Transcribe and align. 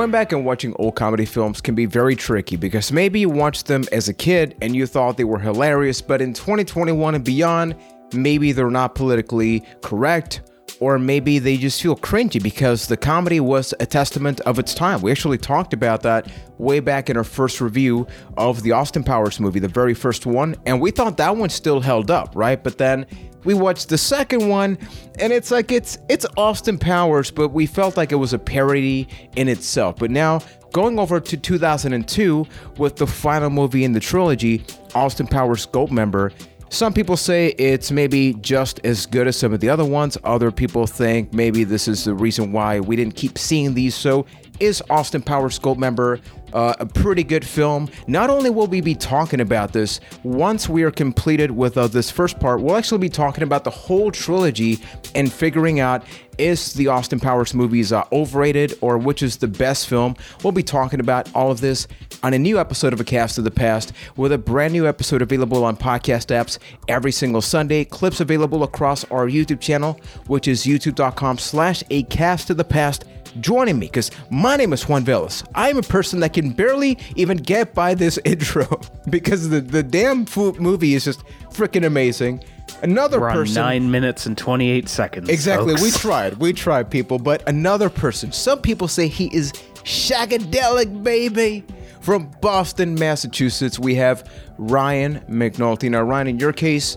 Going 0.00 0.10
back 0.10 0.32
and 0.32 0.46
watching 0.46 0.72
old 0.78 0.96
comedy 0.96 1.26
films 1.26 1.60
can 1.60 1.74
be 1.74 1.84
very 1.84 2.16
tricky 2.16 2.56
because 2.56 2.90
maybe 2.90 3.20
you 3.20 3.28
watched 3.28 3.66
them 3.66 3.84
as 3.92 4.08
a 4.08 4.14
kid 4.14 4.56
and 4.62 4.74
you 4.74 4.86
thought 4.86 5.18
they 5.18 5.24
were 5.24 5.38
hilarious, 5.38 6.00
but 6.00 6.22
in 6.22 6.32
2021 6.32 7.16
and 7.16 7.22
beyond, 7.22 7.76
maybe 8.14 8.52
they're 8.52 8.70
not 8.70 8.94
politically 8.94 9.62
correct 9.82 10.40
or 10.80 10.98
maybe 10.98 11.38
they 11.38 11.56
just 11.56 11.80
feel 11.80 11.94
cringy 11.94 12.42
because 12.42 12.86
the 12.86 12.96
comedy 12.96 13.38
was 13.38 13.72
a 13.80 13.86
testament 13.86 14.40
of 14.40 14.58
its 14.58 14.74
time. 14.74 15.02
We 15.02 15.10
actually 15.10 15.38
talked 15.38 15.74
about 15.74 16.02
that 16.02 16.30
way 16.58 16.80
back 16.80 17.10
in 17.10 17.16
our 17.16 17.24
first 17.24 17.60
review 17.60 18.06
of 18.36 18.62
the 18.62 18.72
Austin 18.72 19.04
Powers 19.04 19.38
movie, 19.38 19.60
the 19.60 19.68
very 19.68 19.94
first 19.94 20.26
one, 20.26 20.56
and 20.66 20.80
we 20.80 20.90
thought 20.90 21.18
that 21.18 21.36
one 21.36 21.50
still 21.50 21.80
held 21.80 22.10
up, 22.10 22.32
right? 22.34 22.62
But 22.62 22.78
then 22.78 23.06
we 23.44 23.54
watched 23.54 23.88
the 23.88 23.98
second 23.98 24.48
one 24.48 24.78
and 25.18 25.32
it's 25.32 25.50
like 25.50 25.70
it's 25.70 25.98
it's 26.08 26.26
Austin 26.36 26.78
Powers, 26.78 27.30
but 27.30 27.48
we 27.50 27.66
felt 27.66 27.96
like 27.96 28.12
it 28.12 28.16
was 28.16 28.32
a 28.32 28.38
parody 28.38 29.06
in 29.36 29.48
itself. 29.48 29.96
But 29.96 30.10
now 30.10 30.40
going 30.72 30.98
over 30.98 31.20
to 31.20 31.36
2002 31.36 32.46
with 32.78 32.96
the 32.96 33.06
final 33.06 33.50
movie 33.50 33.84
in 33.84 33.92
the 33.92 34.00
trilogy, 34.00 34.64
Austin 34.94 35.26
Powers 35.26 35.66
Goldmember, 35.66 36.32
some 36.70 36.92
people 36.92 37.16
say 37.16 37.48
it's 37.58 37.90
maybe 37.90 38.34
just 38.34 38.80
as 38.84 39.04
good 39.04 39.26
as 39.26 39.36
some 39.36 39.52
of 39.52 39.58
the 39.58 39.68
other 39.68 39.84
ones. 39.84 40.16
Other 40.22 40.52
people 40.52 40.86
think 40.86 41.32
maybe 41.32 41.64
this 41.64 41.88
is 41.88 42.04
the 42.04 42.14
reason 42.14 42.52
why 42.52 42.78
we 42.78 42.94
didn't 42.94 43.16
keep 43.16 43.36
seeing 43.38 43.74
these. 43.74 43.94
So, 43.94 44.24
is 44.60 44.82
Austin 44.90 45.22
Powers 45.22 45.58
Goldmember 45.58 46.20
uh, 46.52 46.74
a 46.78 46.86
pretty 46.86 47.24
good 47.24 47.46
film? 47.46 47.88
Not 48.06 48.30
only 48.30 48.50
will 48.50 48.66
we 48.66 48.80
be 48.80 48.94
talking 48.94 49.40
about 49.40 49.72
this, 49.72 50.00
once 50.22 50.68
we 50.68 50.82
are 50.82 50.90
completed 50.90 51.50
with 51.50 51.76
uh, 51.76 51.86
this 51.86 52.10
first 52.10 52.38
part, 52.38 52.60
we'll 52.60 52.76
actually 52.76 52.98
be 52.98 53.08
talking 53.08 53.42
about 53.42 53.64
the 53.64 53.70
whole 53.70 54.10
trilogy 54.10 54.78
and 55.14 55.32
figuring 55.32 55.80
out 55.80 56.04
is 56.38 56.72
the 56.72 56.88
Austin 56.88 57.20
Powers 57.20 57.52
movies 57.52 57.92
uh, 57.92 58.04
overrated 58.12 58.76
or 58.80 58.96
which 58.96 59.22
is 59.22 59.36
the 59.36 59.48
best 59.48 59.86
film. 59.88 60.16
We'll 60.42 60.52
be 60.52 60.62
talking 60.62 61.00
about 61.00 61.34
all 61.34 61.50
of 61.50 61.60
this 61.60 61.86
on 62.22 62.34
a 62.34 62.38
new 62.38 62.58
episode 62.58 62.92
of 62.92 63.00
A 63.00 63.04
Cast 63.04 63.38
of 63.38 63.44
the 63.44 63.50
Past 63.50 63.92
with 64.16 64.32
a 64.32 64.38
brand 64.38 64.72
new 64.72 64.86
episode 64.86 65.22
available 65.22 65.64
on 65.64 65.76
podcast 65.76 66.34
apps 66.34 66.58
every 66.88 67.12
single 67.12 67.42
Sunday. 67.42 67.84
Clips 67.84 68.20
available 68.20 68.62
across 68.62 69.04
our 69.04 69.26
YouTube 69.26 69.60
channel, 69.60 70.00
which 70.26 70.48
is 70.48 70.64
youtube.com 70.64 71.36
slash 71.38 71.84
A 71.90 72.04
Cast 72.04 72.48
of 72.50 72.56
the 72.56 72.64
Past 72.64 73.04
joining 73.40 73.78
me 73.78 73.86
because 73.86 74.10
my 74.30 74.56
name 74.56 74.72
is 74.72 74.88
Juan 74.88 75.04
Velas. 75.04 75.46
I'm 75.54 75.78
a 75.78 75.82
person 75.82 76.20
that 76.20 76.32
can 76.32 76.50
barely 76.50 76.98
even 77.16 77.36
get 77.36 77.74
by 77.74 77.94
this 77.94 78.18
intro 78.24 78.80
because 79.08 79.48
the, 79.48 79.60
the 79.60 79.82
damn 79.82 80.26
movie 80.58 80.94
is 80.94 81.04
just 81.04 81.24
freaking 81.50 81.86
amazing. 81.86 82.42
Another 82.82 83.20
person. 83.20 83.54
nine 83.54 83.90
minutes 83.90 84.26
and 84.26 84.38
28 84.38 84.88
seconds. 84.88 85.28
Exactly. 85.28 85.74
folks. 85.74 85.82
We 85.82 85.90
tried. 85.98 86.34
We 86.38 86.52
tried, 86.52 86.90
people. 86.90 87.18
But 87.18 87.46
another 87.48 87.90
person. 87.90 88.32
Some 88.32 88.60
people 88.60 88.88
say 88.88 89.08
he 89.08 89.34
is 89.34 89.52
shagadelic, 89.84 91.02
baby. 91.02 91.64
From 92.00 92.30
Boston, 92.40 92.94
Massachusetts, 92.94 93.78
we 93.78 93.94
have 93.96 94.30
Ryan 94.56 95.20
McNulty. 95.28 95.90
Now, 95.90 96.02
Ryan, 96.02 96.28
in 96.28 96.38
your 96.38 96.52
case, 96.52 96.96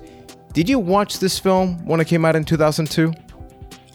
did 0.54 0.70
you 0.70 0.80
watch 0.80 1.20
this 1.20 1.38
film 1.38 1.86
when 1.86 2.00
it 2.00 2.08
came 2.08 2.23
out 2.23 2.38
in 2.38 2.45
2002? 2.45 3.11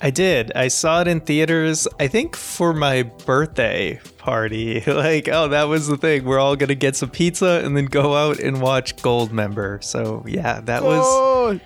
I 0.01 0.11
did. 0.11 0.53
I 0.55 0.69
saw 0.69 1.01
it 1.01 1.09
in 1.09 1.21
theaters, 1.21 1.89
I 1.99 2.07
think 2.07 2.37
for 2.37 2.73
my 2.73 3.03
birthday 3.03 4.01
party. 4.19 4.81
Like, 4.87 5.29
oh, 5.29 5.49
that 5.49 5.65
was 5.65 5.87
the 5.87 5.97
thing. 5.97 6.25
We're 6.25 6.39
all 6.39 6.57
going 6.57 6.69
to 6.69 6.75
get 6.75 6.97
some 6.97 7.11
pizza 7.11 7.63
and 7.65 7.77
then 7.77 7.87
go 7.87 8.15
out 8.15 8.39
and 8.39 8.61
watch 8.61 8.97
Goldmember. 8.97 9.83
So, 9.83 10.25
yeah, 10.27 10.61
that 10.63 10.83
was 10.83 11.03
Oh, 11.05 11.61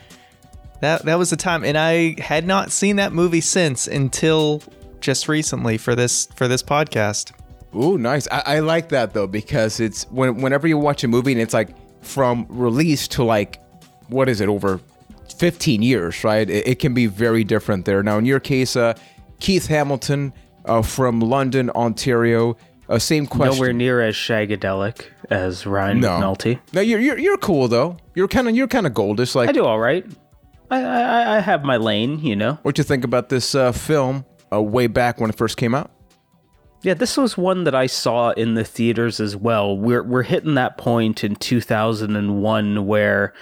that 0.81 1.04
that 1.04 1.16
was 1.16 1.31
the 1.31 1.37
time 1.37 1.65
and 1.65 1.78
I 1.78 2.21
had 2.21 2.44
not 2.47 2.72
seen 2.72 2.97
that 2.97 3.12
movie 3.12 3.41
since 3.41 3.87
until 3.87 4.62
just 5.00 5.28
recently 5.28 5.78
for 5.78 5.94
this 5.94 6.26
for 6.34 6.48
this 6.48 6.62
podcast. 6.62 7.32
Ooh, 7.75 7.97
nice. 7.98 8.26
I, 8.31 8.42
I 8.47 8.59
like 8.60 8.88
that 8.91 9.15
though 9.15 9.28
because 9.28 9.78
it's 9.81 10.04
when 10.10 10.41
whenever 10.42 10.66
you 10.66 10.76
watch 10.78 11.04
a 11.04 11.09
movie 11.09 11.32
and 11.32 11.41
it's 11.41 11.54
like 11.54 11.71
from 12.03 12.47
release 12.48 13.06
to 13.09 13.22
like 13.25 13.60
what 14.09 14.28
is 14.28 14.41
it 14.41 14.48
over 14.48 14.81
15 15.42 15.82
years, 15.82 16.22
right? 16.22 16.48
It, 16.48 16.69
it 16.69 16.78
can 16.78 16.94
be 16.94 17.06
very 17.06 17.42
different 17.42 17.84
there. 17.84 18.00
Now, 18.00 18.16
in 18.16 18.25
your 18.25 18.38
case, 18.38 18.76
uh, 18.76 18.94
Keith 19.41 19.66
Hamilton 19.66 20.32
uh, 20.66 20.82
from 20.82 21.19
London, 21.19 21.69
Ontario. 21.70 22.56
Uh, 22.88 23.00
same 23.00 23.26
question. 23.26 23.56
Nowhere 23.56 23.72
near 23.72 24.00
as 24.00 24.14
shagadelic 24.14 25.06
as 25.30 25.66
Ryan 25.66 25.98
no. 25.98 26.10
McNulty. 26.10 26.60
No, 26.72 26.80
you're, 26.80 27.00
you're 27.00 27.19
you're 27.19 27.38
cool 27.38 27.66
though. 27.66 27.97
You're 28.14 28.28
kind 28.28 28.48
of 28.48 28.54
you're 28.54 28.69
kind 28.69 28.86
of 28.86 28.92
goldish. 28.92 29.34
Like, 29.34 29.48
I 29.48 29.53
do 29.53 29.64
all 29.64 29.80
right. 29.80 30.06
I, 30.70 30.80
I, 30.80 31.36
I 31.38 31.41
have 31.41 31.64
my 31.64 31.76
lane, 31.76 32.20
you 32.20 32.36
know. 32.36 32.60
what 32.62 32.78
you 32.78 32.84
think 32.84 33.03
about 33.03 33.28
this 33.28 33.56
uh, 33.56 33.72
film 33.72 34.24
uh, 34.53 34.62
way 34.62 34.86
back 34.86 35.20
when 35.20 35.28
it 35.28 35.34
first 35.34 35.56
came 35.56 35.74
out? 35.74 35.91
Yeah, 36.82 36.94
this 36.94 37.16
was 37.16 37.36
one 37.36 37.64
that 37.64 37.74
I 37.74 37.86
saw 37.86 38.30
in 38.30 38.54
the 38.54 38.62
theaters 38.62 39.19
as 39.19 39.34
well. 39.34 39.76
We're 39.76 40.04
we're 40.04 40.22
hitting 40.22 40.54
that 40.54 40.78
point 40.78 41.24
in 41.24 41.34
2001 41.34 42.86
where 42.86 43.34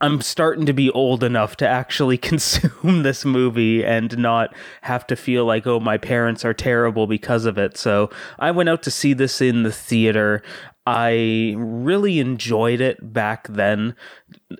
I'm 0.00 0.20
starting 0.20 0.66
to 0.66 0.72
be 0.72 0.90
old 0.90 1.24
enough 1.24 1.56
to 1.56 1.68
actually 1.68 2.18
consume 2.30 3.02
this 3.02 3.24
movie 3.24 3.84
and 3.84 4.16
not 4.18 4.54
have 4.82 5.06
to 5.08 5.16
feel 5.16 5.44
like 5.44 5.66
oh 5.66 5.80
my 5.80 5.98
parents 5.98 6.44
are 6.44 6.54
terrible 6.54 7.06
because 7.06 7.44
of 7.44 7.58
it. 7.58 7.76
So, 7.76 8.10
I 8.38 8.50
went 8.50 8.68
out 8.68 8.82
to 8.84 8.90
see 8.90 9.12
this 9.12 9.40
in 9.40 9.62
the 9.62 9.72
theater. 9.72 10.42
I 10.86 11.54
really 11.56 12.20
enjoyed 12.20 12.80
it 12.80 13.12
back 13.12 13.48
then. 13.48 13.96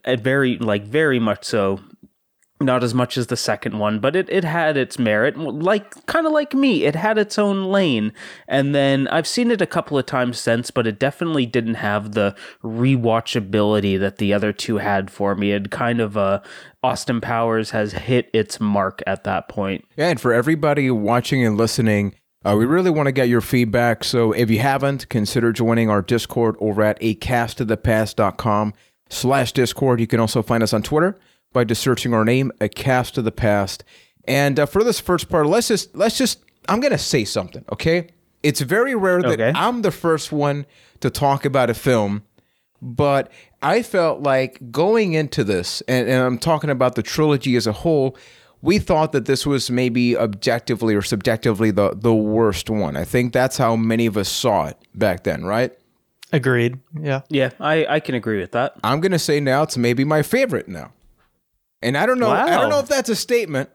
Very 0.07 0.57
like 0.59 0.85
very 0.85 1.19
much 1.19 1.45
so 1.45 1.81
not 2.61 2.85
as 2.85 2.95
much 2.95 3.17
as 3.17 3.27
the 3.27 3.37
second 3.37 3.79
one, 3.79 3.99
but 3.99 4.15
it, 4.15 4.29
it 4.31 4.45
had 4.45 4.77
its 4.77 4.99
merit. 4.99 5.37
Like 5.37 6.07
kind 6.07 6.27
of 6.27 6.33
like 6.33 6.55
me, 6.55 6.85
it 6.85 6.95
had 6.95 7.19
its 7.19 7.39
own 7.39 7.65
lane. 7.65 8.13
And 8.47 8.75
then 8.75 9.09
I've 9.09 9.27
seen 9.27 9.51
it 9.51 9.61
a 9.61 9.67
couple 9.67 9.99
of 9.99 10.07
times 10.07 10.39
since, 10.39 10.71
but 10.71 10.87
it 10.87 10.99
definitely 10.99 11.47
didn't 11.47 11.75
have 11.75 12.13
the 12.13 12.35
rewatchability 12.63 13.99
that 13.99 14.19
the 14.19 14.33
other 14.33 14.53
two 14.53 14.79
had 14.79 15.11
for 15.11 15.35
me. 15.35 15.53
It 15.53 15.71
kind 15.71 16.01
of 16.01 16.17
uh 16.17 16.41
Austin 16.83 17.21
Powers 17.21 17.71
has 17.71 17.93
hit 17.93 18.31
its 18.33 18.61
mark 18.61 19.03
at 19.07 19.25
that 19.25 19.49
point. 19.49 19.85
Yeah, 19.97 20.09
and 20.09 20.21
for 20.21 20.33
everybody 20.33 20.91
watching 20.91 21.45
and 21.45 21.57
listening, 21.57 22.15
uh, 22.45 22.55
we 22.59 22.67
really 22.67 22.91
want 22.91 23.07
to 23.07 23.13
get 23.13 23.29
your 23.29 23.41
feedback. 23.41 24.05
So 24.05 24.33
if 24.33 24.51
you 24.51 24.59
haven't, 24.59 25.09
consider 25.09 25.51
joining 25.51 25.89
our 25.89 26.03
Discord 26.03 26.57
over 26.61 26.83
at 26.83 27.01
acastofthepast.com 27.01 28.75
slash 29.09 29.53
Discord. 29.53 29.99
You 29.99 30.07
can 30.07 30.21
also 30.21 30.43
find 30.43 30.63
us 30.63 30.75
on 30.75 30.83
Twitter 30.83 31.19
by 31.55 31.65
just 31.65 31.81
searching 31.81 32.13
our 32.13 32.27
name, 32.27 32.53
A 32.61 32.69
Cast 32.69 33.17
of 33.17 33.25
the 33.25 33.33
Past. 33.33 33.83
And 34.27 34.61
uh, 34.61 34.67
for 34.67 34.85
this 34.85 35.01
first 35.01 35.31
part, 35.31 35.47
let's 35.47 35.69
just 35.69 35.97
let's 35.97 36.19
just 36.19 36.41
I'm 36.69 36.81
gonna 36.81 36.99
say 36.99 37.25
something, 37.25 37.65
okay? 37.73 38.09
It's 38.43 38.61
very 38.61 38.95
rare 38.95 39.23
that 39.23 39.41
Okay. 39.41 39.53
I'm 39.55 39.81
the 39.81 39.91
first 39.91 40.31
one 40.31 40.67
to 41.01 41.09
talk 41.09 41.47
about 41.47 41.71
a 41.71 41.75
film, 41.75 42.25
but 42.83 43.33
I 43.63 43.83
felt 43.83 44.21
like 44.21 44.71
going 44.71 45.15
into 45.15 45.45
this, 45.45 45.81
and, 45.89 46.07
and 46.09 46.23
I'm 46.23 46.37
talking 46.39 46.69
about 46.69 46.95
the 46.95 47.03
trilogy 47.03 47.57
as 47.57 47.67
a 47.67 47.73
whole, 47.73 48.17
we 48.61 48.79
thought 48.79 49.13
that 49.13 49.25
this 49.25 49.47
was 49.47 49.71
maybe 49.71 50.17
objectively 50.17 50.95
or 50.95 51.03
subjectively 51.03 51.71
the 51.71 51.95
the 51.95 52.15
worst 52.15 52.69
one. 52.69 52.97
I 52.97 53.05
think 53.05 53.33
that's 53.33 53.57
how 53.57 53.77
many 53.77 54.07
of 54.07 54.17
us 54.17 54.29
saw 54.29 54.67
it 54.67 54.79
back 54.95 55.25
then, 55.25 55.45
right? 55.45 55.73
Agreed. 56.33 56.79
Yeah. 56.99 57.21
Yeah, 57.29 57.51
I, 57.61 57.87
I 57.87 58.01
can 58.01 58.15
agree 58.17 58.41
with 58.41 58.53
that. 58.53 58.75
I'm 58.83 59.01
gonna 59.01 59.19
say 59.19 59.39
now 59.39 59.63
it's 59.63 59.77
maybe 59.77 60.05
my 60.05 60.23
favorite 60.23 60.67
now. 60.69 60.93
And 61.85 61.97
I 61.97 62.07
don't 62.07 62.19
know. 62.19 62.31
I 62.31 62.51
don't 62.51 62.71
know 62.71 62.81
if 62.81 62.89
that's 62.89 63.09
a 63.09 63.17
statement. 63.17 63.71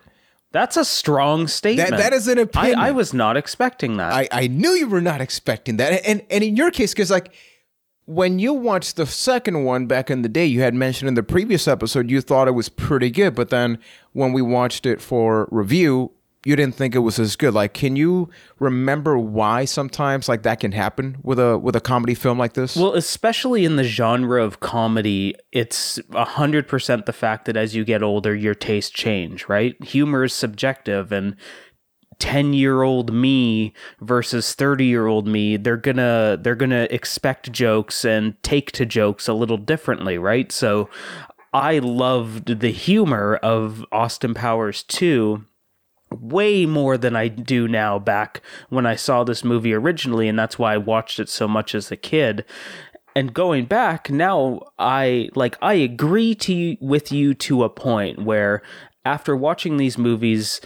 That's 0.52 0.78
a 0.78 0.86
strong 0.86 1.48
statement. 1.48 1.92
that 1.92 2.12
is 2.12 2.28
an 2.28 2.40
opinion. 2.40 2.80
I, 2.80 2.88
I 2.88 2.92
was 2.92 3.14
not 3.14 3.38
expecting 3.38 3.98
that. 3.98 4.12
I, 4.12 4.28
I 4.32 4.48
knew 4.48 4.72
you 4.72 4.88
were 4.88 5.02
not 5.02 5.22
expecting 5.22 5.78
that. 5.78 6.04
And 6.06 6.24
and 6.30 6.44
in 6.44 6.56
your 6.56 6.72
case, 6.72 6.92
because 6.92 7.12
like 7.12 7.34
when 8.06 8.40
you 8.40 8.54
watched 8.54 8.96
the 8.96 9.06
second 9.06 9.64
one 9.64 9.86
back 9.86 10.10
in 10.10 10.24
the 10.24 10.30
day, 10.30 10.48
you 10.48 10.62
had 10.62 10.74
mentioned 10.74 11.08
in 11.08 11.14
the 11.14 11.22
previous 11.22 11.68
episode 11.68 12.10
you 12.10 12.20
thought 12.22 12.48
it 12.48 12.54
was 12.56 12.68
pretty 12.68 13.12
good, 13.12 13.36
but 13.36 13.50
then 13.52 13.78
when 14.14 14.34
we 14.34 14.42
watched 14.42 14.88
it 14.88 15.00
for 15.00 15.48
review, 15.52 16.12
you 16.46 16.56
didn't 16.56 16.76
think 16.76 16.96
it 16.96 17.00
was 17.00 17.20
as 17.20 17.36
good. 17.36 17.54
Like, 17.54 17.74
can 17.74 17.96
you 17.96 18.30
remember 18.60 19.18
why 19.18 19.66
sometimes 19.66 20.30
like 20.30 20.44
that 20.44 20.62
can 20.62 20.72
happen 20.72 21.18
with 21.22 21.38
a 21.38 21.58
with 21.58 21.76
a 21.76 21.82
comedy 21.82 22.16
film 22.16 22.38
like 22.38 22.54
this? 22.54 22.76
Well, 22.76 22.94
especially 22.94 23.66
in 23.66 23.76
the 23.76 23.84
genre 23.84 24.44
of 24.44 24.60
comedy, 24.60 25.36
it's 25.52 26.00
100% 26.12 27.06
the 27.06 27.14
fact 27.14 27.46
that 27.46 27.58
as 27.58 27.76
you 27.76 27.84
get 27.84 28.02
older, 28.02 28.34
your 28.34 28.56
tastes 28.56 28.92
change, 28.92 29.50
right? 29.50 29.82
Humor 29.84 30.26
is 30.26 30.34
subjective 30.34 31.12
and 31.12 31.36
10 32.20 32.54
year 32.54 32.84
old 32.84 33.14
me 33.14 33.74
versus 34.02 34.54
30 34.54 34.86
year 34.86 35.08
old 35.08 35.26
me 35.26 35.56
they're 35.56 35.78
gonna 35.78 36.38
they're 36.42 36.54
gonna 36.54 36.86
expect 36.92 37.50
jokes 37.52 38.04
and 38.04 38.42
take 38.44 38.74
to 38.74 38.86
jokes 38.86 39.30
a 39.30 39.34
little 39.34 39.56
differently 39.58 40.18
right 40.18 40.52
so 40.52 40.90
i 41.54 41.80
loved 41.80 42.60
the 42.60 42.72
humor 42.72 43.38
of 43.38 43.86
austin 43.94 44.34
powers 44.34 44.84
2 44.84 45.46
way 46.12 46.66
more 46.66 46.98
than 46.98 47.16
I 47.16 47.28
do 47.28 47.68
now 47.68 48.00
back 48.00 48.42
when 48.70 48.86
I 48.86 48.96
saw 48.96 49.24
this 49.24 49.44
movie 49.44 49.74
originally, 49.74 50.28
and 50.28 50.38
that's 50.38 50.60
why 50.60 50.74
I 50.74 50.78
watched 50.78 51.20
it 51.20 51.30
so 51.30 51.48
much 51.48 51.76
as 51.76 51.92
a 51.92 51.98
kid. 51.98 52.46
And 53.16 53.34
going 53.34 53.66
back 53.66 54.10
now, 54.10 54.62
I 54.78 55.30
like 55.36 55.58
I 55.62 55.74
agree 55.74 56.36
to 56.36 56.54
you, 56.54 56.78
with 56.80 57.12
you 57.12 57.34
to 57.36 57.64
a 57.64 57.70
point 57.70 58.24
where 58.24 58.62
after 59.06 59.36
watching 59.36 59.78
these 59.78 59.98
movies, 59.98 60.62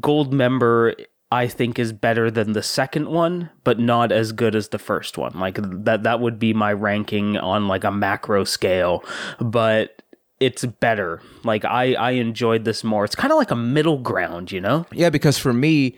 Gold 0.00 0.32
Member 0.32 0.94
I 1.32 1.46
think 1.46 1.78
is 1.78 1.92
better 1.92 2.28
than 2.28 2.52
the 2.52 2.62
second 2.62 3.08
one, 3.08 3.50
but 3.62 3.78
not 3.78 4.10
as 4.10 4.32
good 4.32 4.56
as 4.56 4.68
the 4.68 4.80
first 4.80 5.16
one. 5.16 5.38
Like 5.38 5.58
that 5.84 6.02
that 6.02 6.20
would 6.20 6.38
be 6.38 6.52
my 6.52 6.72
ranking 6.72 7.36
on 7.36 7.68
like 7.68 7.84
a 7.84 7.92
macro 7.92 8.44
scale, 8.44 9.04
but 9.40 9.99
it's 10.40 10.64
better. 10.64 11.20
Like 11.44 11.64
I 11.64 11.94
I 11.94 12.12
enjoyed 12.12 12.64
this 12.64 12.82
more. 12.82 13.04
It's 13.04 13.14
kind 13.14 13.32
of 13.32 13.38
like 13.38 13.50
a 13.50 13.56
middle 13.56 13.98
ground, 13.98 14.50
you 14.50 14.60
know? 14.60 14.86
Yeah, 14.92 15.10
because 15.10 15.38
for 15.38 15.52
me, 15.52 15.96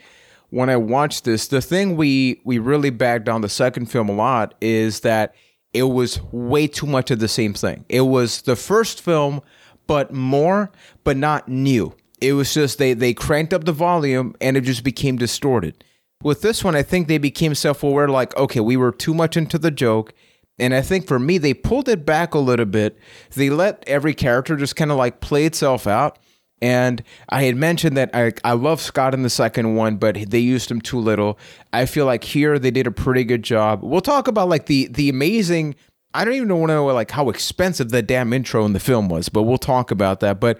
when 0.49 0.69
I 0.69 0.75
watched 0.77 1.23
this, 1.23 1.47
the 1.47 1.61
thing 1.61 1.95
we 1.95 2.41
we 2.43 2.59
really 2.59 2.89
bagged 2.89 3.29
on 3.29 3.41
the 3.41 3.49
second 3.49 3.87
film 3.87 4.09
a 4.09 4.13
lot 4.13 4.53
is 4.61 4.99
that 4.99 5.33
it 5.73 5.83
was 5.83 6.21
way 6.31 6.67
too 6.67 6.85
much 6.85 7.09
of 7.09 7.19
the 7.19 7.27
same 7.27 7.53
thing. 7.53 7.85
It 7.89 8.01
was 8.01 8.43
the 8.43 8.55
first 8.55 9.01
film, 9.01 9.41
but 9.87 10.13
more, 10.13 10.71
but 11.03 11.17
not 11.17 11.47
new. 11.47 11.95
It 12.21 12.33
was 12.33 12.53
just 12.53 12.77
they 12.77 12.93
they 12.93 13.13
cranked 13.13 13.53
up 13.53 13.63
the 13.63 13.71
volume 13.71 14.35
and 14.39 14.57
it 14.57 14.61
just 14.61 14.83
became 14.83 15.17
distorted. 15.17 15.83
With 16.21 16.41
this 16.41 16.63
one, 16.63 16.75
I 16.75 16.83
think 16.83 17.09
they 17.09 17.17
became 17.17 17.53
self-aware, 17.53 18.07
like, 18.07 18.33
okay, 18.37 18.61
we 18.61 18.77
were 18.77 18.93
too 18.93 19.13
much 19.13 19.35
into 19.35 19.57
the 19.57 19.71
joke. 19.71 20.13
And 20.59 20.73
I 20.73 20.81
think 20.81 21.07
for 21.07 21.19
me, 21.19 21.37
they 21.37 21.53
pulled 21.53 21.89
it 21.89 22.05
back 22.05 22.33
a 22.33 22.39
little 22.39 22.65
bit. 22.65 22.97
They 23.35 23.49
let 23.49 23.83
every 23.87 24.13
character 24.13 24.55
just 24.55 24.75
kind 24.75 24.91
of 24.91 24.97
like 24.97 25.19
play 25.19 25.45
itself 25.45 25.87
out. 25.87 26.19
And 26.61 27.03
I 27.27 27.43
had 27.43 27.57
mentioned 27.57 27.97
that 27.97 28.11
I, 28.13 28.31
I 28.45 28.53
love 28.53 28.79
Scott 28.79 29.13
in 29.13 29.23
the 29.23 29.29
second 29.29 29.75
one, 29.75 29.97
but 29.97 30.29
they 30.29 30.39
used 30.39 30.71
him 30.71 30.79
too 30.79 30.99
little. 30.99 31.37
I 31.73 31.85
feel 31.85 32.05
like 32.05 32.23
here 32.23 32.57
they 32.57 32.71
did 32.71 32.87
a 32.87 32.91
pretty 32.91 33.25
good 33.25 33.43
job. 33.43 33.81
We'll 33.83 33.99
talk 33.99 34.29
about 34.29 34.47
like 34.47 34.67
the 34.67 34.87
the 34.87 35.09
amazing. 35.09 35.75
I 36.13 36.23
don't 36.23 36.35
even 36.35 36.57
want 36.57 36.69
to 36.69 36.75
know 36.75 36.85
like 36.85 37.11
how 37.11 37.29
expensive 37.29 37.89
the 37.89 38.01
damn 38.01 38.31
intro 38.31 38.63
in 38.65 38.71
the 38.71 38.79
film 38.79 39.09
was, 39.09 39.27
but 39.27 39.43
we'll 39.43 39.57
talk 39.57 39.91
about 39.91 40.21
that. 40.21 40.39
But 40.39 40.57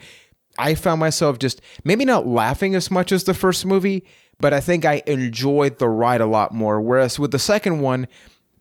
I 0.58 0.76
found 0.76 1.00
myself 1.00 1.40
just 1.40 1.62
maybe 1.86 2.04
not 2.04 2.28
laughing 2.28 2.76
as 2.76 2.92
much 2.92 3.14
as 3.14 3.24
the 3.24 3.34
first 3.34 3.66
movie, 3.66 4.04
but 4.40 4.54
I 4.54 4.60
think 4.60 4.84
I 4.84 5.04
enjoyed 5.08 5.78
the 5.78 5.88
ride 5.88 6.20
a 6.20 6.26
lot 6.26 6.54
more. 6.54 6.82
Whereas 6.82 7.18
with 7.18 7.32
the 7.32 7.40
second 7.40 7.80
one, 7.80 8.08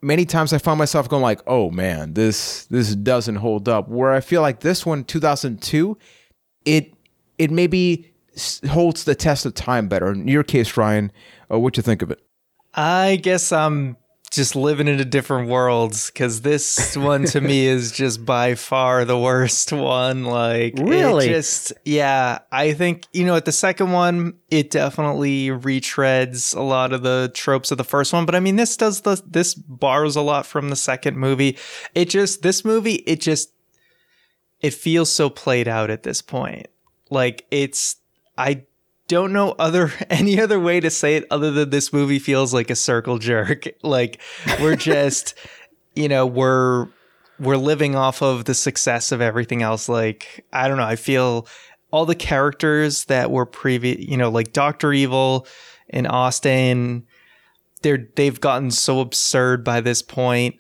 many 0.03 0.25
times 0.25 0.53
I 0.53 0.59
found 0.59 0.79
myself 0.79 1.09
going 1.09 1.23
like, 1.23 1.41
"Oh 1.47 1.71
man, 1.71 2.15
this 2.15 2.65
this 2.67 2.95
doesn't 2.95 3.37
hold 3.37 3.69
up." 3.69 3.89
Where 3.89 4.13
I 4.13 4.21
feel 4.21 4.43
like 4.43 4.61
this 4.61 4.85
one, 4.85 5.05
2002, 5.05 5.97
it 6.65 6.93
it 7.39 7.51
maybe 7.51 8.13
holds 8.69 9.05
the 9.05 9.15
test 9.15 9.47
of 9.47 9.55
time 9.55 9.89
better. 9.89 10.13
In 10.13 10.29
your 10.29 10.43
case, 10.43 10.77
Ryan, 10.77 11.13
uh, 11.51 11.59
what 11.59 11.77
you 11.77 11.83
think 11.83 12.03
of 12.03 12.11
it? 12.11 12.21
I 12.75 13.17
guess 13.17 13.53
I'm 13.53 13.97
just 14.33 14.57
living 14.57 14.89
in 14.89 14.99
a 14.99 15.05
different 15.05 15.49
worlds 15.49 16.11
because 16.11 16.41
this 16.41 16.97
one 16.97 17.25
to 17.25 17.41
me 17.41 17.67
is 17.67 17.93
just 17.93 18.25
by 18.25 18.55
far 18.55 19.05
the 19.05 19.19
worst 19.19 19.73
one. 19.73 20.25
Like, 20.25 20.75
really? 20.79 21.29
just, 21.29 21.75
yeah, 21.85 22.39
I 22.51 22.73
think, 22.73 23.07
you 23.13 23.27
know, 23.27 23.37
at 23.37 23.45
the 23.45 23.53
second 23.53 23.93
one, 23.93 24.35
it 24.51 24.71
definitely 24.71 25.49
retreads 25.49 26.57
a 26.57 26.63
lot 26.63 26.95
of 26.95 27.03
the 27.03 27.31
tropes 27.35 27.71
of 27.71 27.79
the 27.79 27.85
first 27.85 28.15
one. 28.15 28.25
But 28.25 28.35
I 28.35 28.41
mean, 28.41 28.57
this 28.57 28.75
does 28.77 29.03
the, 29.03 29.23
this 29.27 29.55
borrows 29.55 30.17
a 30.17 30.23
lot 30.23 30.47
from 30.47 30.71
the 30.71 30.77
second 30.77 31.19
movie. 31.19 31.59
It 31.95 32.09
just, 32.09 32.41
this 32.41 32.65
movie, 32.65 32.97
it 33.07 33.21
just, 33.21 33.53
it 34.61 34.73
feels 34.73 35.13
so 35.13 35.29
played 35.29 35.69
out 35.69 35.91
at 35.91 36.05
this 36.05 36.23
point. 36.23 36.69
Like, 37.11 37.47
it's, 37.51 37.97
I 38.39 38.65
don't 39.13 39.35
know 39.35 39.51
other 39.59 39.93
any 40.11 40.41
other 40.41 40.59
way 40.59 40.81
to 40.81 40.91
say 40.91 41.17
it 41.17 41.27
other 41.31 41.51
than 41.51 41.71
this 41.71 41.93
movie 41.93 42.19
feels 42.19 42.55
like 42.55 42.71
a 42.71 42.77
circle 42.77 43.19
jerk. 43.19 43.69
Like 43.83 44.21
we're 44.61 44.77
just, 44.93 45.35
you 45.95 46.09
know, 46.09 46.25
we're 46.25 46.89
we're 47.39 47.57
living 47.57 47.95
off 47.95 48.23
of 48.23 48.45
the 48.45 48.55
success 48.55 49.13
of 49.13 49.21
everything 49.21 49.63
else. 49.63 49.89
Like 49.89 50.45
I 50.53 50.67
don't 50.67 50.79
know, 50.79 50.85
I 50.85 50.97
feel 50.97 51.47
all 51.91 52.07
the 52.07 52.15
characters 52.15 53.05
that 53.07 53.31
were 53.31 53.45
previous, 53.45 53.99
you 53.99 54.17
know, 54.17 54.31
like 54.31 54.53
Doctor 54.53 54.93
Evil 54.93 55.47
and 55.91 56.07
Austin, 56.07 57.07
they're 57.83 58.09
they've 58.17 58.41
gotten 58.41 58.71
so 58.71 59.01
absurd 59.01 59.63
by 59.65 59.81
this 59.81 60.01
point. 60.01 60.57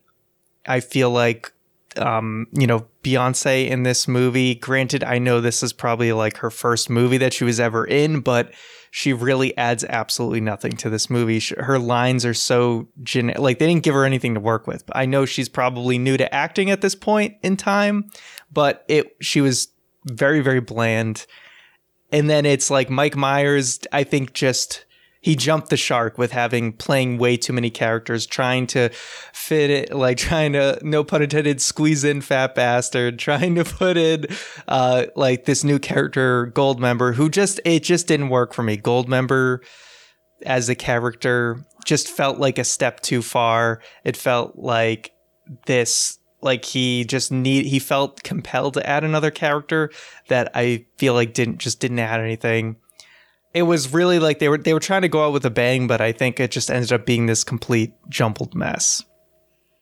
I 0.66 0.80
feel 0.80 1.10
like 1.10 1.52
um, 1.98 2.46
you 2.52 2.66
know, 2.66 2.86
Beyonce 3.02 3.68
in 3.68 3.82
this 3.82 4.06
movie. 4.08 4.54
Granted, 4.54 5.04
I 5.04 5.18
know 5.18 5.40
this 5.40 5.62
is 5.62 5.72
probably 5.72 6.12
like 6.12 6.38
her 6.38 6.50
first 6.50 6.90
movie 6.90 7.18
that 7.18 7.32
she 7.32 7.44
was 7.44 7.60
ever 7.60 7.84
in, 7.84 8.20
but 8.20 8.52
she 8.90 9.14
really 9.14 9.56
adds 9.56 9.84
absolutely 9.84 10.40
nothing 10.40 10.72
to 10.72 10.90
this 10.90 11.08
movie. 11.08 11.40
Her 11.58 11.78
lines 11.78 12.26
are 12.26 12.34
so 12.34 12.88
gen- 13.02 13.34
like 13.38 13.58
they 13.58 13.66
didn't 13.66 13.84
give 13.84 13.94
her 13.94 14.04
anything 14.04 14.34
to 14.34 14.40
work 14.40 14.66
with. 14.66 14.84
I 14.92 15.06
know 15.06 15.24
she's 15.24 15.48
probably 15.48 15.96
new 15.96 16.16
to 16.18 16.32
acting 16.34 16.70
at 16.70 16.82
this 16.82 16.94
point 16.94 17.36
in 17.42 17.56
time, 17.56 18.10
but 18.52 18.84
it 18.88 19.16
she 19.20 19.40
was 19.40 19.68
very 20.04 20.40
very 20.40 20.60
bland. 20.60 21.26
And 22.12 22.28
then 22.28 22.44
it's 22.44 22.70
like 22.70 22.90
Mike 22.90 23.16
Myers, 23.16 23.80
I 23.92 24.04
think 24.04 24.34
just 24.34 24.84
he 25.22 25.36
jumped 25.36 25.70
the 25.70 25.76
shark 25.76 26.18
with 26.18 26.32
having 26.32 26.72
playing 26.72 27.16
way 27.16 27.36
too 27.36 27.52
many 27.52 27.70
characters, 27.70 28.26
trying 28.26 28.66
to 28.66 28.88
fit 29.32 29.70
it, 29.70 29.94
like 29.94 30.18
trying 30.18 30.52
to, 30.52 30.78
no 30.82 31.04
pun 31.04 31.22
intended, 31.22 31.62
squeeze 31.62 32.02
in 32.02 32.20
Fat 32.20 32.56
Bastard, 32.56 33.18
trying 33.18 33.54
to 33.54 33.64
put 33.64 33.96
in, 33.96 34.26
uh, 34.66 35.06
like 35.14 35.44
this 35.44 35.62
new 35.62 35.78
character, 35.78 36.46
Gold 36.46 36.80
Member, 36.80 37.12
who 37.12 37.30
just, 37.30 37.60
it 37.64 37.84
just 37.84 38.08
didn't 38.08 38.30
work 38.30 38.52
for 38.52 38.64
me. 38.64 38.76
Gold 38.76 39.08
Member 39.08 39.62
as 40.44 40.68
a 40.68 40.74
character 40.74 41.64
just 41.86 42.08
felt 42.08 42.38
like 42.38 42.58
a 42.58 42.64
step 42.64 42.98
too 43.00 43.22
far. 43.22 43.80
It 44.04 44.16
felt 44.16 44.56
like 44.56 45.12
this 45.66 46.18
like 46.40 46.64
he 46.64 47.04
just 47.04 47.30
need 47.30 47.66
he 47.66 47.78
felt 47.78 48.24
compelled 48.24 48.74
to 48.74 48.84
add 48.84 49.04
another 49.04 49.30
character 49.30 49.90
that 50.26 50.50
I 50.54 50.86
feel 50.98 51.14
like 51.14 51.34
didn't 51.34 51.58
just 51.58 51.78
didn't 51.78 52.00
add 52.00 52.20
anything 52.20 52.76
it 53.54 53.62
was 53.62 53.92
really 53.92 54.18
like 54.18 54.38
they 54.38 54.48
were 54.48 54.58
they 54.58 54.74
were 54.74 54.80
trying 54.80 55.02
to 55.02 55.08
go 55.08 55.26
out 55.26 55.32
with 55.32 55.44
a 55.44 55.50
bang, 55.50 55.86
but 55.86 56.00
I 56.00 56.12
think 56.12 56.40
it 56.40 56.50
just 56.50 56.70
ended 56.70 56.92
up 56.92 57.06
being 57.06 57.26
this 57.26 57.44
complete 57.44 57.92
jumbled 58.08 58.54
mess. 58.54 59.04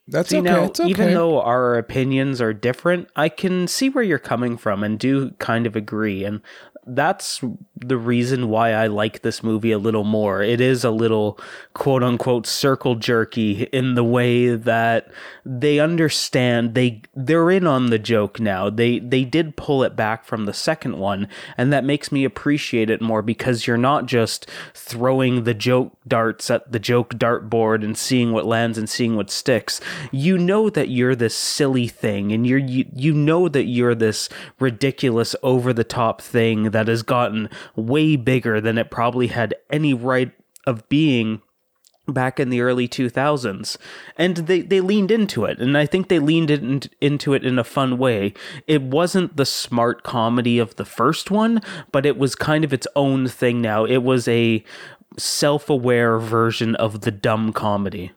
That's 0.09 0.31
See, 0.31 0.39
okay. 0.39 0.51
now, 0.51 0.65
it's 0.65 0.81
okay. 0.81 0.91
even 0.91 1.15
though 1.15 1.41
our 1.41 1.77
opinions 1.77 2.41
are 2.41 2.53
different, 2.53 3.09
I 3.15 3.29
can 3.29 3.69
see 3.69 3.89
where 3.89 4.03
you're 4.03 4.19
coming 4.19 4.57
from 4.57 4.83
and 4.83 4.99
do 4.99 5.31
kind 5.39 5.67
of 5.67 5.77
agree. 5.77 6.25
And 6.25 6.41
that's 6.87 7.41
the 7.77 7.97
reason 7.97 8.49
why 8.49 8.73
I 8.73 8.87
like 8.87 9.23
this 9.23 9.43
movie 9.43 9.73
a 9.73 9.79
little 9.79 10.05
more. 10.05 10.43
It 10.43 10.61
is 10.61 10.85
a 10.85 10.91
little 10.91 11.39
quote 11.73 12.03
unquote 12.03 12.47
circle 12.47 12.95
jerky 12.95 13.65
in 13.73 13.95
the 13.95 14.05
way 14.05 14.55
that 14.55 15.11
they 15.45 15.79
understand 15.79 16.75
they 16.75 17.03
they're 17.15 17.51
in 17.51 17.67
on 17.67 17.91
the 17.91 17.99
joke 17.99 18.41
now. 18.41 18.69
They 18.69 18.99
they 18.99 19.25
did 19.25 19.57
pull 19.57 19.83
it 19.83 19.97
back 19.97 20.25
from 20.25 20.45
the 20.45 20.53
second 20.53 20.99
one 20.99 21.29
and 21.57 21.73
that 21.73 21.85
makes 21.85 22.13
me 22.13 22.25
appreciate 22.25 22.91
it 22.91 23.01
more 23.01 23.23
because 23.23 23.67
you're 23.67 23.77
not 23.77 24.07
just 24.07 24.49
throwing 24.75 25.45
the 25.45 25.55
joke 25.55 25.97
darts 26.07 26.51
at 26.51 26.71
the 26.71 26.79
joke 26.79 27.15
dartboard 27.15 27.85
and 27.85 27.97
seeing 27.97 28.33
what 28.33 28.47
lands 28.47 28.77
and 28.77 28.89
seeing 28.91 29.17
what 29.17 29.31
sticks. 29.31 29.81
You 30.11 30.37
know 30.37 30.69
that 30.71 30.89
you're 30.89 31.17
this 31.17 31.35
silly 31.35 31.89
thing 31.89 32.33
and 32.33 32.47
you're 32.47 32.59
you, 32.59 32.87
you 32.95 33.13
know 33.15 33.49
that 33.49 33.65
you're 33.65 33.95
this 33.95 34.29
ridiculous 34.59 35.35
over 35.43 35.73
the 35.73 35.85
top 35.85 36.21
thing 36.21 36.70
that 36.71 36.89
has 36.89 37.03
gotten 37.03 37.49
way 37.77 38.17
bigger 38.17 38.61
than 38.61 38.79
it 38.79 38.91
probably 38.91 39.29
had 39.29 39.55
any 39.71 39.95
right 39.95 40.33
of 40.67 40.89
being 40.89 41.43
back 42.07 42.41
in 42.41 42.51
the 42.51 42.61
early 42.61 42.89
2000s 42.89 43.77
and 44.17 44.37
they, 44.39 44.63
they 44.63 44.81
leaned 44.81 45.11
into 45.11 45.45
it. 45.45 45.61
And 45.61 45.77
i 45.79 45.87
think 45.87 46.09
they 46.09 46.19
leaned 46.19 46.51
in, 46.51 46.83
into 47.01 47.35
it 47.35 47.45
in 47.45 47.59
a 47.59 47.65
fun 47.65 47.99
way. 47.99 48.35
It 48.67 48.83
wasn't 48.83 49.37
the 49.37 49.47
smart 49.47 50.03
comedy 50.03 50.59
of 50.59 50.77
the 50.77 50.85
first 50.85 51.31
one 51.31 51.61
but 51.93 52.07
it 52.07 52.19
was 52.19 52.35
kind 52.35 52.65
of 52.65 52.73
its 52.73 52.87
own 52.97 53.29
thing 53.29 53.61
now. 53.61 53.85
It 53.85 53.99
was 53.99 54.27
a 54.27 54.65
self-aware 55.17 56.19
version 56.19 56.75
of 56.77 57.03
the 57.03 57.11
dumb 57.11 57.53
comedy 57.53 58.13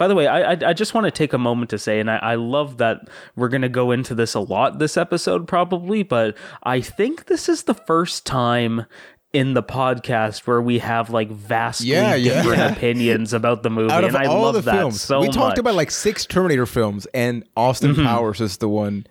by 0.00 0.08
the 0.08 0.14
way, 0.14 0.26
I, 0.26 0.52
I, 0.52 0.58
I 0.68 0.72
just 0.72 0.94
want 0.94 1.04
to 1.04 1.10
take 1.10 1.34
a 1.34 1.38
moment 1.38 1.68
to 1.70 1.78
say, 1.78 2.00
and 2.00 2.10
I, 2.10 2.16
I 2.16 2.34
love 2.36 2.78
that 2.78 3.06
we're 3.36 3.50
going 3.50 3.60
to 3.60 3.68
go 3.68 3.90
into 3.90 4.14
this 4.14 4.32
a 4.32 4.40
lot 4.40 4.78
this 4.78 4.96
episode, 4.96 5.46
probably, 5.46 6.02
but 6.02 6.34
I 6.62 6.80
think 6.80 7.26
this 7.26 7.50
is 7.50 7.64
the 7.64 7.74
first 7.74 8.24
time 8.24 8.86
in 9.34 9.52
the 9.52 9.62
podcast 9.62 10.46
where 10.46 10.62
we 10.62 10.78
have 10.78 11.10
like 11.10 11.28
vastly 11.30 11.88
Yeah, 11.88 12.16
different 12.16 12.56
Yeah. 12.58 12.72
opinions 12.72 13.34
about 13.34 13.62
the 13.62 13.68
movie, 13.68 13.92
out 13.92 14.02
of 14.04 14.14
and 14.14 14.16
I 14.16 14.24
all 14.24 14.40
love 14.44 14.54
the 14.54 14.62
that 14.62 14.74
films, 14.74 15.02
so 15.02 15.20
we 15.20 15.26
much. 15.26 15.34
Mm-hmm. 15.34 15.42
talked 15.42 15.58
about 15.58 15.74
like 15.74 15.90
six 15.90 16.24
Terminator 16.24 16.64
films, 16.64 17.06
and 17.12 17.44
Austin 17.54 17.94
Powers 17.94 18.40
is 18.40 18.56
the 18.56 18.70
one 18.70 19.06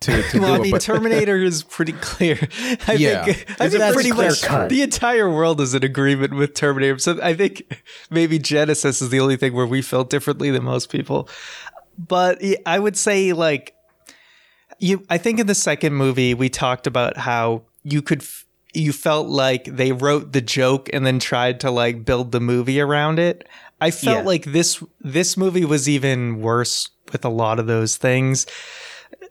to, 0.00 0.22
to 0.30 0.38
Well, 0.40 0.48
do 0.48 0.54
I 0.54 0.58
mean, 0.62 0.66
it. 0.68 0.72
But 0.72 0.80
Terminator 0.82 1.36
is 1.36 1.62
pretty 1.62 1.92
clear. 1.92 2.38
I 2.88 2.94
Yeah. 2.94 3.24
think 3.24 3.60
I 3.60 3.64
It's 3.66 3.74
think 3.74 3.90
a 3.90 3.92
pretty 3.92 4.10
clear 4.10 4.28
much 4.30 4.42
cut. 4.42 4.68
the 4.68 4.82
entire 4.82 5.30
world 5.30 5.60
is 5.60 5.74
in 5.74 5.84
agreement 5.84 6.34
with 6.34 6.54
Terminator. 6.54 6.98
So 6.98 7.18
I 7.22 7.34
think 7.34 7.62
maybe 8.10 8.38
Genisys 8.38 9.02
is 9.02 9.10
the 9.10 9.20
only 9.20 9.36
thing 9.36 9.52
where 9.52 9.66
we 9.66 9.82
felt 9.82 10.10
differently 10.10 10.50
than 10.50 10.64
most 10.64 10.90
people. 10.90 11.28
But 11.98 12.42
I 12.64 12.78
would 12.78 12.96
say 12.96 13.32
like 13.32 13.74
you. 14.78 15.04
I 15.10 15.18
think 15.18 15.38
in 15.38 15.46
the 15.46 15.54
second 15.54 15.94
movie 15.94 16.32
we 16.34 16.48
talked 16.48 16.86
about 16.86 17.16
how 17.18 17.62
you 17.82 18.00
could 18.00 18.24
you 18.72 18.92
felt 18.92 19.26
like 19.26 19.64
they 19.64 19.92
wrote 19.92 20.32
the 20.32 20.40
joke 20.40 20.88
and 20.92 21.04
then 21.04 21.18
tried 21.18 21.60
to 21.60 21.70
like 21.70 22.04
build 22.04 22.32
the 22.32 22.40
movie 22.40 22.80
around 22.80 23.18
it. 23.18 23.46
I 23.82 23.90
felt 23.90 24.18
Yeah. 24.18 24.22
like 24.24 24.44
this 24.44 24.82
this 25.00 25.36
movie 25.36 25.64
was 25.64 25.88
even 25.88 26.40
worse 26.40 26.88
with 27.12 27.24
a 27.24 27.28
lot 27.30 27.58
of 27.58 27.66
those 27.66 27.96
things 27.96 28.46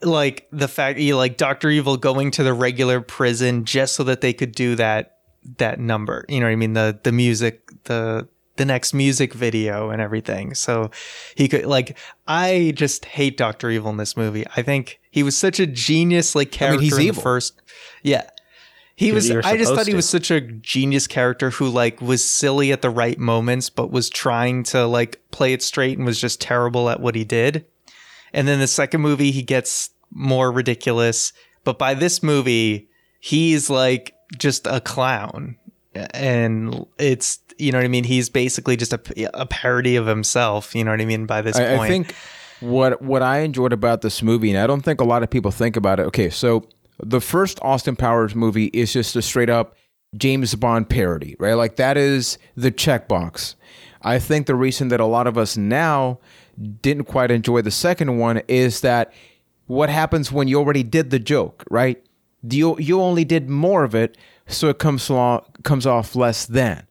like 0.01 0.47
the 0.51 0.67
fact 0.67 0.99
you 0.99 1.15
like 1.15 1.37
Doctor 1.37 1.69
Evil 1.69 1.97
going 1.97 2.31
to 2.31 2.43
the 2.43 2.53
regular 2.53 3.01
prison 3.01 3.65
just 3.65 3.95
so 3.95 4.03
that 4.05 4.21
they 4.21 4.33
could 4.33 4.53
do 4.53 4.75
that 4.75 5.17
that 5.57 5.79
number. 5.79 6.25
You 6.27 6.39
know 6.39 6.45
what 6.45 6.51
I 6.51 6.55
mean? 6.55 6.73
The 6.73 6.99
the 7.03 7.11
music, 7.11 7.69
the 7.85 8.27
the 8.59 8.65
next 8.65 8.93
music 8.93 9.33
video 9.33 9.89
and 9.89 10.01
everything. 10.01 10.53
So 10.53 10.91
he 11.35 11.47
could 11.47 11.65
like 11.65 11.97
I 12.27 12.73
just 12.75 13.05
hate 13.05 13.37
Doctor 13.37 13.69
Evil 13.69 13.89
in 13.89 13.97
this 13.97 14.15
movie. 14.15 14.45
I 14.55 14.61
think 14.61 14.99
he 15.09 15.23
was 15.23 15.37
such 15.37 15.59
a 15.59 15.65
genius 15.65 16.35
like 16.35 16.51
character 16.51 16.83
he's 16.83 16.97
in 16.97 17.03
evil. 17.03 17.15
the 17.15 17.21
first. 17.21 17.61
Yeah. 18.03 18.29
He 18.95 19.13
was 19.13 19.31
I 19.31 19.33
just 19.33 19.45
thought 19.45 19.65
supposed 19.65 19.87
he 19.87 19.95
was 19.95 20.09
such 20.09 20.29
a 20.29 20.41
genius 20.41 21.07
character 21.07 21.51
who 21.51 21.69
like 21.69 22.01
was 22.01 22.23
silly 22.23 22.73
at 22.73 22.81
the 22.81 22.89
right 22.89 23.17
moments 23.17 23.69
but 23.69 23.91
was 23.91 24.09
trying 24.09 24.63
to 24.63 24.85
like 24.85 25.21
play 25.31 25.53
it 25.53 25.63
straight 25.63 25.97
and 25.97 26.05
was 26.05 26.19
just 26.19 26.41
terrible 26.41 26.89
at 26.89 26.99
what 26.99 27.15
he 27.15 27.23
did. 27.23 27.65
And 28.33 28.47
then 28.47 28.59
the 28.59 28.67
second 28.67 29.01
movie 29.01 29.31
he 29.31 29.41
gets 29.41 29.89
more 30.11 30.51
ridiculous, 30.51 31.33
but 31.63 31.77
by 31.77 31.93
this 31.93 32.23
movie 32.23 32.89
he's 33.19 33.69
like 33.69 34.13
just 34.37 34.67
a 34.67 34.79
clown 34.79 35.57
and 35.95 36.85
it's 36.97 37.39
you 37.57 37.71
know 37.71 37.77
what 37.77 37.85
I 37.85 37.89
mean. 37.89 38.05
He's 38.05 38.29
basically 38.29 38.77
just 38.77 38.93
a, 38.93 39.01
a 39.33 39.45
parody 39.45 39.95
of 39.95 40.07
himself. 40.07 40.73
You 40.73 40.83
know 40.83 40.91
what 40.91 41.01
I 41.01 41.05
mean. 41.05 41.25
By 41.25 41.41
this 41.41 41.57
I, 41.57 41.75
point, 41.75 41.81
I 41.81 41.87
think 41.87 42.15
what 42.61 43.01
what 43.01 43.21
I 43.21 43.39
enjoyed 43.39 43.73
about 43.73 44.01
this 44.01 44.23
movie, 44.23 44.49
and 44.49 44.59
I 44.59 44.67
don't 44.67 44.81
think 44.81 45.01
a 45.01 45.05
lot 45.05 45.23
of 45.23 45.29
people 45.29 45.51
think 45.51 45.75
about 45.75 45.99
it. 45.99 46.03
Okay, 46.03 46.29
so 46.29 46.67
the 47.01 47.19
first 47.19 47.59
Austin 47.61 47.95
Powers 47.95 48.35
movie 48.35 48.67
is 48.67 48.93
just 48.93 49.15
a 49.15 49.21
straight 49.21 49.49
up 49.49 49.75
James 50.15 50.55
Bond 50.55 50.89
parody, 50.89 51.35
right? 51.39 51.53
Like 51.53 51.75
that 51.75 51.97
is 51.97 52.37
the 52.55 52.71
checkbox. 52.71 53.55
I 54.01 54.19
think 54.19 54.47
the 54.47 54.55
reason 54.55 54.87
that 54.89 55.01
a 55.01 55.05
lot 55.05 55.27
of 55.27 55.37
us 55.37 55.57
now 55.57 56.19
didn't 56.81 57.05
quite 57.05 57.31
enjoy 57.31 57.61
the 57.61 57.71
second 57.71 58.17
one 58.17 58.41
is 58.47 58.81
that 58.81 59.13
what 59.67 59.89
happens 59.89 60.31
when 60.31 60.47
you 60.47 60.57
already 60.57 60.83
did 60.83 61.09
the 61.09 61.19
joke, 61.19 61.63
right? 61.69 62.03
You 62.49 62.77
you 62.79 63.01
only 63.01 63.25
did 63.25 63.49
more 63.49 63.83
of 63.83 63.93
it, 63.93 64.17
so 64.47 64.69
it 64.69 64.79
comes 64.79 65.09
along, 65.09 65.43
comes 65.63 65.85
off 65.85 66.15
less 66.15 66.45
than 66.45 66.87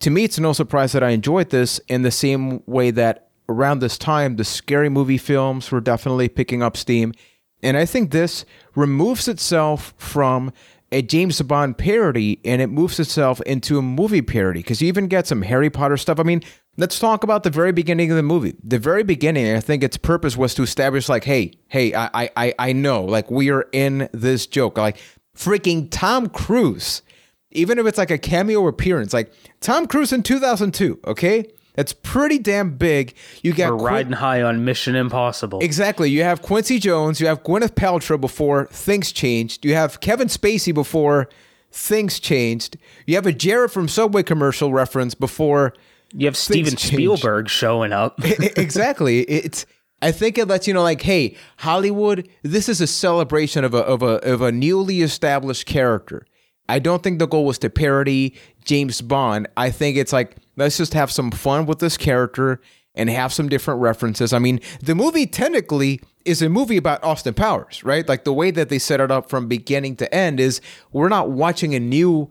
to 0.00 0.10
me, 0.10 0.24
it's 0.24 0.38
no 0.38 0.52
surprise 0.52 0.92
that 0.92 1.02
I 1.02 1.10
enjoyed 1.10 1.50
this 1.50 1.80
in 1.88 2.02
the 2.02 2.10
same 2.10 2.62
way 2.66 2.90
that 2.92 3.28
around 3.48 3.80
this 3.80 3.98
time, 3.98 4.36
the 4.36 4.44
scary 4.44 4.88
movie 4.88 5.18
films 5.18 5.70
were 5.70 5.80
definitely 5.80 6.28
picking 6.28 6.62
up 6.62 6.76
steam. 6.76 7.14
And 7.62 7.76
I 7.76 7.84
think 7.84 8.10
this 8.10 8.44
removes 8.74 9.26
itself 9.26 9.94
from 9.96 10.52
a 10.90 11.02
James 11.02 11.40
Bond 11.42 11.76
parody 11.76 12.40
and 12.44 12.62
it 12.62 12.68
moves 12.68 12.98
itself 12.98 13.40
into 13.42 13.78
a 13.78 13.82
movie 13.82 14.22
parody 14.22 14.60
because 14.60 14.80
you 14.80 14.88
even 14.88 15.06
get 15.06 15.26
some 15.26 15.42
Harry 15.42 15.70
Potter 15.70 15.96
stuff. 15.96 16.18
I 16.18 16.22
mean, 16.22 16.42
let's 16.76 16.98
talk 16.98 17.24
about 17.24 17.42
the 17.42 17.50
very 17.50 17.72
beginning 17.72 18.10
of 18.10 18.16
the 18.16 18.22
movie. 18.22 18.54
The 18.62 18.78
very 18.78 19.02
beginning, 19.02 19.54
I 19.54 19.60
think 19.60 19.82
its 19.82 19.96
purpose 19.96 20.36
was 20.36 20.54
to 20.54 20.62
establish, 20.62 21.08
like, 21.08 21.24
hey, 21.24 21.52
hey, 21.68 21.94
I, 21.94 22.30
I, 22.36 22.54
I 22.58 22.72
know, 22.72 23.04
like, 23.04 23.30
we 23.30 23.50
are 23.50 23.66
in 23.72 24.08
this 24.12 24.46
joke. 24.46 24.78
Like, 24.78 24.98
freaking 25.36 25.88
Tom 25.90 26.28
Cruise 26.28 27.02
even 27.50 27.78
if 27.78 27.86
it's 27.86 27.98
like 27.98 28.10
a 28.10 28.18
cameo 28.18 28.66
appearance, 28.66 29.12
like 29.12 29.32
Tom 29.60 29.86
Cruise 29.86 30.12
in 30.12 30.22
2002, 30.22 31.00
okay? 31.06 31.50
That's 31.78 31.92
pretty 31.92 32.40
damn 32.40 32.76
big. 32.76 33.14
You 33.40 33.52
got 33.54 33.70
We're 33.70 33.78
Quin- 33.78 33.86
riding 33.94 34.12
high 34.14 34.42
on 34.42 34.64
Mission 34.64 34.96
Impossible. 34.96 35.60
Exactly. 35.60 36.10
You 36.10 36.24
have 36.24 36.42
Quincy 36.42 36.80
Jones, 36.80 37.20
you 37.20 37.28
have 37.28 37.44
Gwyneth 37.44 37.76
Paltrow 37.76 38.20
before 38.20 38.66
things 38.72 39.12
changed. 39.12 39.64
You 39.64 39.74
have 39.74 40.00
Kevin 40.00 40.26
Spacey 40.26 40.74
before 40.74 41.28
things 41.70 42.18
changed. 42.18 42.78
You 43.06 43.14
have 43.14 43.26
a 43.26 43.32
Jared 43.32 43.70
from 43.70 43.86
Subway 43.86 44.24
commercial 44.24 44.72
reference 44.72 45.14
before 45.14 45.72
you 46.12 46.26
have 46.26 46.36
Steven 46.36 46.74
changed. 46.74 46.94
Spielberg 46.94 47.48
showing 47.48 47.92
up. 47.92 48.18
Exactly. 48.24 49.20
It's 49.20 49.64
I 50.02 50.10
think 50.10 50.36
it 50.36 50.48
lets 50.48 50.66
you 50.66 50.74
know 50.74 50.82
like, 50.82 51.02
hey, 51.02 51.36
Hollywood, 51.58 52.28
this 52.42 52.68
is 52.68 52.80
a 52.80 52.88
celebration 52.88 53.62
of 53.62 53.72
a 53.72 53.78
of 53.84 54.02
a 54.02 54.16
of 54.28 54.42
a 54.42 54.50
newly 54.50 55.02
established 55.02 55.66
character. 55.66 56.26
I 56.68 56.78
don't 56.78 57.02
think 57.02 57.18
the 57.18 57.26
goal 57.26 57.44
was 57.44 57.58
to 57.60 57.70
parody 57.70 58.34
James 58.64 59.00
Bond. 59.00 59.48
I 59.56 59.70
think 59.70 59.96
it's 59.96 60.12
like 60.12 60.36
let's 60.56 60.76
just 60.76 60.94
have 60.94 61.10
some 61.10 61.30
fun 61.30 61.66
with 61.66 61.78
this 61.78 61.96
character 61.96 62.60
and 62.94 63.08
have 63.08 63.32
some 63.32 63.48
different 63.48 63.80
references. 63.80 64.32
I 64.32 64.38
mean, 64.38 64.60
the 64.82 64.94
movie 64.94 65.26
technically 65.26 66.00
is 66.24 66.42
a 66.42 66.48
movie 66.48 66.76
about 66.76 67.02
Austin 67.04 67.32
Powers, 67.32 67.84
right? 67.84 68.06
Like 68.06 68.24
the 68.24 68.32
way 68.32 68.50
that 68.50 68.68
they 68.68 68.78
set 68.78 69.00
it 69.00 69.10
up 69.10 69.30
from 69.30 69.46
beginning 69.46 69.96
to 69.96 70.14
end 70.14 70.40
is 70.40 70.60
we're 70.92 71.08
not 71.08 71.30
watching 71.30 71.74
a 71.74 71.80
new 71.80 72.28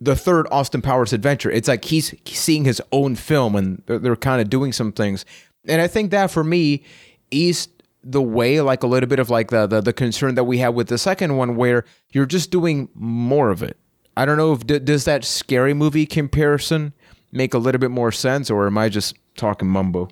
the 0.00 0.16
third 0.16 0.46
Austin 0.50 0.80
Powers 0.80 1.12
adventure. 1.12 1.50
It's 1.50 1.68
like 1.68 1.84
he's 1.84 2.14
seeing 2.24 2.64
his 2.64 2.80
own 2.92 3.16
film 3.16 3.54
and 3.56 3.82
they're, 3.86 3.98
they're 3.98 4.16
kind 4.16 4.40
of 4.40 4.48
doing 4.48 4.72
some 4.72 4.92
things. 4.92 5.24
And 5.66 5.82
I 5.82 5.88
think 5.88 6.10
that 6.12 6.30
for 6.30 6.44
me 6.44 6.84
is 7.30 7.68
the 8.02 8.22
way 8.22 8.60
like 8.60 8.82
a 8.82 8.86
little 8.86 9.08
bit 9.08 9.18
of 9.18 9.30
like 9.30 9.50
the, 9.50 9.66
the 9.66 9.80
the 9.80 9.92
concern 9.92 10.34
that 10.36 10.44
we 10.44 10.58
have 10.58 10.74
with 10.74 10.88
the 10.88 10.98
second 10.98 11.36
one 11.36 11.56
where 11.56 11.84
you're 12.10 12.26
just 12.26 12.50
doing 12.50 12.88
more 12.94 13.50
of 13.50 13.62
it. 13.62 13.76
I 14.16 14.24
don't 14.24 14.36
know 14.36 14.52
if 14.52 14.66
does 14.66 15.04
that 15.04 15.24
scary 15.24 15.74
movie 15.74 16.06
comparison 16.06 16.92
make 17.32 17.54
a 17.54 17.58
little 17.58 17.78
bit 17.78 17.90
more 17.90 18.10
sense 18.10 18.50
or 18.50 18.66
am 18.66 18.78
I 18.78 18.88
just 18.88 19.16
talking 19.36 19.68
mumbo? 19.68 20.08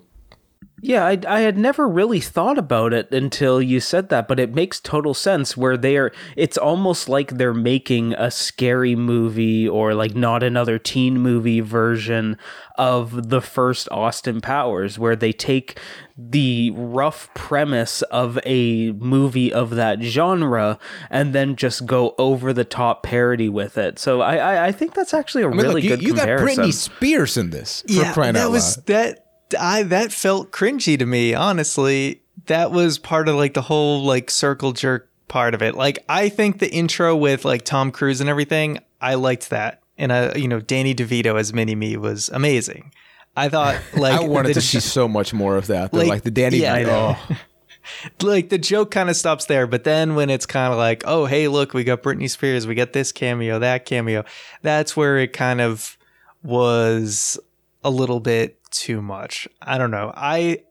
Yeah, 0.79 1.05
I, 1.07 1.19
I 1.27 1.39
had 1.39 1.57
never 1.57 1.87
really 1.87 2.19
thought 2.19 2.59
about 2.59 2.93
it 2.93 3.11
until 3.11 3.59
you 3.59 3.79
said 3.79 4.09
that, 4.09 4.27
but 4.27 4.39
it 4.39 4.53
makes 4.53 4.79
total 4.79 5.15
sense 5.15 5.57
where 5.57 5.75
they 5.75 5.97
are. 5.97 6.11
It's 6.35 6.57
almost 6.57 7.09
like 7.09 7.31
they're 7.31 7.51
making 7.53 8.13
a 8.13 8.29
scary 8.29 8.95
movie 8.95 9.67
or 9.67 9.95
like 9.95 10.15
not 10.15 10.43
another 10.43 10.77
teen 10.77 11.19
movie 11.19 11.61
version 11.61 12.37
of 12.77 13.29
the 13.29 13.41
first 13.41 13.89
Austin 13.89 14.39
Powers, 14.39 14.99
where 14.99 15.15
they 15.15 15.31
take 15.31 15.79
the 16.15 16.71
rough 16.75 17.33
premise 17.33 18.03
of 18.03 18.37
a 18.45 18.91
movie 18.91 19.51
of 19.51 19.71
that 19.71 20.03
genre 20.03 20.77
and 21.09 21.33
then 21.33 21.55
just 21.55 21.87
go 21.87 22.13
over 22.19 22.53
the 22.53 22.65
top 22.65 23.01
parody 23.01 23.49
with 23.49 23.79
it. 23.79 23.97
So 23.97 24.21
I 24.21 24.35
I, 24.37 24.67
I 24.67 24.71
think 24.71 24.93
that's 24.93 25.15
actually 25.15 25.43
a 25.43 25.47
I 25.47 25.49
mean, 25.49 25.61
really 25.61 25.81
look, 25.81 25.83
you, 25.83 25.89
good 25.89 26.01
you 26.03 26.13
got 26.13 26.27
comparison. 26.27 26.65
Britney 26.65 26.73
Spears 26.73 27.35
in 27.35 27.49
this 27.49 27.81
for 27.81 27.93
yeah, 27.93 28.13
crying 28.13 28.33
that 28.33 28.45
out 28.45 28.51
was 28.51 28.77
loud. 28.77 28.85
that 28.87 29.26
I 29.57 29.83
that 29.83 30.11
felt 30.11 30.51
cringy 30.51 30.97
to 30.99 31.05
me. 31.05 31.33
Honestly, 31.33 32.21
that 32.47 32.71
was 32.71 32.97
part 32.97 33.29
of 33.29 33.35
like 33.35 33.53
the 33.53 33.61
whole 33.61 34.03
like 34.03 34.29
circle 34.29 34.73
jerk 34.73 35.09
part 35.27 35.53
of 35.53 35.61
it. 35.61 35.75
Like 35.75 36.03
I 36.09 36.29
think 36.29 36.59
the 36.59 36.71
intro 36.71 37.15
with 37.15 37.45
like 37.45 37.63
Tom 37.63 37.91
Cruise 37.91 38.21
and 38.21 38.29
everything, 38.29 38.79
I 39.01 39.15
liked 39.15 39.49
that, 39.49 39.81
and 39.97 40.11
uh, 40.11 40.33
you 40.35 40.47
know 40.47 40.59
Danny 40.59 40.93
DeVito 40.93 41.39
as 41.39 41.53
Mini 41.53 41.75
Me 41.75 41.97
was 41.97 42.29
amazing. 42.29 42.91
I 43.35 43.49
thought 43.49 43.79
like 43.95 44.19
I 44.19 44.25
wanted 44.25 44.49
the 44.49 44.53
to 44.55 44.61
see 44.61 44.79
so 44.79 45.07
much 45.07 45.33
more 45.33 45.57
of 45.57 45.67
that. 45.67 45.93
Like, 45.93 46.07
like, 46.07 46.23
the 46.23 46.31
Danny 46.31 46.57
yeah, 46.57 47.17
oh. 47.29 47.37
like 48.21 48.49
the 48.49 48.57
joke 48.57 48.91
kind 48.91 49.09
of 49.09 49.15
stops 49.15 49.45
there, 49.45 49.67
but 49.67 49.83
then 49.83 50.15
when 50.15 50.29
it's 50.29 50.45
kind 50.45 50.71
of 50.71 50.77
like, 50.77 51.03
oh 51.05 51.25
hey, 51.25 51.47
look, 51.47 51.73
we 51.73 51.83
got 51.83 52.03
Britney 52.03 52.29
Spears, 52.29 52.67
we 52.67 52.75
got 52.75 52.93
this 52.93 53.11
cameo, 53.11 53.59
that 53.59 53.85
cameo, 53.85 54.25
that's 54.61 54.97
where 54.97 55.17
it 55.17 55.33
kind 55.33 55.61
of 55.61 55.97
was 56.43 57.39
a 57.83 57.89
little 57.89 58.19
bit 58.19 58.56
too 58.71 59.01
much. 59.01 59.47
I 59.61 59.77
don't 59.77 59.91
know. 59.91 60.13
I 60.15 60.63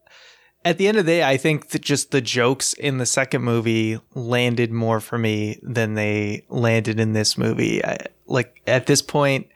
at 0.64 0.78
the 0.78 0.88
end 0.88 0.98
of 0.98 1.06
the 1.06 1.12
day, 1.12 1.22
I 1.22 1.36
think 1.36 1.68
that 1.68 1.82
just 1.82 2.10
the 2.10 2.20
jokes 2.20 2.72
in 2.72 2.98
the 2.98 3.06
second 3.06 3.42
movie 3.42 4.00
landed 4.14 4.72
more 4.72 5.00
for 5.00 5.16
me 5.16 5.60
than 5.62 5.94
they 5.94 6.44
landed 6.48 6.98
in 6.98 7.12
this 7.12 7.38
movie. 7.38 7.84
I, 7.84 7.98
like 8.26 8.60
at 8.66 8.86
this 8.86 9.00
point, 9.00 9.46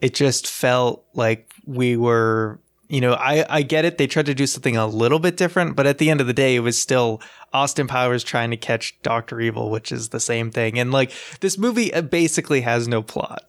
it 0.00 0.14
just 0.14 0.46
felt 0.46 1.06
like 1.14 1.50
we 1.64 1.96
were 1.96 2.60
you 2.88 3.00
know 3.00 3.14
I, 3.14 3.46
I 3.48 3.62
get 3.62 3.84
it 3.84 3.96
they 3.96 4.06
tried 4.06 4.26
to 4.26 4.34
do 4.34 4.46
something 4.46 4.76
a 4.76 4.86
little 4.86 5.18
bit 5.18 5.36
different 5.36 5.76
but 5.76 5.86
at 5.86 5.98
the 5.98 6.10
end 6.10 6.20
of 6.20 6.26
the 6.26 6.32
day 6.32 6.56
it 6.56 6.60
was 6.60 6.80
still 6.80 7.22
austin 7.52 7.86
powers 7.86 8.24
trying 8.24 8.50
to 8.50 8.56
catch 8.56 9.00
dr 9.02 9.40
evil 9.40 9.70
which 9.70 9.92
is 9.92 10.08
the 10.08 10.18
same 10.18 10.50
thing 10.50 10.78
and 10.78 10.90
like 10.90 11.12
this 11.40 11.56
movie 11.56 11.94
uh, 11.94 12.02
basically 12.02 12.62
has 12.62 12.88
no 12.88 13.02
plot 13.02 13.44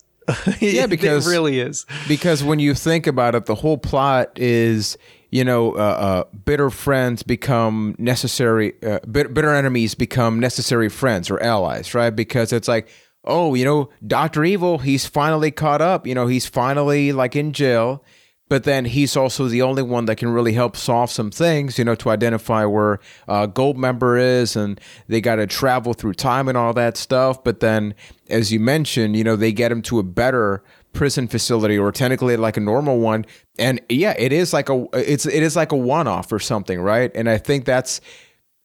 Yeah, 0.60 0.86
because- 0.88 1.28
it 1.28 1.30
really 1.32 1.60
is 1.60 1.86
because 2.08 2.44
when 2.44 2.60
you 2.60 2.74
think 2.74 3.08
about 3.08 3.36
it, 3.36 3.46
the 3.46 3.56
whole 3.56 3.78
plot 3.78 4.32
is 4.38 4.98
you 5.30 5.44
know 5.44 5.72
uh, 5.74 5.78
uh, 5.78 6.24
bitter 6.46 6.70
friends 6.70 7.24
become 7.24 7.96
necessary, 7.98 8.74
uh, 8.84 9.00
bit- 9.10 9.34
bitter 9.34 9.54
enemies 9.54 9.96
become 9.96 10.40
necessary 10.40 10.90
friends 10.90 11.30
or 11.30 11.42
allies, 11.42 11.94
right? 11.94 12.10
Because 12.16 12.52
it's 12.52 12.68
like, 12.68 12.90
oh, 13.24 13.54
you 13.54 13.64
know, 13.64 13.90
Doctor 14.06 14.44
Evil, 14.44 14.80
he's 14.80 15.06
finally 15.06 15.52
caught 15.52 15.82
up. 15.82 16.06
You 16.08 16.16
know, 16.16 16.28
he's 16.28 16.46
finally 16.48 17.14
like 17.14 17.36
in 17.36 17.54
jail. 17.54 18.04
But 18.52 18.66
then 18.66 18.84
he's 18.84 19.16
also 19.16 19.48
the 19.48 19.62
only 19.62 19.82
one 19.82 20.08
that 20.08 20.18
can 20.18 20.28
really 20.28 20.52
help 20.52 20.76
solve 20.76 21.10
some 21.10 21.32
things, 21.32 21.80
you 21.80 21.86
know, 21.86 21.96
to 21.96 22.10
identify 22.10 22.66
where 22.66 23.00
uh, 23.26 23.46
Gold 23.46 23.78
Member 23.78 24.18
is, 24.18 24.58
and 24.58 24.78
they 25.08 25.22
got 25.22 25.38
to 25.38 25.48
travel 25.48 25.94
through 25.94 26.16
time 26.16 26.50
and 26.50 26.58
all 26.58 26.74
that 26.74 26.98
stuff. 26.98 27.46
But 27.46 27.62
then, 27.62 27.96
as 28.30 28.52
you 28.52 28.60
mentioned, 28.60 29.16
you 29.16 29.24
know, 29.24 29.38
they 29.38 29.54
get 29.54 29.72
him 29.72 29.82
to 29.84 30.00
a 30.00 30.04
better 30.04 30.66
prison 30.92 31.30
facility, 31.30 31.78
or 31.78 31.94
technically 31.94 32.36
like 32.36 32.58
a 32.58 32.60
normal 32.60 33.00
one. 33.00 33.26
And 33.58 33.80
yeah, 33.88 34.16
it 34.20 34.34
is 34.34 34.52
like 34.52 34.68
a 34.68 34.86
it's 34.96 35.26
it 35.26 35.44
is 35.44 35.56
like 35.56 35.72
a 35.72 35.78
one 35.78 36.10
off 36.10 36.30
or 36.34 36.40
something, 36.40 36.82
right? 36.82 37.10
And 37.16 37.30
I 37.30 37.38
think 37.38 37.64
that's 37.64 38.02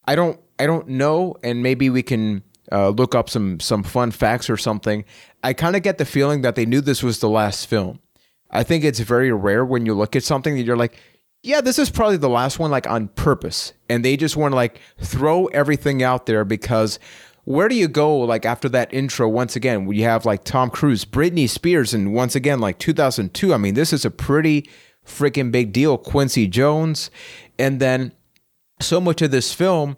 I 0.05 0.16
don't 0.16 0.40
I 0.59 0.66
don't 0.66 0.88
know, 0.88 1.37
and 1.45 1.62
maybe 1.62 1.90
we 1.90 2.02
can 2.02 2.43
uh, 2.73 2.88
look 2.88 3.14
up 3.14 3.31
some 3.31 3.61
some 3.61 3.85
fun 3.85 4.11
facts 4.11 4.50
or 4.50 4.57
something. 4.57 5.05
I 5.45 5.52
kind 5.52 5.76
of 5.76 5.85
get 5.85 5.99
the 5.99 6.05
feeling 6.05 6.43
that 6.43 6.57
they 6.57 6.66
knew 6.66 6.81
this 6.81 7.05
was 7.05 7.21
the 7.21 7.28
last 7.28 7.66
film. 7.66 8.00
I 8.50 8.62
think 8.62 8.85
it's 8.85 9.00
very 9.00 9.33
rare 9.33 9.65
when 9.65 9.87
you 9.87 9.95
look 9.95 10.17
at 10.17 10.25
something 10.25 10.57
that 10.57 10.62
you're 10.62 10.76
like, 10.76 10.99
yeah, 11.43 11.61
this 11.61 11.79
is 11.79 11.91
probably 11.91 12.17
the 12.17 12.29
last 12.29 12.59
one, 12.59 12.71
like 12.71 12.88
on 12.88 13.09
purpose, 13.09 13.73
and 13.88 14.05
they 14.05 14.17
just 14.17 14.37
want 14.37 14.53
to 14.53 14.57
like 14.57 14.81
throw 14.99 15.47
everything 15.47 16.03
out 16.03 16.26
there 16.26 16.45
because 16.45 16.99
where 17.45 17.69
do 17.69 17.76
you 17.76 17.87
go 17.87 18.19
like 18.19 18.45
after 18.45 18.69
that 18.69 18.93
intro 18.93 19.29
once 19.29 19.55
again 19.55 19.87
we 19.87 20.00
have 20.00 20.26
like 20.26 20.43
tom 20.43 20.69
cruise 20.69 21.05
britney 21.05 21.49
spears 21.49 21.95
and 21.95 22.12
once 22.12 22.35
again 22.35 22.59
like 22.59 22.76
2002 22.81 23.55
i 23.55 23.57
mean 23.57 23.75
this 23.75 23.93
is 23.93 24.05
a 24.05 24.11
pretty 24.11 24.69
freaking 25.07 25.50
big 25.50 25.73
deal 25.73 25.97
quincy 25.97 26.47
jones. 26.47 27.11
And 27.59 27.81
then 27.81 28.12
so 28.81 29.00
much 29.00 29.23
of 29.23 29.31
this 29.31 29.55
film 29.55 29.97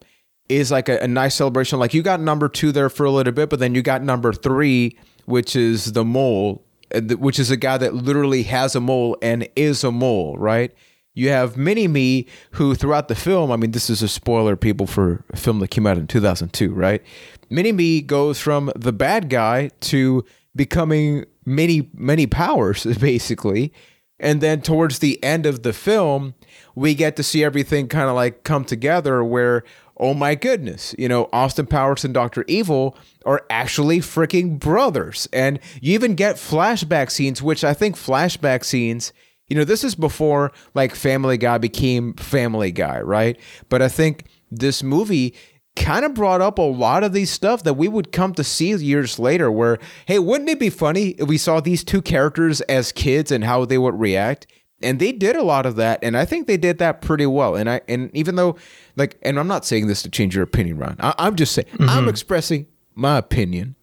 is 0.49 0.71
like 0.71 0.89
a, 0.89 0.99
a 1.01 1.09
nice 1.09 1.35
celebration. 1.35 1.79
Like 1.79 1.95
you 1.95 2.03
got 2.03 2.21
number 2.21 2.49
two 2.49 2.73
there 2.73 2.89
for 2.89 3.05
a 3.05 3.11
little 3.11 3.33
bit 3.33 3.51
but 3.51 3.59
then 3.59 3.75
you 3.75 3.83
got 3.83 4.03
number 4.03 4.33
three 4.33 4.97
which 5.25 5.57
is 5.57 5.93
the 5.93 6.05
mole 6.05 6.65
Uh, 6.95 7.01
which 7.17 7.39
is 7.39 7.51
a 7.51 7.57
guy 7.57 7.77
that 7.77 7.95
literally 7.95 8.45
has 8.45 8.75
a 8.75 8.81
mole 8.81 9.17
and 9.21 9.49
is 9.57 9.85
a 9.85 9.93
mole 9.93 10.39
right 10.39 10.75
you 11.19 11.31
have 11.31 11.57
Mini 11.57 11.89
Me, 11.89 12.27
who 12.53 12.77
throughout 12.77 13.09
the 13.09 13.17
film, 13.17 13.51
I 13.51 13.57
mean, 13.57 13.73
this 13.73 13.91
is 13.91 14.03
a 14.03 14.09
spoiler, 14.09 14.55
people, 14.55 14.87
for 14.87 15.25
a 15.33 15.37
film 15.37 15.59
that 15.59 15.69
came 15.69 15.85
out 15.85 15.99
in 15.99 16.07
2002, 16.07 16.73
right? 16.73 17.03
Mini 17.51 17.73
Me 17.73 18.01
goes 18.01 18.39
from 18.39 18.71
the 18.77 18.93
bad 18.93 19.29
guy 19.29 19.71
to 19.81 20.25
becoming 20.55 21.25
many, 21.45 21.91
many 21.93 22.29
powers, 22.29 22.85
basically. 23.01 23.73
And 24.21 24.41
then 24.41 24.63
towards 24.63 25.01
the 25.01 25.23
end 25.25 25.45
of 25.45 25.65
the 25.65 25.73
film, 25.73 26.35
we 26.77 26.95
get 26.95 27.17
to 27.17 27.25
see 27.25 27.43
everything 27.43 27.89
kind 27.89 28.09
of 28.09 28.15
like 28.15 28.45
come 28.45 28.65
together 28.65 29.25
where, 29.25 29.65
oh 29.99 30.15
my 30.15 30.35
goodness, 30.35 30.95
you 30.99 31.09
know, 31.09 31.29
Austin 31.33 31.67
Powers 31.67 32.05
and 32.05 32.15
Dr. 32.15 32.45
Evil 32.49 32.97
are 33.27 33.45
actually 33.51 33.99
freaking 33.99 34.59
brothers. 34.59 35.29
And 35.33 35.59
you 35.81 35.95
even 35.95 36.15
get 36.15 36.37
flashback 36.37 37.11
scenes, 37.11 37.43
which 37.43 37.65
I 37.65 37.75
think 37.75 37.97
flashback 37.97 38.65
scenes 38.65 39.13
you 39.49 39.57
know, 39.57 39.65
this 39.65 39.85
is 39.85 39.95
before 39.95 40.53
like 40.75 40.95
Family 40.95 41.39
Guy 41.39 41.59
became 41.59 42.15
Family 42.15 42.71
Guy, 42.71 43.01
right? 43.01 43.39
But 43.69 43.83
I 43.83 43.89
think 43.89 44.25
this 44.51 44.83
movie 44.83 45.35
kind 45.77 46.05
of 46.05 46.15
brought 46.15 46.41
up 46.41 46.59
a 46.59 46.63
lot 46.63 47.05
of 47.05 47.13
these 47.13 47.31
stuff 47.31 47.63
that 47.63 47.75
we 47.75 47.89
would 47.89 48.13
come 48.13 48.35
to 48.35 48.43
see 48.43 48.75
years 48.75 49.17
later 49.17 49.49
where 49.49 49.79
hey 50.07 50.19
wouldn't 50.19 50.51
it 50.51 50.59
be 50.59 50.71
funny 50.71 51.11
if 51.11 51.29
we 51.29 51.39
saw 51.39 51.61
these 51.61 51.85
two 51.85 52.03
characters 52.03 52.61
as 52.63 52.91
kids 52.91 53.31
and 53.31 53.45
how 53.45 53.65
they 53.65 53.79
would 53.79 53.99
react 53.99 54.49
and 54.83 54.99
they 54.99 55.13
did 55.13 55.37
a 55.37 55.43
lot 55.43 55.67
of 55.67 55.77
that 55.77 55.99
and 56.03 56.17
i 56.17 56.25
think 56.25 56.47
they 56.47 56.57
did 56.57 56.79
that 56.79 57.01
pretty 57.01 57.27
well 57.27 57.55
and 57.55 57.69
i 57.69 57.81
and 57.89 58.11
even 58.15 58.37
though 58.37 58.57
like 58.97 59.19
and 59.23 59.39
i'm 59.39 59.49
not 59.49 59.65
saying 59.65 59.87
this 59.87 60.03
to 60.03 60.11
change 60.11 60.35
your 60.35 60.45
opinion 60.45 60.79
ron 60.79 60.97
I, 61.01 61.15
am 61.19 61.37
just 61.37 61.53
saying 61.53 61.69
mm-hmm. 61.73 61.89
i'm 61.89 62.09
expressing 62.09 62.67
my 62.95 63.19
opinion 63.19 63.75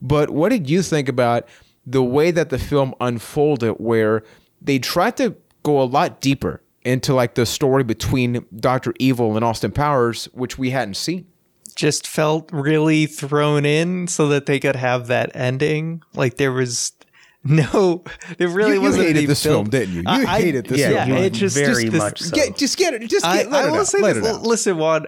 but 0.00 0.30
what 0.30 0.50
did 0.50 0.68
you 0.68 0.82
think 0.82 1.08
about 1.08 1.48
the 1.86 2.02
way 2.02 2.30
that 2.30 2.50
the 2.50 2.58
film 2.58 2.94
unfolded 3.00 3.74
where 3.78 4.22
they 4.60 4.78
tried 4.78 5.16
to 5.18 5.36
go 5.62 5.80
a 5.80 5.84
lot 5.84 6.20
deeper 6.20 6.62
into 6.84 7.14
like 7.14 7.34
the 7.34 7.46
story 7.46 7.82
between 7.82 8.44
Doctor 8.54 8.94
Evil 8.98 9.36
and 9.36 9.44
Austin 9.44 9.72
Powers, 9.72 10.26
which 10.32 10.58
we 10.58 10.70
hadn't 10.70 10.94
seen. 10.94 11.26
Just 11.74 12.06
felt 12.06 12.50
really 12.52 13.06
thrown 13.06 13.64
in 13.64 14.06
so 14.06 14.28
that 14.28 14.46
they 14.46 14.60
could 14.60 14.76
have 14.76 15.08
that 15.08 15.34
ending. 15.34 16.02
Like 16.14 16.36
there 16.36 16.52
was 16.52 16.92
no, 17.48 18.04
it 18.38 18.48
really 18.48 18.74
you, 18.74 18.80
wasn't. 18.80 19.08
You 19.08 19.14
hated 19.14 19.28
this 19.28 19.42
film, 19.42 19.68
didn't 19.68 19.94
you? 19.94 20.00
You 20.00 20.06
I, 20.06 20.40
hated 20.40 20.66
this 20.66 20.80
yeah, 20.80 21.04
film. 21.04 21.18
Yeah, 21.18 21.24
it 21.24 21.34
just 21.34 21.54
very 21.54 21.84
just, 21.84 21.96
much. 21.96 22.20
So. 22.22 22.34
Get, 22.34 22.56
just 22.56 22.78
get 22.78 22.94
it. 22.94 23.06
Just 23.06 23.24
get, 23.24 23.46
I, 23.46 23.50
let 23.50 23.64
I 23.66 23.70
will 23.70 23.84
say 23.84 24.00
let 24.00 24.14
this. 24.14 24.38
Listen, 24.38 24.78
Juan, 24.78 25.06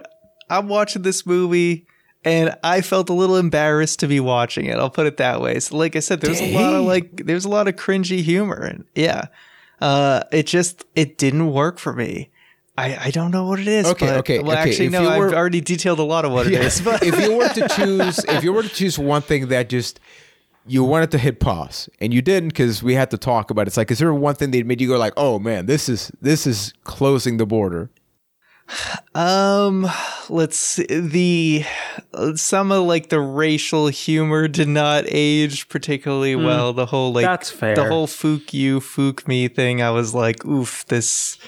I'm 0.49 0.67
watching 0.67 1.01
this 1.01 1.25
movie 1.25 1.87
and 2.23 2.55
I 2.63 2.81
felt 2.81 3.09
a 3.09 3.13
little 3.13 3.37
embarrassed 3.37 3.99
to 4.01 4.07
be 4.07 4.19
watching 4.19 4.65
it. 4.65 4.77
I'll 4.77 4.89
put 4.89 5.07
it 5.07 5.17
that 5.17 5.41
way. 5.41 5.59
So, 5.59 5.77
like 5.77 5.95
I 5.95 5.99
said, 5.99 6.21
there's 6.21 6.39
Dang. 6.39 6.55
a 6.55 6.59
lot 6.59 6.75
of 6.75 6.85
like, 6.85 7.25
there's 7.25 7.45
a 7.45 7.49
lot 7.49 7.67
of 7.67 7.75
cringy 7.75 8.21
humor, 8.21 8.63
and 8.65 8.85
yeah, 8.95 9.27
uh, 9.81 10.23
it 10.31 10.45
just 10.45 10.85
it 10.95 11.17
didn't 11.17 11.51
work 11.51 11.79
for 11.79 11.93
me. 11.93 12.29
I, 12.77 13.05
I 13.05 13.11
don't 13.11 13.31
know 13.31 13.45
what 13.45 13.59
it 13.59 13.67
is. 13.67 13.87
Okay, 13.87 14.07
but, 14.07 14.17
okay. 14.17 14.39
Well, 14.39 14.51
okay. 14.51 14.69
actually, 14.69 14.85
if 14.87 14.91
no. 14.91 15.03
Were, 15.17 15.29
I've 15.29 15.33
already 15.33 15.61
detailed 15.61 15.99
a 15.99 16.03
lot 16.03 16.25
of 16.25 16.31
what 16.31 16.45
it 16.47 16.53
yeah, 16.53 16.59
is. 16.59 16.79
But 16.85 17.01
if 17.01 17.19
you 17.19 17.35
were 17.35 17.47
to 17.47 17.67
choose, 17.69 18.19
if 18.25 18.43
you 18.43 18.53
were 18.53 18.63
to 18.63 18.69
choose 18.69 18.99
one 18.99 19.21
thing 19.21 19.47
that 19.47 19.69
just 19.69 19.99
you 20.67 20.83
wanted 20.83 21.11
to 21.11 21.17
hit 21.17 21.39
pause 21.39 21.89
and 21.99 22.13
you 22.13 22.21
didn't 22.21 22.49
because 22.49 22.83
we 22.83 22.93
had 22.93 23.09
to 23.11 23.17
talk 23.17 23.49
about 23.49 23.61
it. 23.63 23.67
It's 23.67 23.77
like, 23.77 23.91
is 23.91 23.99
there 23.99 24.13
one 24.13 24.35
thing 24.35 24.51
that 24.51 24.65
made 24.65 24.81
you 24.81 24.87
go 24.87 24.97
like, 24.97 25.13
oh 25.17 25.39
man, 25.39 25.65
this 25.65 25.89
is 25.89 26.11
this 26.21 26.45
is 26.45 26.73
closing 26.83 27.37
the 27.37 27.45
border? 27.45 27.89
Um, 29.15 29.89
let's 30.29 30.57
see. 30.57 30.85
The 30.85 31.65
some 32.35 32.71
of 32.71 32.83
like 32.83 33.09
the 33.09 33.19
racial 33.19 33.87
humor 33.87 34.47
did 34.47 34.67
not 34.67 35.05
age 35.07 35.69
particularly 35.69 36.35
mm, 36.35 36.45
well. 36.45 36.73
The 36.73 36.85
whole 36.85 37.13
like 37.13 37.25
that's 37.25 37.49
fair. 37.49 37.73
The 37.73 37.85
whole 37.85 38.05
"fook 38.05 38.53
you, 38.53 38.79
fook 38.79 39.27
me" 39.27 39.47
thing. 39.47 39.81
I 39.81 39.89
was 39.89 40.13
like, 40.13 40.45
oof, 40.45 40.85
this 40.85 41.39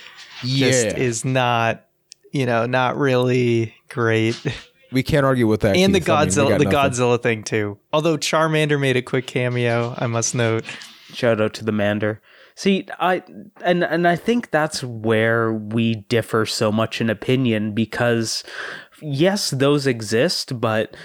yeah. 0.44 0.72
just 0.72 0.98
is 0.98 1.24
not, 1.24 1.86
you 2.32 2.48
know, 2.48 2.66
not 2.66 2.98
really 2.98 3.76
great. 3.90 4.36
We 4.92 5.04
can't 5.04 5.26
argue 5.26 5.48
with 5.48 5.62
that. 5.62 5.76
And 5.76 5.94
Keith. 5.94 6.06
the 6.06 6.12
Godzilla, 6.12 6.56
I 6.56 6.58
mean, 6.58 6.70
the 6.70 6.76
Godzilla 6.76 7.22
thing 7.22 7.44
too. 7.44 7.78
Although 7.94 8.18
Charmander 8.18 8.80
made 8.80 8.98
a 8.98 9.02
quick 9.02 9.28
cameo, 9.28 9.96
I 9.98 10.08
must 10.08 10.34
note. 10.34 10.66
Shout 11.14 11.42
out 11.42 11.54
to 11.56 11.66
the 11.66 11.72
Mander. 11.72 12.22
See, 12.56 12.88
I 13.00 13.24
and 13.64 13.84
and 13.84 14.08
I 14.08 14.16
think 14.16 14.52
that's 14.52 14.84
where 14.84 15.54
we 15.54 15.96
differ 15.96 16.46
so 16.46 16.72
much 16.72 17.00
in 17.00 17.10
opinion 17.10 17.74
because 17.74 18.44
yes, 19.02 19.52
those 19.52 19.88
exist, 19.88 20.60
but 20.60 20.96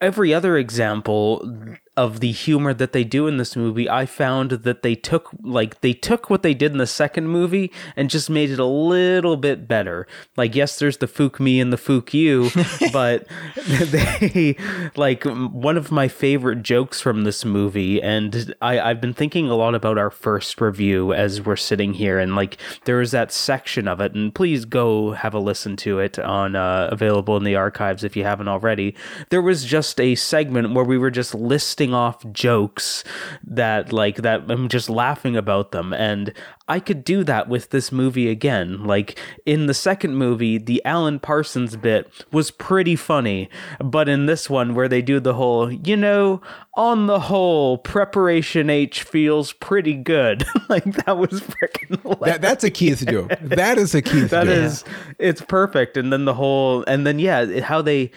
every 0.00 0.34
other 0.34 0.56
example 0.56 1.48
of 1.96 2.20
the 2.20 2.32
humor 2.32 2.72
that 2.72 2.92
they 2.92 3.04
do 3.04 3.26
in 3.26 3.36
this 3.36 3.56
movie, 3.56 3.88
I 3.88 4.06
found 4.06 4.50
that 4.50 4.82
they 4.82 4.94
took 4.94 5.30
like 5.42 5.80
they 5.80 5.92
took 5.92 6.30
what 6.30 6.42
they 6.42 6.54
did 6.54 6.72
in 6.72 6.78
the 6.78 6.86
second 6.86 7.28
movie 7.28 7.72
and 7.96 8.08
just 8.08 8.30
made 8.30 8.50
it 8.50 8.58
a 8.58 8.64
little 8.64 9.36
bit 9.36 9.66
better. 9.66 10.06
Like 10.36 10.54
yes, 10.54 10.78
there's 10.78 10.98
the 10.98 11.08
fook 11.08 11.40
me 11.40 11.60
and 11.60 11.72
the 11.72 11.76
fook 11.76 12.14
you, 12.14 12.50
but 12.92 13.26
they 13.66 14.56
like 14.96 15.24
one 15.24 15.76
of 15.76 15.90
my 15.90 16.08
favorite 16.08 16.62
jokes 16.62 17.00
from 17.00 17.24
this 17.24 17.44
movie, 17.44 18.00
and 18.00 18.54
I, 18.62 18.80
I've 18.80 19.00
been 19.00 19.14
thinking 19.14 19.50
a 19.50 19.56
lot 19.56 19.74
about 19.74 19.98
our 19.98 20.10
first 20.10 20.60
review 20.60 21.12
as 21.12 21.42
we're 21.42 21.56
sitting 21.56 21.94
here, 21.94 22.18
and 22.18 22.36
like 22.36 22.56
there 22.84 23.00
is 23.00 23.10
that 23.10 23.32
section 23.32 23.88
of 23.88 24.00
it, 24.00 24.14
and 24.14 24.34
please 24.34 24.64
go 24.64 25.12
have 25.12 25.34
a 25.34 25.40
listen 25.40 25.76
to 25.78 25.98
it 25.98 26.18
on 26.18 26.56
uh, 26.56 26.88
available 26.90 27.36
in 27.36 27.44
the 27.44 27.56
archives 27.56 28.04
if 28.04 28.16
you 28.16 28.24
haven't 28.24 28.48
already. 28.48 28.94
There 29.28 29.42
was 29.42 29.64
just 29.64 30.00
a 30.00 30.14
segment 30.14 30.72
where 30.72 30.84
we 30.84 30.96
were 30.96 31.10
just 31.10 31.34
listing 31.34 31.89
off 31.94 32.24
jokes 32.32 33.04
that 33.44 33.92
like 33.92 34.16
that 34.16 34.50
I'm 34.50 34.68
just 34.68 34.90
laughing 34.90 35.36
about 35.36 35.72
them 35.72 35.92
and 35.92 36.32
I 36.70 36.78
could 36.78 37.02
do 37.02 37.24
that 37.24 37.48
with 37.48 37.70
this 37.70 37.90
movie 37.90 38.28
again. 38.28 38.84
Like 38.84 39.18
in 39.44 39.66
the 39.66 39.74
second 39.74 40.14
movie, 40.14 40.56
the 40.56 40.80
Alan 40.84 41.18
Parsons 41.18 41.74
bit 41.74 42.08
was 42.30 42.52
pretty 42.52 42.94
funny, 42.94 43.50
but 43.82 44.08
in 44.08 44.26
this 44.26 44.48
one 44.48 44.76
where 44.76 44.88
they 44.88 45.02
do 45.02 45.18
the 45.18 45.34
whole, 45.34 45.72
you 45.72 45.96
know, 45.96 46.40
on 46.74 47.08
the 47.08 47.18
whole, 47.18 47.76
preparation 47.76 48.70
H 48.70 49.02
feels 49.02 49.52
pretty 49.52 49.94
good. 49.94 50.44
like 50.68 50.84
that 50.84 51.18
was 51.18 51.40
freaking 51.40 52.20
that, 52.20 52.40
that's 52.40 52.62
a 52.62 52.70
Keith 52.70 53.04
joke. 53.04 53.32
That 53.40 53.76
is 53.76 53.92
a 53.96 54.00
Keith 54.00 54.30
That 54.30 54.44
joke. 54.44 54.54
is, 54.54 54.84
it's 55.18 55.40
perfect. 55.40 55.96
And 55.96 56.12
then 56.12 56.24
the 56.24 56.34
whole 56.34 56.84
and 56.86 57.04
then 57.04 57.18
yeah, 57.18 57.60
how 57.60 57.82
they 57.82 58.12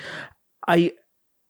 I 0.67 0.93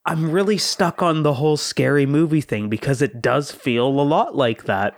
I'm 0.05 0.31
really 0.31 0.57
stuck 0.57 1.01
on 1.01 1.23
the 1.23 1.35
whole 1.35 1.57
scary 1.57 2.05
movie 2.05 2.41
thing 2.41 2.69
because 2.69 3.01
it 3.01 3.21
does 3.21 3.51
feel 3.51 3.87
a 3.87 4.03
lot 4.03 4.35
like 4.35 4.65
that 4.65 4.97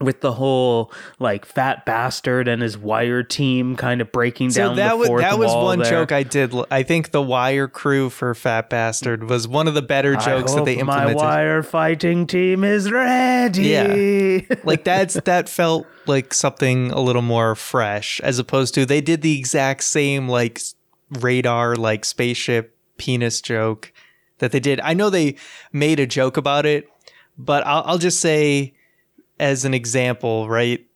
with 0.00 0.20
the 0.20 0.32
whole 0.32 0.92
like 1.18 1.44
fat 1.44 1.86
bastard 1.86 2.48
and 2.48 2.60
his 2.62 2.76
wire 2.76 3.22
team 3.22 3.76
kind 3.76 4.00
of 4.00 4.10
breaking 4.10 4.50
so 4.50 4.68
down 4.68 4.76
that 4.76 4.98
was 4.98 5.08
that 5.20 5.38
was 5.38 5.52
one 5.54 5.78
there. 5.78 5.90
joke 5.90 6.12
I 6.12 6.24
did. 6.24 6.52
I 6.70 6.82
think 6.82 7.12
the 7.12 7.22
wire 7.22 7.68
crew 7.68 8.10
for 8.10 8.34
fat 8.34 8.68
bastard 8.68 9.28
was 9.30 9.46
one 9.46 9.68
of 9.68 9.74
the 9.74 9.82
better 9.82 10.16
jokes 10.16 10.52
that 10.54 10.64
they 10.64 10.78
implemented. 10.78 11.16
My 11.16 11.22
wire 11.22 11.62
fighting 11.62 12.26
team 12.26 12.64
is 12.64 12.90
ready. 12.90 13.62
Yeah, 13.62 14.56
like 14.64 14.82
that's 14.82 15.14
that 15.14 15.48
felt 15.48 15.86
like 16.06 16.34
something 16.34 16.90
a 16.90 17.00
little 17.00 17.22
more 17.22 17.54
fresh 17.54 18.20
as 18.20 18.38
opposed 18.38 18.74
to 18.74 18.84
they 18.84 19.00
did 19.00 19.22
the 19.22 19.38
exact 19.38 19.84
same 19.84 20.28
like 20.28 20.60
radar 21.20 21.76
like 21.76 22.04
spaceship 22.04 22.76
penis 22.98 23.40
joke 23.40 23.92
that 24.44 24.52
they 24.52 24.60
did. 24.60 24.78
I 24.80 24.92
know 24.92 25.10
they 25.10 25.36
made 25.72 25.98
a 25.98 26.06
joke 26.06 26.36
about 26.36 26.66
it, 26.66 26.86
but 27.38 27.66
I'll, 27.66 27.82
I'll 27.86 27.98
just 27.98 28.20
say, 28.20 28.74
as 29.40 29.64
an 29.64 29.72
example, 29.72 30.48
right? 30.48 30.86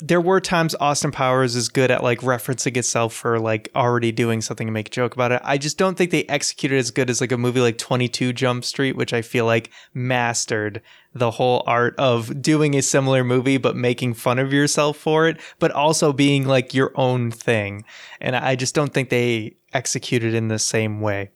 There 0.00 0.20
were 0.20 0.40
times 0.40 0.74
Austin 0.80 1.12
Powers 1.12 1.56
is 1.56 1.70
good 1.70 1.90
at 1.90 2.02
like 2.02 2.20
referencing 2.20 2.76
itself 2.76 3.14
for 3.14 3.38
like 3.38 3.70
already 3.74 4.12
doing 4.12 4.42
something 4.42 4.66
to 4.66 4.72
make 4.72 4.88
a 4.88 4.90
joke 4.90 5.14
about 5.14 5.32
it. 5.32 5.40
I 5.44 5.56
just 5.56 5.78
don't 5.78 5.96
think 5.96 6.10
they 6.10 6.24
executed 6.24 6.76
as 6.76 6.90
good 6.90 7.08
as 7.08 7.22
like 7.22 7.32
a 7.32 7.38
movie 7.38 7.60
like 7.60 7.78
22 7.78 8.34
Jump 8.34 8.64
Street, 8.64 8.96
which 8.96 9.14
I 9.14 9.22
feel 9.22 9.46
like 9.46 9.70
mastered 9.94 10.82
the 11.14 11.30
whole 11.30 11.62
art 11.66 11.94
of 11.98 12.42
doing 12.42 12.74
a 12.74 12.82
similar 12.82 13.24
movie 13.24 13.56
but 13.56 13.76
making 13.76 14.14
fun 14.14 14.38
of 14.38 14.52
yourself 14.52 14.98
for 14.98 15.26
it, 15.26 15.40
but 15.58 15.70
also 15.70 16.12
being 16.12 16.46
like 16.46 16.74
your 16.74 16.92
own 16.96 17.30
thing. 17.30 17.84
And 18.20 18.36
I 18.36 18.56
just 18.56 18.74
don't 18.74 18.92
think 18.92 19.08
they 19.08 19.56
executed 19.72 20.34
in 20.34 20.48
the 20.48 20.58
same 20.58 21.00
way. 21.00 21.30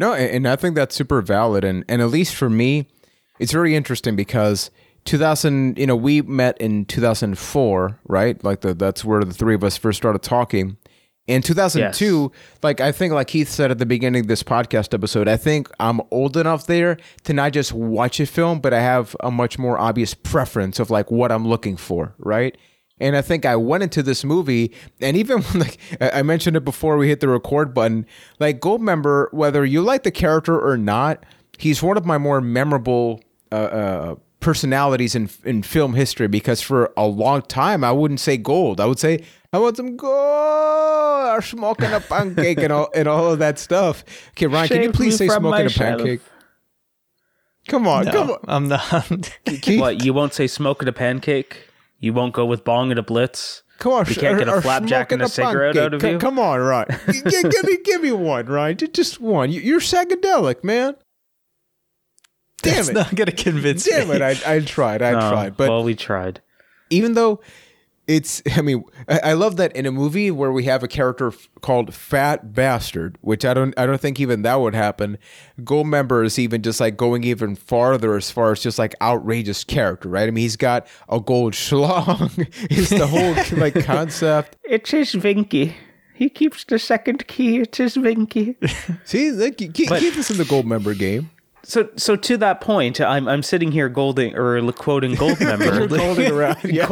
No, 0.00 0.14
and 0.14 0.48
I 0.48 0.56
think 0.56 0.76
that's 0.76 0.96
super 0.96 1.20
valid. 1.20 1.62
And, 1.62 1.84
and 1.86 2.00
at 2.00 2.08
least 2.08 2.34
for 2.34 2.48
me, 2.48 2.88
it's 3.38 3.52
very 3.52 3.76
interesting 3.76 4.16
because 4.16 4.70
2000, 5.04 5.78
you 5.78 5.86
know, 5.86 5.94
we 5.94 6.22
met 6.22 6.56
in 6.58 6.86
2004, 6.86 8.00
right? 8.08 8.42
Like 8.42 8.62
the, 8.62 8.72
that's 8.72 9.04
where 9.04 9.22
the 9.22 9.34
three 9.34 9.54
of 9.54 9.62
us 9.62 9.76
first 9.76 9.98
started 9.98 10.22
talking. 10.22 10.78
In 11.26 11.42
2002, 11.42 12.32
like 12.62 12.80
I 12.80 12.92
think, 12.92 13.12
like 13.12 13.26
Keith 13.26 13.50
said 13.50 13.70
at 13.70 13.78
the 13.78 13.84
beginning 13.84 14.22
of 14.22 14.26
this 14.26 14.42
podcast 14.42 14.94
episode, 14.94 15.28
I 15.28 15.36
think 15.36 15.70
I'm 15.78 16.00
old 16.10 16.34
enough 16.38 16.66
there 16.66 16.96
to 17.24 17.34
not 17.34 17.52
just 17.52 17.72
watch 17.74 18.20
a 18.20 18.26
film, 18.26 18.60
but 18.60 18.72
I 18.72 18.80
have 18.80 19.14
a 19.20 19.30
much 19.30 19.58
more 19.58 19.78
obvious 19.78 20.14
preference 20.14 20.80
of 20.80 20.90
like 20.90 21.10
what 21.10 21.30
I'm 21.30 21.46
looking 21.46 21.76
for, 21.76 22.14
right? 22.18 22.56
And 23.00 23.16
I 23.16 23.22
think 23.22 23.46
I 23.46 23.56
went 23.56 23.82
into 23.82 24.02
this 24.02 24.24
movie, 24.24 24.72
and 25.00 25.16
even 25.16 25.42
when, 25.42 25.58
like 25.64 25.78
I 26.00 26.20
I 26.20 26.22
mentioned 26.22 26.56
it 26.56 26.64
before 26.64 26.96
we 26.96 27.08
hit 27.08 27.20
the 27.20 27.28
record 27.28 27.72
button, 27.74 28.06
like 28.38 28.60
Goldmember, 28.60 29.32
whether 29.32 29.64
you 29.64 29.80
like 29.82 30.02
the 30.02 30.10
character 30.10 30.60
or 30.60 30.76
not, 30.76 31.24
he's 31.58 31.82
one 31.82 31.96
of 31.96 32.04
my 32.04 32.18
more 32.18 32.40
memorable 32.40 33.22
uh, 33.52 33.54
uh, 33.54 34.14
personalities 34.40 35.14
in 35.14 35.30
in 35.44 35.62
film 35.62 35.94
history 35.94 36.26
because 36.26 36.60
for 36.60 36.92
a 36.96 37.06
long 37.06 37.42
time 37.42 37.84
I 37.84 37.92
wouldn't 37.92 38.20
say 38.20 38.36
gold. 38.36 38.80
I 38.80 38.86
would 38.86 38.98
say 38.98 39.24
I 39.52 39.58
want 39.58 39.76
some 39.76 39.96
gold 39.96 40.10
or 41.36 41.42
smoking 41.42 41.92
a 41.92 42.00
pancake 42.12 42.58
and 42.58 42.72
all 42.72 42.90
and 42.94 43.08
all 43.08 43.32
of 43.32 43.38
that 43.38 43.58
stuff. 43.58 44.04
Okay, 44.30 44.46
Ryan, 44.46 44.68
can 44.68 44.82
you 44.82 44.92
please 44.92 45.16
say 45.16 45.28
smoking 45.28 45.60
a 45.60 45.64
myself. 45.64 45.98
pancake? 45.98 46.20
Come 47.68 47.86
on, 47.86 48.06
come 48.06 48.30
on. 48.30 48.38
I'm 48.48 48.68
not. 48.68 49.38
What 49.68 50.04
you 50.04 50.12
won't 50.12 50.34
say 50.34 50.46
smoking 50.46 50.88
a 50.88 50.92
pancake? 50.92 51.69
You 52.00 52.12
won't 52.12 52.32
go 52.32 52.44
with 52.46 52.64
bong 52.64 52.90
and 52.90 52.98
a 52.98 53.02
blitz? 53.02 53.62
Come 53.78 53.92
on, 53.92 54.06
You 54.08 54.14
can't 54.14 54.38
get 54.38 54.48
a 54.48 54.52
or- 54.52 54.56
or 54.58 54.62
flapjack 54.62 55.10
and 55.12 55.22
a 55.22 55.28
smoking 55.28 55.50
cigarette 55.52 55.76
out 55.76 55.94
of 55.94 56.00
Co- 56.02 56.10
you? 56.10 56.18
Come 56.18 56.38
on, 56.38 56.60
Ryan. 56.60 56.86
G- 57.12 57.22
g- 57.30 57.42
give 57.48 57.64
me, 57.64 57.78
give 57.84 58.02
me 58.02 58.12
one, 58.12 58.46
Ryan. 58.46 58.76
Just 58.92 59.20
one. 59.20 59.50
You- 59.50 59.60
You're 59.60 59.80
psychedelic, 59.80 60.62
man. 60.64 60.96
Damn 62.62 62.74
That's 62.76 62.88
it! 62.90 62.94
not 62.94 63.14
gonna 63.14 63.32
convince 63.32 63.86
you. 63.86 63.92
Damn 63.92 64.08
me. 64.08 64.16
it! 64.16 64.22
I, 64.46 64.56
I 64.56 64.60
tried. 64.60 65.00
I 65.00 65.12
No, 65.12 65.30
tried, 65.30 65.56
but 65.56 65.70
well, 65.70 65.82
we 65.82 65.94
tried. 65.94 66.42
even 66.90 67.14
though 67.14 67.40
it's 68.10 68.42
i 68.56 68.60
mean 68.60 68.82
I, 69.08 69.18
I 69.18 69.32
love 69.34 69.56
that 69.56 69.74
in 69.76 69.86
a 69.86 69.92
movie 69.92 70.30
where 70.30 70.50
we 70.50 70.64
have 70.64 70.82
a 70.82 70.88
character 70.88 71.28
f- 71.28 71.48
called 71.60 71.94
fat 71.94 72.52
bastard 72.52 73.16
which 73.20 73.44
i 73.44 73.54
don't 73.54 73.72
i 73.78 73.86
don't 73.86 74.00
think 74.00 74.18
even 74.18 74.42
that 74.42 74.56
would 74.56 74.74
happen 74.74 75.16
gold 75.62 75.86
member 75.86 76.24
is 76.24 76.38
even 76.38 76.62
just 76.62 76.80
like 76.80 76.96
going 76.96 77.22
even 77.24 77.54
farther 77.54 78.16
as 78.16 78.30
far 78.30 78.50
as 78.52 78.60
just 78.60 78.78
like 78.78 78.94
outrageous 79.00 79.62
character 79.64 80.08
right 80.08 80.24
i 80.28 80.30
mean 80.30 80.42
he's 80.42 80.56
got 80.56 80.86
a 81.08 81.20
gold 81.20 81.52
schlong 81.64 82.30
it's 82.70 82.90
the 82.90 83.06
whole 83.06 83.34
like 83.58 83.84
concept 83.84 84.56
It 84.64 84.92
is 84.92 85.12
his 85.12 85.22
Vinky. 85.22 85.74
He 86.14 86.28
keeps 86.28 86.64
the 86.64 86.78
second 86.78 87.26
key. 87.28 87.60
It 87.60 87.80
is 87.80 87.94
his 87.94 88.04
Vinky. 88.04 88.56
see 89.04 89.30
like, 89.30 89.56
keep, 89.56 89.72
keep 89.74 89.88
this 90.14 90.30
in 90.30 90.36
the 90.36 90.44
gold 90.44 90.66
member 90.66 90.94
game 90.94 91.30
So, 91.62 91.88
so 91.96 92.16
to 92.16 92.36
that 92.38 92.60
point, 92.60 93.00
I'm 93.00 93.28
I'm 93.28 93.42
sitting 93.42 93.70
here 93.72 93.88
golding 93.88 94.36
or 94.36 94.72
quoting 94.72 95.14
gold 95.14 95.40
member. 95.40 95.86
Golding 95.86 96.32
around 96.32 96.56
yeah 96.64 96.86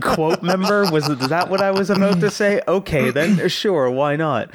quote 0.00 0.42
member 0.42 0.90
was 0.90 1.06
that 1.28 1.48
what 1.48 1.60
I 1.60 1.70
was 1.70 1.90
about 1.90 2.20
to 2.20 2.30
say? 2.30 2.60
Okay, 2.66 3.10
then 3.10 3.48
sure, 3.52 3.90
why 3.90 4.16
not? 4.16 4.50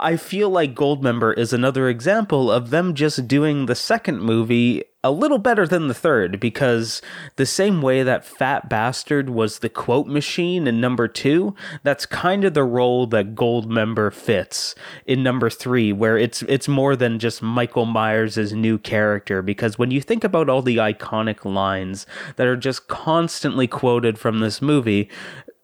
I 0.00 0.16
feel 0.16 0.48
like 0.48 0.74
Goldmember 0.74 1.36
is 1.36 1.52
another 1.52 1.88
example 1.88 2.50
of 2.50 2.70
them 2.70 2.94
just 2.94 3.28
doing 3.28 3.66
the 3.66 3.74
second 3.74 4.20
movie 4.20 4.84
a 5.02 5.10
little 5.10 5.38
better 5.38 5.66
than 5.66 5.88
the 5.88 5.94
third 5.94 6.38
because 6.38 7.00
the 7.36 7.46
same 7.46 7.80
way 7.80 8.02
that 8.02 8.24
Fat 8.24 8.68
Bastard 8.68 9.30
was 9.30 9.60
the 9.60 9.70
quote 9.70 10.06
machine 10.06 10.66
in 10.66 10.80
number 10.80 11.08
2, 11.08 11.54
that's 11.82 12.04
kind 12.04 12.44
of 12.44 12.52
the 12.52 12.64
role 12.64 13.06
that 13.06 13.34
Goldmember 13.34 14.12
fits 14.12 14.74
in 15.06 15.22
number 15.22 15.48
3 15.48 15.92
where 15.94 16.18
it's 16.18 16.42
it's 16.42 16.68
more 16.68 16.96
than 16.96 17.18
just 17.18 17.40
Michael 17.40 17.86
Myers' 17.86 18.52
new 18.52 18.76
character 18.78 19.40
because 19.40 19.78
when 19.78 19.90
you 19.90 20.02
think 20.02 20.22
about 20.22 20.50
all 20.50 20.62
the 20.62 20.76
iconic 20.76 21.44
lines 21.46 22.06
that 22.36 22.46
are 22.46 22.56
just 22.56 22.88
constantly 22.88 23.66
quoted 23.66 24.18
from 24.18 24.40
this 24.40 24.60
movie, 24.60 25.08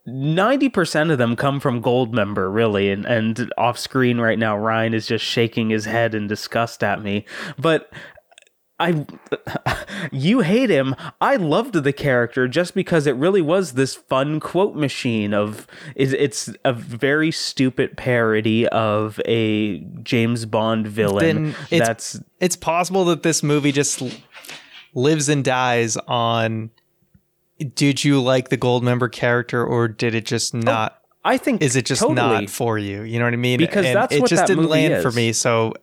90% 0.06 1.10
of 1.10 1.18
them 1.18 1.36
come 1.36 1.60
from 1.60 1.82
Goldmember, 1.82 2.52
really. 2.52 2.90
And, 2.90 3.04
and 3.04 3.52
off 3.58 3.78
screen 3.78 4.18
right 4.18 4.38
now, 4.38 4.56
Ryan 4.56 4.94
is 4.94 5.06
just 5.06 5.24
shaking 5.24 5.70
his 5.70 5.84
head 5.84 6.14
in 6.14 6.26
disgust 6.26 6.84
at 6.84 7.02
me. 7.02 7.24
But 7.58 7.90
I, 8.78 9.06
you 10.12 10.40
hate 10.40 10.70
him. 10.70 10.94
I 11.20 11.36
loved 11.36 11.72
the 11.74 11.92
character 11.92 12.46
just 12.46 12.74
because 12.74 13.06
it 13.06 13.16
really 13.16 13.40
was 13.42 13.72
this 13.72 13.94
fun 13.94 14.38
quote 14.38 14.76
machine 14.76 15.32
of, 15.34 15.66
it's, 15.94 16.12
it's 16.12 16.50
a 16.64 16.72
very 16.72 17.30
stupid 17.30 17.96
parody 17.96 18.68
of 18.68 19.20
a 19.24 19.78
James 20.02 20.44
Bond 20.46 20.86
villain. 20.86 21.54
It's- 21.70 21.86
that's, 21.88 22.20
it's 22.38 22.56
possible 22.56 23.04
that 23.06 23.22
this 23.22 23.42
movie 23.42 23.72
just 23.72 24.02
lives 24.94 25.28
and 25.28 25.44
dies 25.44 25.96
on 26.08 26.70
did 27.74 28.04
you 28.04 28.20
like 28.20 28.48
the 28.48 28.56
gold 28.56 28.84
member 28.84 29.08
character 29.08 29.64
or 29.64 29.88
did 29.88 30.14
it 30.14 30.26
just 30.26 30.54
oh, 30.54 30.58
not 30.58 31.00
I 31.24 31.38
think, 31.38 31.60
is 31.60 31.74
it 31.74 31.86
just 31.86 32.02
totally. 32.02 32.14
not 32.14 32.50
for 32.50 32.78
you 32.78 33.02
you 33.02 33.18
know 33.18 33.24
what 33.24 33.34
i 33.34 33.36
mean 33.36 33.58
Because 33.58 33.86
And 33.86 33.96
that's 33.96 34.14
it 34.14 34.20
what 34.20 34.30
just 34.30 34.42
that 34.42 34.46
didn't 34.48 34.64
movie 34.64 34.88
land 34.88 35.02
for 35.02 35.10
me 35.10 35.32
so 35.32 35.74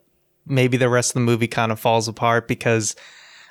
maybe 0.45 0.77
the 0.77 0.89
rest 0.89 1.11
of 1.11 1.15
the 1.15 1.21
movie 1.21 1.47
kind 1.47 1.71
of 1.71 1.79
falls 1.79 2.07
apart 2.07 2.47
because 2.47 2.95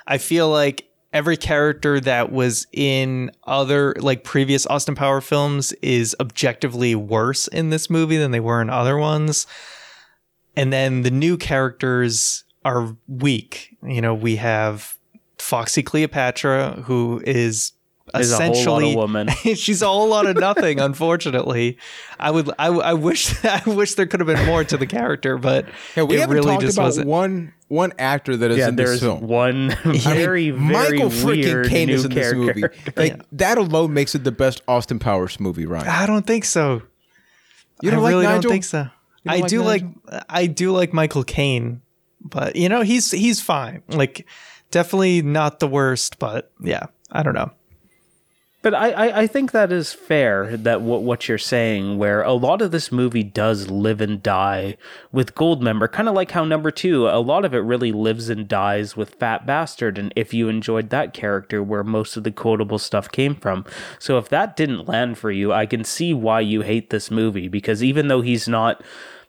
i 0.06 0.18
feel 0.18 0.48
like 0.48 0.88
every 1.12 1.36
character 1.36 2.00
that 2.00 2.32
was 2.32 2.66
in 2.72 3.30
other 3.44 3.94
like 3.98 4.24
previous 4.24 4.66
austin 4.66 4.94
power 4.94 5.20
films 5.20 5.72
is 5.82 6.16
objectively 6.20 6.94
worse 6.94 7.48
in 7.48 7.70
this 7.70 7.90
movie 7.90 8.16
than 8.16 8.30
they 8.30 8.40
were 8.40 8.62
in 8.62 8.70
other 8.70 8.96
ones 8.96 9.46
and 10.56 10.72
then 10.72 11.02
the 11.02 11.10
new 11.10 11.36
characters 11.36 12.44
are 12.64 12.96
weak. 13.08 13.76
You 13.82 14.00
know, 14.00 14.14
we 14.14 14.36
have 14.36 14.96
Foxy 15.38 15.82
Cleopatra, 15.82 16.82
who 16.84 17.22
is 17.24 17.72
Is 18.14 18.32
a 18.32 18.36
whole 18.36 18.46
lot 18.46 18.50
of 18.50 18.54
essentially 18.54 18.96
woman. 18.96 19.28
she's 19.54 19.80
a 19.80 19.86
whole 19.86 20.08
lot 20.08 20.26
of 20.26 20.36
nothing. 20.36 20.80
unfortunately, 20.80 21.78
I 22.18 22.30
would 22.30 22.50
I, 22.58 22.66
I 22.68 22.92
wish 22.94 23.42
I 23.44 23.62
wish 23.66 23.94
there 23.94 24.06
could 24.06 24.20
have 24.20 24.26
been 24.26 24.44
more 24.46 24.64
to 24.64 24.76
the 24.76 24.86
character, 24.86 25.38
but 25.38 25.66
yeah, 25.96 26.02
we 26.02 26.16
it 26.16 26.20
haven't 26.20 26.34
really 26.34 26.48
talked 26.52 26.62
just 26.62 26.76
about 26.76 26.84
wasn't. 26.86 27.08
one 27.08 27.54
one 27.68 27.92
actor 27.98 28.36
that 28.36 28.50
is 28.50 28.58
Yeah, 28.58 28.68
in 28.68 28.76
this 28.76 29.00
film 29.00 29.26
one 29.26 29.70
very, 29.84 30.50
very 30.50 30.52
Michael 30.52 31.10
freaking 31.10 31.44
weird 31.44 31.68
Caine 31.68 31.88
new 31.88 31.94
is 31.94 32.04
in 32.04 32.10
this 32.12 32.32
character. 32.32 32.70
movie. 32.70 32.92
Like 32.96 33.22
that 33.32 33.56
alone 33.56 33.94
makes 33.94 34.14
it 34.14 34.24
the 34.24 34.32
best 34.32 34.62
Austin 34.68 34.98
Powers 34.98 35.38
movie, 35.40 35.64
Ryan. 35.64 35.88
I 35.88 36.04
don't 36.06 36.26
think 36.26 36.44
so. 36.44 36.82
You 37.82 37.90
don't 37.90 38.00
I 38.00 38.02
like 38.02 38.10
really 38.10 38.24
Nigel? 38.24 38.42
don't 38.42 38.50
think 38.52 38.64
so. 38.64 38.88
I 39.26 39.38
like 39.38 39.48
do 39.48 39.62
like 39.62 39.84
I 40.28 40.46
do 40.48 40.72
like 40.72 40.92
Michael 40.92 41.24
Caine, 41.24 41.80
but 42.20 42.56
you 42.56 42.68
know 42.68 42.82
he's 42.82 43.10
he's 43.12 43.40
fine. 43.40 43.82
Like 43.88 44.26
definitely 44.72 45.22
not 45.22 45.60
the 45.60 45.68
worst, 45.68 46.18
but 46.18 46.50
yeah, 46.60 46.86
I 47.12 47.22
don't 47.22 47.34
know. 47.34 47.52
But 48.62 48.74
I, 48.74 48.90
I, 48.92 49.20
I 49.22 49.26
think 49.26 49.50
that 49.50 49.72
is 49.72 49.92
fair 49.92 50.56
that 50.56 50.82
what 50.82 51.02
what 51.02 51.28
you're 51.28 51.36
saying, 51.36 51.98
where 51.98 52.22
a 52.22 52.32
lot 52.32 52.62
of 52.62 52.70
this 52.70 52.92
movie 52.92 53.24
does 53.24 53.68
live 53.68 54.00
and 54.00 54.22
die 54.22 54.76
with 55.10 55.34
Goldmember, 55.34 55.90
kind 55.90 56.08
of 56.08 56.14
like 56.14 56.30
how 56.30 56.44
number 56.44 56.70
two, 56.70 57.08
a 57.08 57.18
lot 57.18 57.44
of 57.44 57.54
it 57.54 57.58
really 57.58 57.90
lives 57.90 58.28
and 58.28 58.46
dies 58.46 58.96
with 58.96 59.16
Fat 59.16 59.46
Bastard, 59.46 59.98
and 59.98 60.12
if 60.14 60.32
you 60.32 60.48
enjoyed 60.48 60.90
that 60.90 61.12
character, 61.12 61.60
where 61.60 61.82
most 61.82 62.16
of 62.16 62.22
the 62.22 62.30
quotable 62.30 62.78
stuff 62.78 63.10
came 63.10 63.34
from. 63.34 63.64
So 63.98 64.16
if 64.16 64.28
that 64.28 64.56
didn't 64.56 64.86
land 64.86 65.18
for 65.18 65.32
you, 65.32 65.52
I 65.52 65.66
can 65.66 65.82
see 65.82 66.14
why 66.14 66.40
you 66.40 66.62
hate 66.62 66.90
this 66.90 67.10
movie 67.10 67.48
because 67.48 67.82
even 67.82 68.06
though 68.06 68.20
he's 68.20 68.46
not 68.46 68.80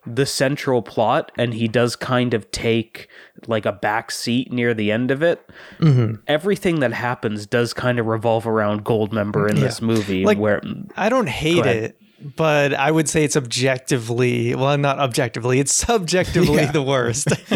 the 0.06 0.26
central 0.26 0.82
plot 0.82 1.32
and 1.38 1.54
he 1.54 1.68
does 1.68 1.96
kind 1.96 2.34
of 2.34 2.50
take 2.52 3.08
like 3.48 3.66
a 3.66 3.72
back 3.72 4.12
seat 4.12 4.52
near 4.52 4.74
the 4.74 4.92
end 4.92 5.12
of 5.12 5.22
it 5.24 5.50
mm-hmm. 5.80 6.16
everything 6.28 6.80
that 6.82 6.94
happens 6.94 7.46
does 7.46 7.74
kind 7.74 8.00
of 8.00 8.06
revolve 8.06 8.46
around 8.46 8.84
goldmember 8.84 9.50
in 9.50 9.60
this 9.60 9.82
movie 9.82 10.26
Like- 10.26 10.38
where 10.38 10.62
I 10.96 11.10
don't 11.10 11.30
hate 11.30 11.66
it, 11.66 11.98
but 12.36 12.74
I 12.74 12.90
would 12.92 13.10
say 13.10 13.24
it's 13.24 13.36
objectively 13.36 14.56
well, 14.56 14.78
not 14.78 15.00
objectively, 15.00 15.60
it's 15.60 15.74
subjectively 15.74 16.64
Yeah. 16.64 16.72
the 16.72 16.84
worst. 16.84 17.28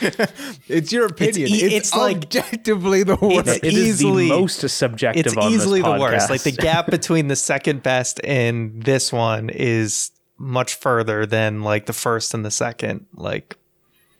It's 0.68 0.92
your 0.92 1.06
opinion. 1.06 1.48
It's, 1.52 1.62
e- 1.62 1.74
it's 1.76 1.94
like- 1.94 2.16
objectively 2.16 3.02
the 3.02 3.16
worst. 3.16 3.48
It's 3.48 3.58
it 3.58 3.74
is 3.74 4.02
easily- 4.02 4.28
the 4.28 4.38
most 4.40 4.68
subjective 4.68 5.26
it's 5.26 5.36
on 5.36 5.52
easily 5.52 5.80
this 5.82 5.92
the 5.92 6.00
worst. 6.00 6.30
Like 6.30 6.42
the 6.42 6.52
gap 6.52 6.86
between 6.90 7.28
the 7.28 7.36
second 7.36 7.82
best 7.82 8.20
and 8.24 8.82
this 8.82 9.12
one 9.12 9.50
is 9.50 10.10
much 10.40 10.74
further 10.74 11.26
than 11.26 11.62
like 11.62 11.84
the 11.86 11.92
first 11.92 12.32
and 12.32 12.44
the 12.44 12.50
second. 12.50 13.06
Like 13.14 13.56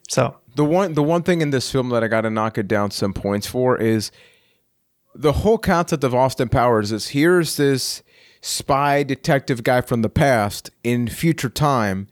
so 0.08 0.36
the 0.54 0.64
one 0.64 0.92
the 0.94 1.02
one 1.02 1.22
thing 1.22 1.40
in 1.40 1.50
this 1.50 1.72
film 1.72 1.88
that 1.88 2.04
I 2.04 2.08
got 2.08 2.20
to 2.20 2.30
knock 2.30 2.58
it 2.58 2.68
down 2.68 2.90
some 2.90 3.14
points 3.14 3.46
for 3.46 3.76
is 3.78 4.12
the 5.14 5.32
whole 5.32 5.58
concept 5.58 6.04
of 6.04 6.14
Austin 6.14 6.48
Powers 6.48 6.92
is 6.92 7.08
here's 7.08 7.56
this 7.56 8.02
spy 8.42 9.02
detective 9.02 9.64
guy 9.64 9.80
from 9.80 10.02
the 10.02 10.08
past 10.08 10.70
in 10.84 11.08
future 11.08 11.48
time 11.48 12.06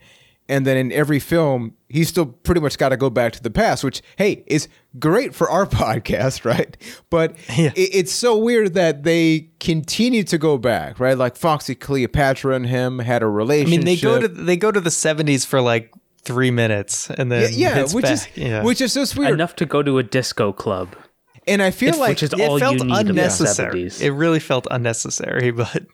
and 0.49 0.67
then 0.67 0.77
in 0.77 0.91
every 0.93 1.19
film 1.19 1.75
he's 1.89 2.09
still 2.09 2.27
pretty 2.27 2.61
much 2.61 2.79
got 2.79 2.89
to 2.91 2.97
go 2.97 3.11
back 3.11 3.33
to 3.33 3.43
the 3.43 3.51
past 3.51 3.85
which 3.85 4.03
hey 4.17 4.43
is 4.47 4.69
great 4.99 5.35
for 5.35 5.49
our 5.51 5.67
podcast 5.81 6.45
right 6.45 6.77
but 7.11 7.37
Yeah. 7.57 7.73
it, 7.77 7.91
it's 7.95 8.13
so 8.13 8.37
weird 8.37 8.75
that 8.75 9.03
they 9.05 9.49
continue 9.61 10.23
to 10.25 10.39
go 10.39 10.59
back 10.59 10.99
right 11.01 11.17
like 11.19 11.37
foxy 11.37 11.75
cleopatra 11.75 12.55
and 12.57 12.67
him 12.67 12.99
had 13.01 13.23
a 13.23 13.27
relationship 13.27 13.69
i 13.69 13.77
mean 13.77 13.85
they 13.85 13.97
go 13.97 14.21
to 14.21 14.29
they 14.29 14.57
go 14.57 14.71
to 14.73 14.81
the 14.81 14.91
seventies 14.91 15.45
for 15.45 15.61
like 15.61 15.93
three 16.23 16.51
minutes 16.51 17.09
and 17.11 17.31
then 17.33 17.51
yeah, 17.53 17.79
yeah 17.79 17.93
which 17.93 18.03
back. 18.05 18.13
is 18.13 18.29
yeah. 18.35 18.63
which 18.63 18.81
is 18.81 18.93
so 18.93 19.05
weird 19.19 19.33
enough 19.33 19.57
to 19.57 19.65
go 19.67 19.83
to 19.83 19.99
a 19.99 20.03
disco 20.03 20.53
club 20.53 20.95
and 21.47 21.63
i 21.63 21.71
feel 21.71 21.97
like 21.99 22.11
which 22.11 22.23
is 22.23 22.33
it 22.35 22.41
all 22.41 22.59
felt 22.59 22.77
you 22.79 22.85
need 22.85 23.09
unnecessary. 23.09 23.85
70s 23.85 24.03
It 24.03 24.11
really 24.13 24.41
felt 24.41 24.67
unnecessary, 24.71 25.51
but 25.63 25.85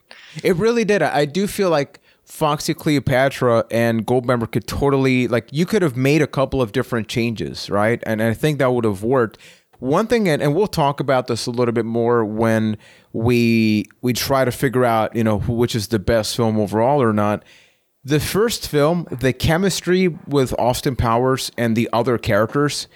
It 0.42 0.56
really 0.56 0.84
did. 0.84 1.00
I 1.02 1.20
I 1.20 1.24
do 1.26 1.46
feel 1.46 1.70
like 1.70 2.00
Foxy 2.24 2.74
Cleopatra 2.74 3.64
and 3.70 4.06
Goldmember 4.06 4.50
could 4.50 4.66
totally 4.66 5.28
like 5.28 5.48
you 5.52 5.66
could 5.66 5.82
have 5.82 5.96
made 5.96 6.22
a 6.22 6.26
couple 6.26 6.62
of 6.62 6.72
different 6.72 7.08
changes, 7.08 7.68
right? 7.68 8.02
And 8.06 8.22
I 8.22 8.34
think 8.34 8.58
that 8.58 8.72
would 8.72 8.84
have 8.84 9.02
worked. 9.02 9.38
One 9.78 10.06
thing, 10.06 10.28
and, 10.28 10.40
and 10.40 10.54
we'll 10.54 10.66
talk 10.66 11.00
about 11.00 11.26
this 11.26 11.46
a 11.46 11.50
little 11.50 11.72
bit 11.72 11.84
more 11.84 12.24
when 12.24 12.78
we 13.12 13.86
we 14.00 14.12
try 14.14 14.44
to 14.44 14.52
figure 14.52 14.84
out, 14.84 15.14
you 15.14 15.24
know, 15.24 15.40
which 15.40 15.74
is 15.74 15.88
the 15.88 15.98
best 15.98 16.34
film 16.36 16.58
overall 16.58 17.02
or 17.02 17.12
not. 17.12 17.44
The 18.02 18.20
first 18.20 18.68
film, 18.68 19.06
the 19.10 19.32
chemistry 19.32 20.08
with 20.26 20.54
Austin 20.58 20.96
Powers 20.96 21.50
and 21.56 21.76
the 21.76 21.88
other 21.92 22.18
characters 22.18 22.86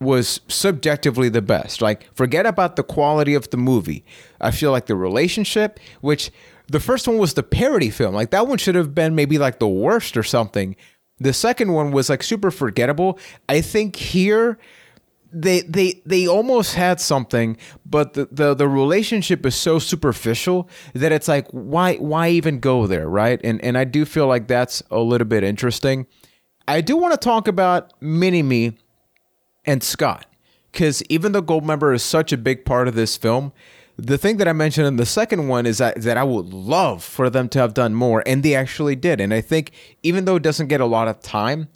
was 0.00 0.40
subjectively 0.48 1.28
the 1.28 1.42
best. 1.42 1.80
Like, 1.80 2.08
forget 2.14 2.46
about 2.46 2.76
the 2.76 2.82
quality 2.82 3.34
of 3.34 3.50
the 3.50 3.56
movie. 3.56 4.04
I 4.40 4.50
feel 4.50 4.72
like 4.72 4.86
the 4.86 4.96
relationship, 4.96 5.78
which 6.00 6.30
the 6.72 6.80
first 6.80 7.06
one 7.06 7.18
was 7.18 7.34
the 7.34 7.42
parody 7.42 7.90
film, 7.90 8.14
like 8.14 8.30
that 8.30 8.46
one 8.46 8.58
should 8.58 8.74
have 8.74 8.94
been 8.94 9.14
maybe 9.14 9.38
like 9.38 9.58
the 9.58 9.68
worst 9.68 10.16
or 10.16 10.22
something. 10.22 10.74
The 11.18 11.34
second 11.34 11.72
one 11.72 11.92
was 11.92 12.08
like 12.08 12.22
super 12.22 12.50
forgettable. 12.50 13.18
I 13.48 13.60
think 13.60 13.96
here 13.96 14.58
they 15.30 15.60
they 15.60 16.00
they 16.06 16.26
almost 16.26 16.74
had 16.74 16.98
something, 16.98 17.58
but 17.84 18.14
the, 18.14 18.26
the 18.32 18.54
the 18.54 18.66
relationship 18.66 19.44
is 19.44 19.54
so 19.54 19.78
superficial 19.78 20.68
that 20.94 21.12
it's 21.12 21.28
like 21.28 21.46
why 21.50 21.96
why 21.96 22.30
even 22.30 22.58
go 22.58 22.86
there, 22.86 23.08
right? 23.08 23.38
And 23.44 23.62
and 23.62 23.76
I 23.76 23.84
do 23.84 24.06
feel 24.06 24.26
like 24.26 24.48
that's 24.48 24.82
a 24.90 25.00
little 25.00 25.26
bit 25.26 25.44
interesting. 25.44 26.06
I 26.66 26.80
do 26.80 26.96
want 26.96 27.12
to 27.12 27.18
talk 27.18 27.48
about 27.48 27.92
Mini 28.00 28.42
Me 28.42 28.78
and 29.66 29.82
Scott. 29.82 30.26
Because 30.70 31.02
even 31.10 31.32
though 31.32 31.42
Goldmember 31.42 31.94
is 31.94 32.02
such 32.02 32.32
a 32.32 32.38
big 32.38 32.64
part 32.64 32.88
of 32.88 32.94
this 32.94 33.18
film, 33.18 33.52
the 33.96 34.18
thing 34.18 34.38
that 34.38 34.48
I 34.48 34.52
mentioned 34.52 34.86
in 34.86 34.96
the 34.96 35.06
second 35.06 35.48
one 35.48 35.66
is 35.66 35.78
that, 35.78 36.00
that 36.02 36.16
I 36.16 36.24
would 36.24 36.52
love 36.52 37.04
for 37.04 37.30
them 37.30 37.48
to 37.50 37.58
have 37.58 37.74
done 37.74 37.94
more, 37.94 38.22
and 38.26 38.42
they 38.42 38.54
actually 38.54 38.96
did. 38.96 39.20
And 39.20 39.32
I 39.34 39.40
think 39.40 39.72
even 40.02 40.24
though 40.24 40.36
it 40.36 40.42
doesn't 40.42 40.68
get 40.68 40.80
a 40.80 40.86
lot 40.86 41.08
of 41.08 41.20
time, 41.20 41.68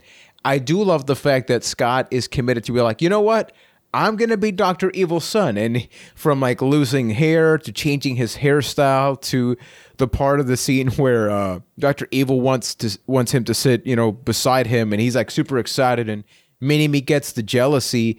I 0.45 0.59
do 0.59 0.83
love 0.83 1.07
the 1.07 1.17
fact 1.17 1.49
that 1.49 1.65
Scott 1.65 2.09
is 2.11 2.29
committed 2.29 2.65
to 2.65 2.73
be 2.73 2.81
like, 2.81 3.03
you 3.03 3.09
know 3.09 3.21
what? 3.21 3.53
I'm 3.95 4.17
gonna 4.17 4.37
be 4.37 4.53
Doctor 4.53 4.91
Evil's 4.91 5.25
son, 5.25 5.57
and 5.57 5.89
from 6.15 6.41
like 6.41 6.61
losing 6.61 7.11
hair 7.11 7.57
to 7.57 7.73
changing 7.73 8.17
his 8.17 8.37
hairstyle 8.37 9.19
to 9.23 9.57
the 9.97 10.07
part 10.07 10.39
of 10.39 10.49
the 10.49 10.57
scene 10.57 10.89
where 10.93 11.31
uh, 11.31 11.61
Doctor 11.79 12.07
Evil 12.11 12.41
wants 12.41 12.75
to 12.77 12.99
wants 13.07 13.33
him 13.33 13.45
to 13.45 13.55
sit, 13.55 13.87
you 13.87 13.97
know, 13.97 14.13
beside 14.13 14.67
him, 14.67 14.93
and 14.93 15.01
he's 15.01 15.17
like 15.17 15.31
super 15.31 15.59
excited, 15.59 16.11
and 16.11 16.25
Mini 16.61 16.89
Me 16.89 17.01
gets 17.01 17.33
the 17.33 17.43
jealousy. 17.43 18.19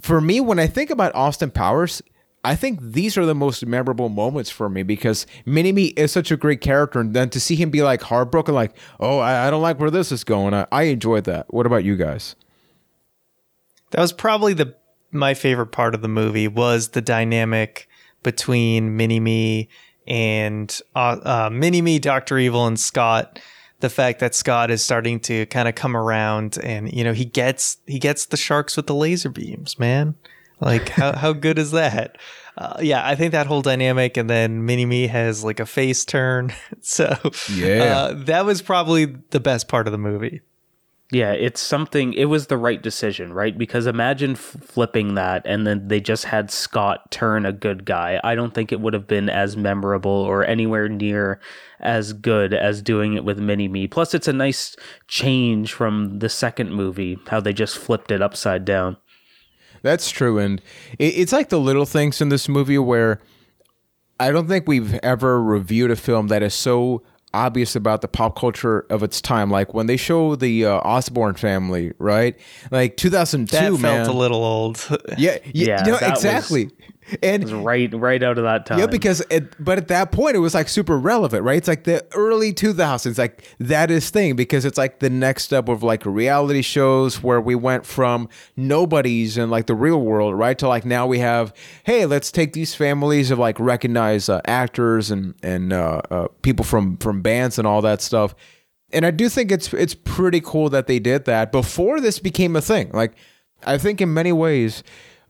For 0.00 0.20
me, 0.20 0.40
when 0.40 0.58
I 0.58 0.66
think 0.66 0.90
about 0.90 1.14
Austin 1.14 1.50
Powers, 1.50 2.02
I 2.44 2.56
think 2.56 2.80
these 2.80 3.16
are 3.16 3.24
the 3.24 3.34
most 3.34 3.64
memorable 3.64 4.08
moments 4.08 4.50
for 4.50 4.68
me 4.68 4.82
because 4.82 5.26
Mini 5.46 5.70
Me 5.70 5.86
is 5.88 6.10
such 6.10 6.32
a 6.32 6.36
great 6.36 6.60
character, 6.60 6.98
and 6.98 7.14
then 7.14 7.30
to 7.30 7.40
see 7.40 7.54
him 7.54 7.70
be 7.70 7.82
like 7.82 8.02
heartbroken, 8.02 8.54
like, 8.54 8.76
oh, 8.98 9.18
I, 9.18 9.46
I 9.46 9.50
don't 9.50 9.62
like 9.62 9.78
where 9.78 9.90
this 9.90 10.10
is 10.10 10.24
going. 10.24 10.52
I, 10.52 10.66
I 10.72 10.82
enjoyed 10.84 11.24
that. 11.24 11.52
What 11.54 11.66
about 11.66 11.84
you 11.84 11.96
guys? 11.96 12.34
That 13.90 14.00
was 14.00 14.12
probably 14.12 14.54
the 14.54 14.74
my 15.12 15.34
favorite 15.34 15.66
part 15.66 15.94
of 15.94 16.02
the 16.02 16.08
movie 16.08 16.48
was 16.48 16.88
the 16.88 17.02
dynamic 17.02 17.86
between 18.22 18.96
Mini 18.96 19.20
Me 19.20 19.68
and 20.06 20.80
uh, 20.96 21.48
uh, 21.50 21.98
Doctor 22.00 22.38
Evil, 22.38 22.66
and 22.66 22.80
Scott 22.80 23.38
the 23.82 23.90
fact 23.90 24.20
that 24.20 24.32
Scott 24.32 24.70
is 24.70 24.82
starting 24.82 25.18
to 25.18 25.44
kind 25.46 25.68
of 25.68 25.74
come 25.74 25.96
around 25.96 26.56
and 26.62 26.90
you 26.92 27.04
know 27.04 27.12
he 27.12 27.24
gets 27.24 27.78
he 27.86 27.98
gets 27.98 28.26
the 28.26 28.36
sharks 28.36 28.76
with 28.76 28.86
the 28.86 28.94
laser 28.94 29.28
beams, 29.28 29.78
man. 29.78 30.14
Like 30.62 30.90
how 30.90 31.16
how 31.16 31.32
good 31.32 31.58
is 31.58 31.72
that? 31.72 32.18
Uh, 32.56 32.76
yeah, 32.80 33.06
I 33.06 33.16
think 33.16 33.32
that 33.32 33.46
whole 33.46 33.62
dynamic, 33.62 34.16
and 34.16 34.30
then 34.30 34.64
Mini 34.64 34.86
Me 34.86 35.08
has 35.08 35.42
like 35.42 35.58
a 35.58 35.66
face 35.66 36.04
turn, 36.04 36.52
so 36.80 37.16
yeah, 37.52 37.82
uh, 37.82 38.12
that 38.26 38.44
was 38.44 38.62
probably 38.62 39.06
the 39.30 39.40
best 39.40 39.66
part 39.68 39.88
of 39.88 39.92
the 39.92 39.98
movie. 39.98 40.40
Yeah, 41.10 41.32
it's 41.32 41.60
something. 41.60 42.14
It 42.14 42.26
was 42.26 42.46
the 42.46 42.56
right 42.56 42.82
decision, 42.82 43.34
right? 43.34 43.56
Because 43.56 43.86
imagine 43.86 44.30
f- 44.30 44.56
flipping 44.62 45.14
that 45.16 45.42
and 45.44 45.66
then 45.66 45.88
they 45.88 46.00
just 46.00 46.24
had 46.24 46.50
Scott 46.50 47.10
turn 47.10 47.44
a 47.44 47.52
good 47.52 47.84
guy. 47.84 48.18
I 48.24 48.34
don't 48.34 48.54
think 48.54 48.72
it 48.72 48.80
would 48.80 48.94
have 48.94 49.06
been 49.06 49.28
as 49.28 49.54
memorable 49.54 50.10
or 50.10 50.42
anywhere 50.42 50.88
near 50.88 51.38
as 51.80 52.14
good 52.14 52.54
as 52.54 52.80
doing 52.80 53.12
it 53.12 53.24
with 53.24 53.38
Mini 53.38 53.68
Me. 53.68 53.86
Plus, 53.86 54.14
it's 54.14 54.26
a 54.26 54.32
nice 54.32 54.74
change 55.06 55.74
from 55.74 56.20
the 56.20 56.30
second 56.30 56.72
movie, 56.72 57.18
how 57.26 57.40
they 57.40 57.52
just 57.52 57.76
flipped 57.76 58.10
it 58.10 58.22
upside 58.22 58.64
down. 58.64 58.96
That's 59.82 60.10
true. 60.10 60.38
And 60.38 60.62
it's 60.98 61.32
like 61.32 61.48
the 61.48 61.60
little 61.60 61.86
things 61.86 62.20
in 62.20 62.28
this 62.28 62.48
movie 62.48 62.78
where 62.78 63.20
I 64.18 64.30
don't 64.30 64.48
think 64.48 64.68
we've 64.68 64.94
ever 65.02 65.42
reviewed 65.42 65.90
a 65.90 65.96
film 65.96 66.28
that 66.28 66.42
is 66.42 66.54
so 66.54 67.02
obvious 67.34 67.74
about 67.74 68.02
the 68.02 68.08
pop 68.08 68.38
culture 68.38 68.86
of 68.90 69.02
its 69.02 69.20
time. 69.20 69.50
Like 69.50 69.74
when 69.74 69.86
they 69.86 69.96
show 69.96 70.36
the 70.36 70.66
uh, 70.66 70.80
Osbourne 70.84 71.34
family, 71.34 71.92
right? 71.98 72.38
Like 72.70 72.96
2002, 72.96 73.56
that 73.56 73.72
man. 73.72 74.04
felt 74.04 74.08
a 74.08 74.18
little 74.18 74.44
old. 74.44 74.86
yeah, 75.18 75.38
yeah, 75.46 75.82
no, 75.86 75.96
exactly. 75.96 76.64
Was, 76.64 76.72
and 77.22 77.48
right 77.64 77.92
right 77.94 78.22
out 78.22 78.38
of 78.38 78.44
that 78.44 78.66
time. 78.66 78.78
yeah 78.78 78.86
because 78.86 79.22
it, 79.30 79.54
but 79.62 79.78
at 79.78 79.88
that 79.88 80.12
point 80.12 80.36
it 80.36 80.38
was 80.38 80.54
like 80.54 80.68
super 80.68 80.98
relevant 80.98 81.42
right? 81.42 81.56
It's 81.56 81.68
like 81.68 81.84
the 81.84 82.04
early 82.14 82.52
2000s 82.52 83.18
like 83.18 83.44
that 83.58 83.90
is 83.90 84.10
thing 84.10 84.36
because 84.36 84.64
it's 84.64 84.78
like 84.78 85.00
the 85.00 85.10
next 85.10 85.44
step 85.44 85.68
of 85.68 85.82
like 85.82 86.04
reality 86.06 86.62
shows 86.62 87.22
where 87.22 87.40
we 87.40 87.54
went 87.54 87.84
from 87.86 88.28
nobodies 88.56 89.36
in 89.36 89.50
like 89.50 89.66
the 89.66 89.74
real 89.74 90.00
world 90.00 90.38
right 90.38 90.58
to 90.58 90.68
like 90.68 90.84
now 90.84 91.06
we 91.06 91.18
have 91.18 91.52
hey 91.84 92.06
let's 92.06 92.30
take 92.30 92.52
these 92.52 92.74
families 92.74 93.30
of 93.30 93.38
like 93.38 93.58
recognized 93.58 94.30
uh, 94.30 94.40
actors 94.46 95.10
and 95.10 95.34
and 95.42 95.72
uh, 95.72 96.00
uh, 96.10 96.28
people 96.42 96.64
from 96.64 96.96
from 96.98 97.22
bands 97.22 97.58
and 97.58 97.66
all 97.66 97.82
that 97.82 98.00
stuff. 98.00 98.34
And 98.92 99.06
i 99.06 99.10
do 99.10 99.28
think 99.28 99.50
it's 99.50 99.72
it's 99.72 99.94
pretty 99.94 100.40
cool 100.40 100.68
that 100.70 100.86
they 100.86 100.98
did 100.98 101.24
that 101.24 101.50
before 101.52 102.00
this 102.00 102.18
became 102.18 102.56
a 102.56 102.60
thing. 102.60 102.90
Like 102.92 103.12
i 103.64 103.78
think 103.78 104.00
in 104.00 104.12
many 104.12 104.32
ways 104.32 104.82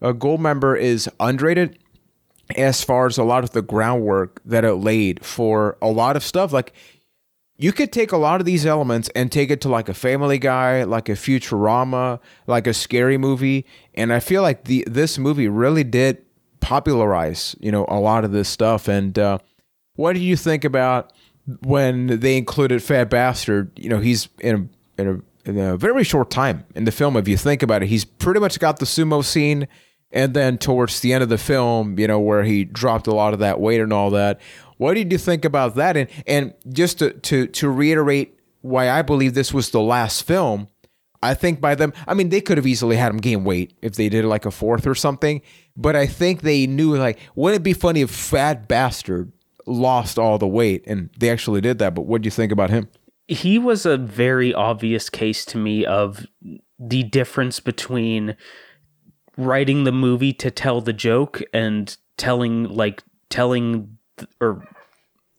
a 0.02 0.12
gold 0.12 0.40
member 0.40 0.76
is 0.76 1.08
underrated 1.20 1.78
as 2.56 2.84
far 2.84 3.06
as 3.06 3.16
a 3.16 3.24
lot 3.24 3.44
of 3.44 3.50
the 3.52 3.62
groundwork 3.62 4.42
that 4.44 4.64
it 4.64 4.74
laid 4.74 5.24
for 5.24 5.78
a 5.80 5.88
lot 5.88 6.16
of 6.16 6.22
stuff. 6.22 6.52
Like 6.52 6.74
you 7.56 7.72
could 7.72 7.92
take 7.92 8.12
a 8.12 8.16
lot 8.16 8.40
of 8.40 8.46
these 8.46 8.66
elements 8.66 9.08
and 9.14 9.30
take 9.30 9.50
it 9.50 9.60
to 9.62 9.68
like 9.68 9.88
a 9.88 9.94
Family 9.94 10.38
Guy, 10.38 10.82
like 10.82 11.08
a 11.08 11.12
Futurama, 11.12 12.20
like 12.46 12.66
a 12.66 12.74
scary 12.74 13.16
movie, 13.16 13.64
and 13.94 14.12
I 14.12 14.20
feel 14.20 14.42
like 14.42 14.64
the 14.64 14.84
this 14.86 15.18
movie 15.18 15.48
really 15.48 15.84
did 15.84 16.24
popularize 16.60 17.56
you 17.60 17.72
know 17.72 17.86
a 17.88 17.98
lot 17.98 18.24
of 18.24 18.32
this 18.32 18.48
stuff. 18.48 18.88
And 18.88 19.18
uh, 19.18 19.38
what 19.94 20.14
do 20.14 20.20
you 20.20 20.36
think 20.36 20.64
about 20.64 21.12
when 21.60 22.20
they 22.20 22.36
included 22.36 22.82
Fat 22.82 23.08
Bastard? 23.08 23.70
You 23.76 23.88
know, 23.88 24.00
he's 24.00 24.28
in 24.40 24.70
a, 24.98 25.02
in 25.02 25.08
a 25.08 25.48
in 25.48 25.58
a 25.58 25.76
very 25.76 26.04
short 26.04 26.30
time 26.30 26.64
in 26.74 26.84
the 26.84 26.92
film. 26.92 27.16
If 27.16 27.28
you 27.28 27.36
think 27.36 27.62
about 27.62 27.82
it, 27.82 27.86
he's 27.86 28.04
pretty 28.04 28.40
much 28.40 28.58
got 28.58 28.78
the 28.78 28.86
sumo 28.86 29.24
scene 29.24 29.68
and 30.12 30.34
then 30.34 30.58
towards 30.58 31.00
the 31.00 31.12
end 31.12 31.22
of 31.22 31.28
the 31.28 31.38
film, 31.38 31.98
you 31.98 32.06
know, 32.06 32.20
where 32.20 32.44
he 32.44 32.64
dropped 32.64 33.06
a 33.06 33.14
lot 33.14 33.32
of 33.32 33.38
that 33.40 33.60
weight 33.60 33.80
and 33.80 33.92
all 33.92 34.10
that. 34.10 34.40
What 34.76 34.94
did 34.94 35.12
you 35.12 35.18
think 35.18 35.44
about 35.44 35.74
that? 35.76 35.96
And 35.96 36.08
and 36.26 36.54
just 36.70 36.98
to 36.98 37.12
to 37.12 37.46
to 37.46 37.68
reiterate 37.70 38.38
why 38.60 38.90
I 38.90 39.02
believe 39.02 39.34
this 39.34 39.52
was 39.52 39.70
the 39.70 39.80
last 39.80 40.22
film, 40.22 40.68
I 41.22 41.34
think 41.34 41.60
by 41.60 41.74
them, 41.74 41.92
I 42.06 42.14
mean, 42.14 42.30
they 42.30 42.40
could 42.40 42.58
have 42.58 42.66
easily 42.66 42.96
had 42.96 43.12
him 43.12 43.18
gain 43.18 43.44
weight 43.44 43.76
if 43.80 43.94
they 43.94 44.08
did 44.08 44.24
like 44.24 44.44
a 44.44 44.50
fourth 44.50 44.86
or 44.86 44.94
something. 44.94 45.40
But 45.76 45.94
I 45.94 46.06
think 46.06 46.42
they 46.42 46.66
knew 46.66 46.96
like, 46.96 47.18
wouldn't 47.34 47.60
it 47.60 47.64
be 47.64 47.74
funny 47.74 48.00
if 48.00 48.10
Fat 48.10 48.66
Bastard 48.68 49.32
lost 49.66 50.18
all 50.18 50.38
the 50.38 50.48
weight? 50.48 50.84
And 50.86 51.10
they 51.18 51.30
actually 51.30 51.60
did 51.60 51.78
that. 51.78 51.94
But 51.94 52.02
what 52.02 52.22
do 52.22 52.26
you 52.26 52.32
think 52.32 52.50
about 52.50 52.70
him? 52.70 52.88
He 53.28 53.58
was 53.58 53.86
a 53.86 53.96
very 53.96 54.52
obvious 54.52 55.08
case 55.08 55.44
to 55.46 55.58
me 55.58 55.86
of 55.86 56.26
the 56.78 57.04
difference 57.04 57.60
between 57.60 58.36
writing 59.36 59.84
the 59.84 59.92
movie 59.92 60.32
to 60.34 60.50
tell 60.50 60.80
the 60.80 60.92
joke 60.92 61.42
and 61.52 61.96
telling 62.16 62.64
like 62.64 63.02
telling 63.30 63.96
th- 64.18 64.30
or 64.40 64.62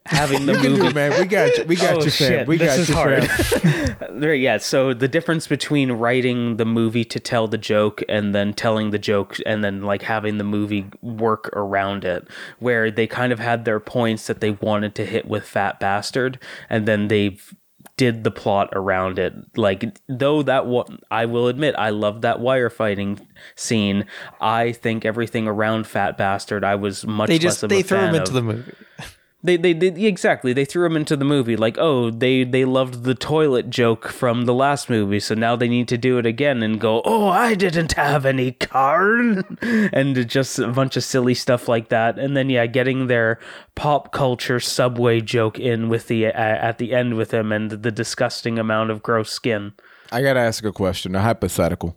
having 0.06 0.46
the 0.46 0.54
movie. 0.64 0.88
It, 0.88 0.96
man, 0.96 1.20
we 1.20 1.26
got 1.26 1.58
you. 1.58 1.64
We 1.66 1.76
got 1.76 1.98
oh, 1.98 2.04
you, 2.04 2.12
fam. 2.12 2.48
We 2.48 2.58
this 2.58 2.90
got 2.90 2.90
you, 2.90 2.96
hard. 2.96 4.12
there, 4.22 4.34
yeah. 4.34 4.58
So 4.58 4.94
the 4.94 5.08
difference 5.08 5.48
between 5.48 5.92
writing 5.92 6.58
the 6.58 6.66
movie 6.66 7.06
to 7.06 7.20
tell 7.20 7.48
the 7.48 7.58
joke 7.58 8.04
and 8.10 8.34
then 8.34 8.54
telling 8.54 8.92
the 8.92 9.00
joke 9.00 9.38
and 9.46 9.64
then 9.64 9.84
like 9.84 10.02
having 10.04 10.38
the 10.38 10.44
movie 10.44 10.86
work 11.02 11.50
around 11.54 12.06
it, 12.06 12.28
where 12.60 12.92
they 12.92 13.08
kind 13.08 13.32
of 13.32 13.40
had 13.40 13.66
their 13.66 13.80
points 13.80 14.28
that 14.28 14.42
they 14.42 14.52
wanted 14.52 14.96
to 14.96 15.06
hit 15.06 15.28
with 15.28 15.46
Fat 15.46 15.80
Bastard, 15.80 16.40
and 16.70 16.86
then 16.86 17.08
they've 17.08 17.54
did 17.98 18.24
the 18.24 18.32
plot 18.32 18.70
around 18.74 19.20
it. 19.20 19.34
Like 19.56 19.98
though 20.08 20.44
that 20.44 20.66
wa- 20.66 20.88
I 21.12 21.26
will 21.26 21.48
admit 21.48 21.76
I 21.78 21.90
love 21.92 22.22
that 22.22 22.40
wire 22.40 22.70
fighting 22.70 23.26
scene. 23.56 24.06
I 24.42 24.72
think 24.72 25.06
everything 25.06 25.48
around 25.48 25.88
Fat 25.88 26.18
Bastard 26.18 26.64
I 26.64 26.76
was 26.76 27.06
much 27.06 27.28
they 27.30 27.40
just 27.40 27.58
less 27.58 27.64
of 27.64 27.70
they 27.70 27.80
a 27.82 27.84
threw 27.84 27.98
fan 27.98 28.10
him 28.10 28.16
into 28.16 28.30
of. 28.30 28.34
the 28.34 28.42
movie. 28.42 28.74
They, 29.46 29.58
they, 29.58 29.74
they 29.74 30.06
exactly 30.06 30.54
they 30.54 30.64
threw 30.64 30.86
him 30.86 30.96
into 30.96 31.18
the 31.18 31.26
movie 31.26 31.58
like 31.58 31.78
oh 31.78 32.10
they 32.10 32.46
they 32.46 32.64
loved 32.64 33.04
the 33.04 33.14
toilet 33.14 33.70
joke 33.70 34.08
from 34.08 34.46
the 34.46 34.54
last 34.54 34.90
movie 34.90 35.20
so 35.20 35.36
now 35.36 35.58
they 35.58 35.68
need 35.68 35.90
to 35.90 35.98
do 35.98 36.18
it 36.18 36.26
again 36.26 36.64
and 36.64 36.80
go 36.80 37.02
oh 37.04 37.28
I 37.28 37.54
didn't 37.54 37.92
have 37.92 38.26
any 38.26 38.54
car 38.54 39.20
and 39.62 40.30
just 40.30 40.60
a 40.60 40.70
bunch 40.70 40.96
of 40.96 41.04
silly 41.04 41.34
stuff 41.34 41.68
like 41.68 41.90
that 41.90 42.18
and 42.18 42.38
then 42.38 42.50
yeah 42.50 42.68
getting 42.68 43.08
their 43.08 43.38
pop 43.76 44.14
culture 44.14 44.62
subway 44.62 45.20
joke 45.20 45.60
in 45.60 45.90
with 45.90 46.08
the 46.08 46.28
uh, 46.28 46.32
at 46.32 46.78
the 46.78 46.94
end 46.94 47.16
with 47.16 47.34
him 47.34 47.52
and 47.52 47.72
the 47.72 47.92
disgusting 47.92 48.58
amount 48.58 48.92
of 48.92 49.04
gross 49.04 49.32
skin. 49.32 49.74
I 50.12 50.22
gotta 50.22 50.40
ask 50.40 50.64
a 50.64 50.72
question, 50.72 51.16
a 51.16 51.22
hypothetical. 51.22 51.96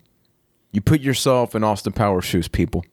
You 0.72 0.80
put 0.80 1.00
yourself 1.00 1.54
in 1.54 1.62
Austin 1.62 1.92
Powers' 1.92 2.24
shoes, 2.24 2.48
people. 2.48 2.84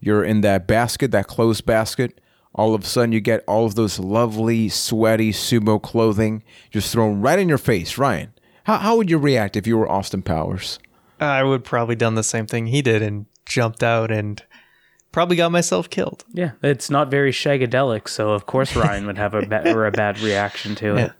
You're 0.00 0.24
in 0.24 0.40
that 0.42 0.66
basket, 0.66 1.10
that 1.12 1.26
closed 1.26 1.64
basket 1.64 2.20
all 2.54 2.74
of 2.74 2.84
a 2.84 2.86
sudden 2.86 3.12
you 3.12 3.20
get 3.20 3.42
all 3.46 3.66
of 3.66 3.74
those 3.74 3.98
lovely, 3.98 4.68
sweaty 4.68 5.32
sumo 5.32 5.82
clothing 5.82 6.42
just 6.70 6.92
thrown 6.92 7.20
right 7.20 7.38
in 7.38 7.48
your 7.48 7.58
face. 7.58 7.98
Ryan, 7.98 8.32
how, 8.64 8.78
how 8.78 8.96
would 8.96 9.10
you 9.10 9.18
react 9.18 9.56
if 9.56 9.66
you 9.66 9.76
were 9.76 9.90
Austin 9.90 10.22
Powers? 10.22 10.78
I 11.20 11.42
would 11.42 11.64
probably 11.64 11.96
done 11.96 12.14
the 12.14 12.22
same 12.22 12.46
thing 12.46 12.66
he 12.66 12.82
did 12.82 13.02
and 13.02 13.26
jumped 13.46 13.82
out 13.82 14.10
and 14.10 14.42
probably 15.12 15.36
got 15.36 15.52
myself 15.52 15.88
killed. 15.90 16.24
Yeah, 16.32 16.52
it's 16.62 16.90
not 16.90 17.10
very 17.10 17.32
shagadelic, 17.32 18.08
so 18.08 18.30
of 18.30 18.46
course 18.46 18.74
Ryan 18.74 19.06
would 19.06 19.18
have 19.18 19.34
a 19.34 19.46
ba- 19.46 19.72
or 19.72 19.86
a 19.86 19.92
bad 19.92 20.20
reaction 20.20 20.74
to 20.76 20.96
it. 20.96 21.12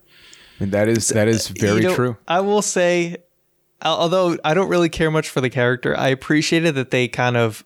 And 0.61 0.73
that 0.73 0.89
is 0.89 1.09
that 1.09 1.29
is 1.29 1.51
uh, 1.51 1.55
very 1.57 1.83
you 1.83 1.89
know, 1.89 1.95
true. 1.95 2.17
I 2.29 2.41
will 2.41 2.63
say, 2.63 3.19
although 3.83 4.37
I 4.45 4.55
don't 4.55 4.69
really 4.69 4.89
care 4.89 5.11
much 5.11 5.29
for 5.29 5.41
the 5.41 5.51
character, 5.51 5.97
I 5.97 6.09
appreciated 6.09 6.75
that 6.77 6.91
they 6.91 7.09
kind 7.09 7.37
of 7.37 7.65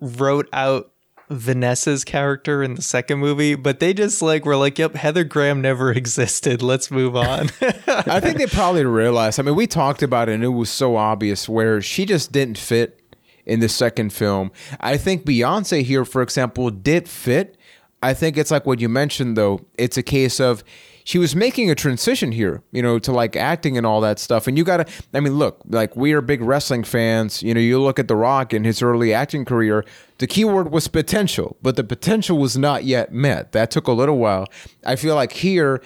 wrote 0.00 0.48
out 0.52 0.90
Vanessa's 1.36 2.04
character 2.04 2.62
in 2.62 2.74
the 2.74 2.82
second 2.82 3.18
movie, 3.18 3.54
but 3.54 3.80
they 3.80 3.94
just 3.94 4.22
like 4.22 4.44
were 4.44 4.56
like, 4.56 4.78
"Yep, 4.78 4.94
Heather 4.94 5.24
Graham 5.24 5.60
never 5.60 5.92
existed. 6.02 6.62
Let's 6.62 6.90
move 6.90 7.16
on." 7.16 7.50
I 7.86 8.20
think 8.20 8.38
they 8.38 8.46
probably 8.46 8.84
realized. 8.84 9.38
I 9.38 9.42
mean, 9.42 9.54
we 9.54 9.66
talked 9.66 10.02
about 10.02 10.28
it, 10.28 10.34
and 10.34 10.44
it 10.44 10.48
was 10.48 10.70
so 10.70 10.96
obvious 10.96 11.48
where 11.48 11.80
she 11.80 12.04
just 12.06 12.32
didn't 12.32 12.58
fit 12.58 13.00
in 13.46 13.60
the 13.60 13.68
second 13.68 14.12
film. 14.12 14.50
I 14.80 14.96
think 14.96 15.24
Beyonce 15.24 15.82
here, 15.82 16.04
for 16.04 16.22
example, 16.22 16.70
did 16.70 17.08
fit. 17.08 17.56
I 18.02 18.14
think 18.14 18.36
it's 18.36 18.50
like 18.50 18.66
what 18.66 18.80
you 18.80 18.88
mentioned, 18.88 19.36
though. 19.36 19.64
It's 19.78 19.96
a 19.96 20.02
case 20.02 20.40
of 20.40 20.64
she 21.04 21.18
was 21.18 21.36
making 21.36 21.70
a 21.70 21.74
transition 21.74 22.32
here, 22.32 22.62
you 22.72 22.80
know, 22.82 22.98
to 22.98 23.12
like 23.12 23.36
acting 23.36 23.76
and 23.76 23.86
all 23.86 24.00
that 24.00 24.18
stuff. 24.18 24.46
And 24.46 24.56
you 24.56 24.64
got 24.64 24.78
to, 24.78 24.86
I 25.12 25.20
mean, 25.20 25.34
look, 25.34 25.60
like 25.68 25.94
we 25.94 26.14
are 26.14 26.22
big 26.22 26.40
wrestling 26.40 26.82
fans. 26.82 27.42
You 27.42 27.52
know, 27.52 27.60
you 27.60 27.80
look 27.80 27.98
at 27.98 28.08
The 28.08 28.16
Rock 28.16 28.54
in 28.54 28.64
his 28.64 28.82
early 28.82 29.12
acting 29.12 29.44
career, 29.44 29.84
the 30.18 30.26
keyword 30.26 30.72
was 30.72 30.88
potential, 30.88 31.58
but 31.60 31.76
the 31.76 31.84
potential 31.84 32.38
was 32.38 32.56
not 32.56 32.84
yet 32.84 33.12
met. 33.12 33.52
That 33.52 33.70
took 33.70 33.86
a 33.86 33.92
little 33.92 34.18
while. 34.18 34.46
I 34.86 34.96
feel 34.96 35.14
like 35.14 35.32
here, 35.32 35.82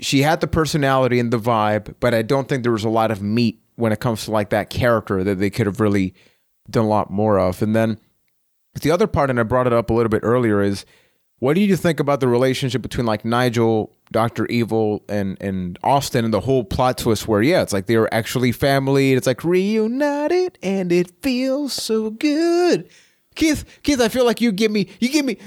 she 0.00 0.22
had 0.22 0.40
the 0.40 0.48
personality 0.48 1.20
and 1.20 1.32
the 1.32 1.38
vibe, 1.38 1.94
but 2.00 2.12
I 2.12 2.22
don't 2.22 2.48
think 2.48 2.62
there 2.62 2.72
was 2.72 2.82
a 2.82 2.88
lot 2.88 3.10
of 3.10 3.22
meat 3.22 3.60
when 3.76 3.92
it 3.92 4.00
comes 4.00 4.24
to 4.24 4.30
like 4.30 4.50
that 4.50 4.70
character 4.70 5.22
that 5.22 5.38
they 5.38 5.50
could 5.50 5.66
have 5.66 5.80
really 5.80 6.14
done 6.68 6.86
a 6.86 6.88
lot 6.88 7.10
more 7.10 7.38
of. 7.38 7.62
And 7.62 7.76
then 7.76 8.00
the 8.80 8.90
other 8.90 9.06
part, 9.06 9.30
and 9.30 9.38
I 9.38 9.42
brought 9.44 9.66
it 9.66 9.72
up 9.72 9.90
a 9.90 9.92
little 9.92 10.08
bit 10.08 10.22
earlier, 10.24 10.60
is 10.60 10.84
what 11.38 11.54
do 11.54 11.60
you 11.60 11.76
think 11.76 12.00
about 12.00 12.20
the 12.20 12.28
relationship 12.28 12.82
between 12.82 13.06
like 13.06 13.24
Nigel, 13.24 13.94
Doctor 14.12 14.46
Evil, 14.46 15.02
and 15.08 15.36
and 15.40 15.78
Austin, 15.82 16.24
and 16.24 16.32
the 16.32 16.40
whole 16.40 16.64
plot 16.64 16.98
twist 16.98 17.26
where 17.26 17.42
yeah, 17.42 17.62
it's 17.62 17.72
like 17.72 17.86
they're 17.86 18.12
actually 18.12 18.52
family. 18.52 19.12
It's 19.14 19.26
like 19.26 19.42
reunited, 19.44 20.58
and 20.62 20.92
it 20.92 21.10
feels 21.22 21.72
so 21.72 22.10
good. 22.10 22.88
Keith, 23.34 23.64
Keith, 23.82 24.00
I 24.00 24.08
feel 24.08 24.26
like 24.26 24.40
you 24.40 24.52
give 24.52 24.70
me, 24.70 24.88
you 25.00 25.08
give 25.08 25.24
me. 25.24 25.38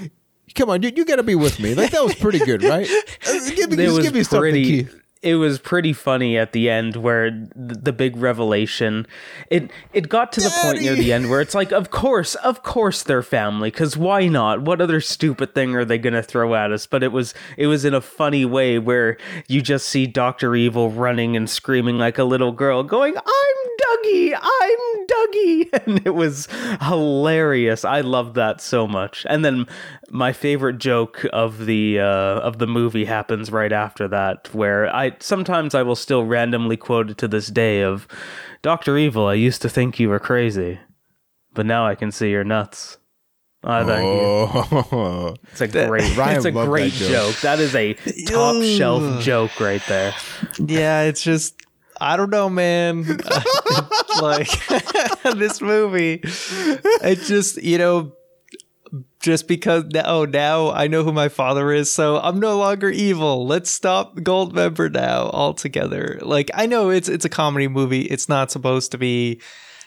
Come 0.54 0.70
on, 0.70 0.82
you, 0.82 0.90
you 0.94 1.04
got 1.04 1.16
to 1.16 1.22
be 1.22 1.34
with 1.34 1.60
me. 1.60 1.74
Like 1.74 1.90
that 1.90 2.02
was 2.02 2.14
pretty 2.14 2.38
good, 2.38 2.62
right? 2.62 2.88
Uh, 3.28 3.50
give 3.50 3.70
me, 3.70 3.76
just 3.76 4.02
give 4.02 4.14
me 4.14 4.22
something, 4.22 4.54
Keith 4.54 5.05
it 5.22 5.36
was 5.36 5.58
pretty 5.58 5.92
funny 5.92 6.36
at 6.36 6.52
the 6.52 6.68
end 6.68 6.96
where 6.96 7.30
the 7.54 7.92
big 7.92 8.16
revelation 8.16 9.06
it 9.50 9.70
it 9.92 10.08
got 10.08 10.32
to 10.32 10.40
the 10.40 10.52
point 10.62 10.80
near 10.82 10.94
the 10.94 11.12
end 11.12 11.30
where 11.30 11.40
it's 11.40 11.54
like 11.54 11.72
of 11.72 11.90
course 11.90 12.34
of 12.36 12.62
course 12.62 13.02
they're 13.02 13.22
family 13.22 13.70
cuz 13.70 13.96
why 13.96 14.28
not? 14.28 14.62
What 14.62 14.80
other 14.80 15.00
stupid 15.00 15.54
thing 15.54 15.74
are 15.74 15.84
they 15.84 15.98
going 15.98 16.12
to 16.14 16.22
throw 16.22 16.54
at 16.54 16.70
us? 16.70 16.86
But 16.86 17.02
it 17.02 17.12
was 17.12 17.34
it 17.56 17.66
was 17.66 17.84
in 17.84 17.94
a 17.94 18.00
funny 18.00 18.44
way 18.44 18.78
where 18.78 19.16
you 19.48 19.62
just 19.62 19.88
see 19.88 20.06
Dr. 20.06 20.54
Evil 20.54 20.90
running 20.90 21.36
and 21.36 21.48
screaming 21.48 21.98
like 21.98 22.18
a 22.18 22.24
little 22.24 22.52
girl 22.52 22.82
going 22.82 23.16
I'm 23.16 23.66
Dougie! 23.80 24.34
I'm 24.34 25.06
Dougie! 25.06 25.68
And 25.86 26.06
it 26.06 26.14
was 26.14 26.48
hilarious. 26.82 27.84
I 27.84 28.00
loved 28.00 28.34
that 28.34 28.60
so 28.60 28.86
much. 28.86 29.26
And 29.28 29.44
then 29.44 29.66
my 30.10 30.32
favorite 30.32 30.78
joke 30.78 31.26
of 31.32 31.66
the 31.66 32.00
uh, 32.00 32.40
of 32.40 32.58
the 32.58 32.66
movie 32.66 33.04
happens 33.04 33.50
right 33.50 33.72
after 33.72 34.08
that, 34.08 34.52
where 34.54 34.94
I 34.94 35.16
sometimes 35.20 35.74
I 35.74 35.82
will 35.82 35.96
still 35.96 36.24
randomly 36.24 36.76
quote 36.76 37.10
it 37.10 37.18
to 37.18 37.28
this 37.28 37.48
day 37.48 37.82
of 37.82 38.06
Doctor 38.62 38.96
Evil. 38.96 39.26
I 39.26 39.34
used 39.34 39.62
to 39.62 39.68
think 39.68 39.98
you 39.98 40.08
were 40.08 40.18
crazy, 40.18 40.78
but 41.54 41.66
now 41.66 41.86
I 41.86 41.94
can 41.94 42.12
see 42.12 42.30
you're 42.30 42.44
nuts. 42.44 42.98
Oh, 43.64 43.84
thank 43.84 44.04
oh. 44.04 45.28
you. 45.28 45.36
It's 45.50 45.60
a 45.60 45.68
great, 45.68 46.16
Ryan 46.16 46.36
it's 46.36 46.44
a 46.44 46.52
great 46.52 46.92
that 46.92 46.98
joke. 46.98 47.34
joke. 47.34 47.40
That 47.40 47.58
is 47.58 47.74
a 47.74 47.94
top 48.26 48.62
shelf 48.62 49.22
joke 49.22 49.58
right 49.58 49.82
there. 49.88 50.14
Yeah, 50.58 51.02
it's 51.02 51.22
just 51.22 51.60
I 52.00 52.16
don't 52.16 52.30
know, 52.30 52.48
man. 52.48 53.04
like 54.22 54.48
this 55.36 55.60
movie, 55.60 56.20
it 56.22 57.20
just 57.22 57.62
you 57.62 57.78
know 57.78 58.12
just 59.20 59.48
because 59.48 59.84
oh 60.04 60.24
now 60.24 60.70
I 60.70 60.86
know 60.86 61.02
who 61.02 61.12
my 61.12 61.28
father 61.28 61.72
is, 61.72 61.90
so 61.90 62.18
I'm 62.18 62.38
no 62.38 62.56
longer 62.58 62.90
evil. 62.90 63.46
Let's 63.46 63.70
stop 63.70 64.16
Goldmember 64.16 64.92
now 64.92 65.30
altogether. 65.30 66.18
Like 66.22 66.50
I 66.54 66.66
know 66.66 66.90
it's 66.90 67.08
it's 67.08 67.24
a 67.24 67.30
comedy 67.30 67.68
movie. 67.68 68.02
It's 68.02 68.28
not 68.28 68.50
supposed 68.50 68.92
to 68.92 68.98
be 68.98 69.40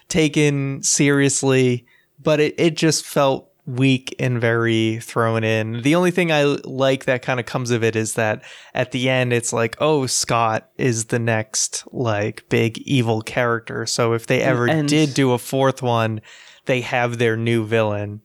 taken 0.08 0.84
seriously, 0.84 1.86
but 2.22 2.40
it, 2.40 2.56
it 2.58 2.76
just 2.76 3.06
felt 3.06 3.50
weak 3.66 4.16
and 4.20 4.42
very 4.42 5.00
thrown 5.00 5.44
in. 5.44 5.82
The 5.84 5.96
only 5.96 6.12
thing 6.12 6.32
I 6.32 6.44
like 6.44 7.06
that 7.06 7.22
kind 7.22 7.40
of 7.40 7.46
comes 7.46 7.72
of 7.72 7.84
it 7.84 7.96
is 7.96 8.16
that 8.16 8.44
at 8.74 8.92
the 8.92 9.10
end 9.10 9.32
it's 9.32 9.54
like, 9.54 9.76
oh, 9.80 10.08
Scott 10.08 10.70
is 10.78 11.06
the 11.06 11.20
next 11.20 11.84
like 11.92 12.48
big 12.50 12.80
evil 12.80 13.22
character. 13.22 13.86
So 13.86 14.14
if 14.14 14.28
they 14.28 14.42
ever 14.42 14.68
and, 14.68 14.90
did 14.90 15.14
do 15.14 15.34
a 15.34 15.38
fourth 15.38 15.82
one, 15.82 16.22
they 16.66 16.82
have 16.82 17.18
their 17.18 17.38
new 17.38 17.66
villain 17.66 18.22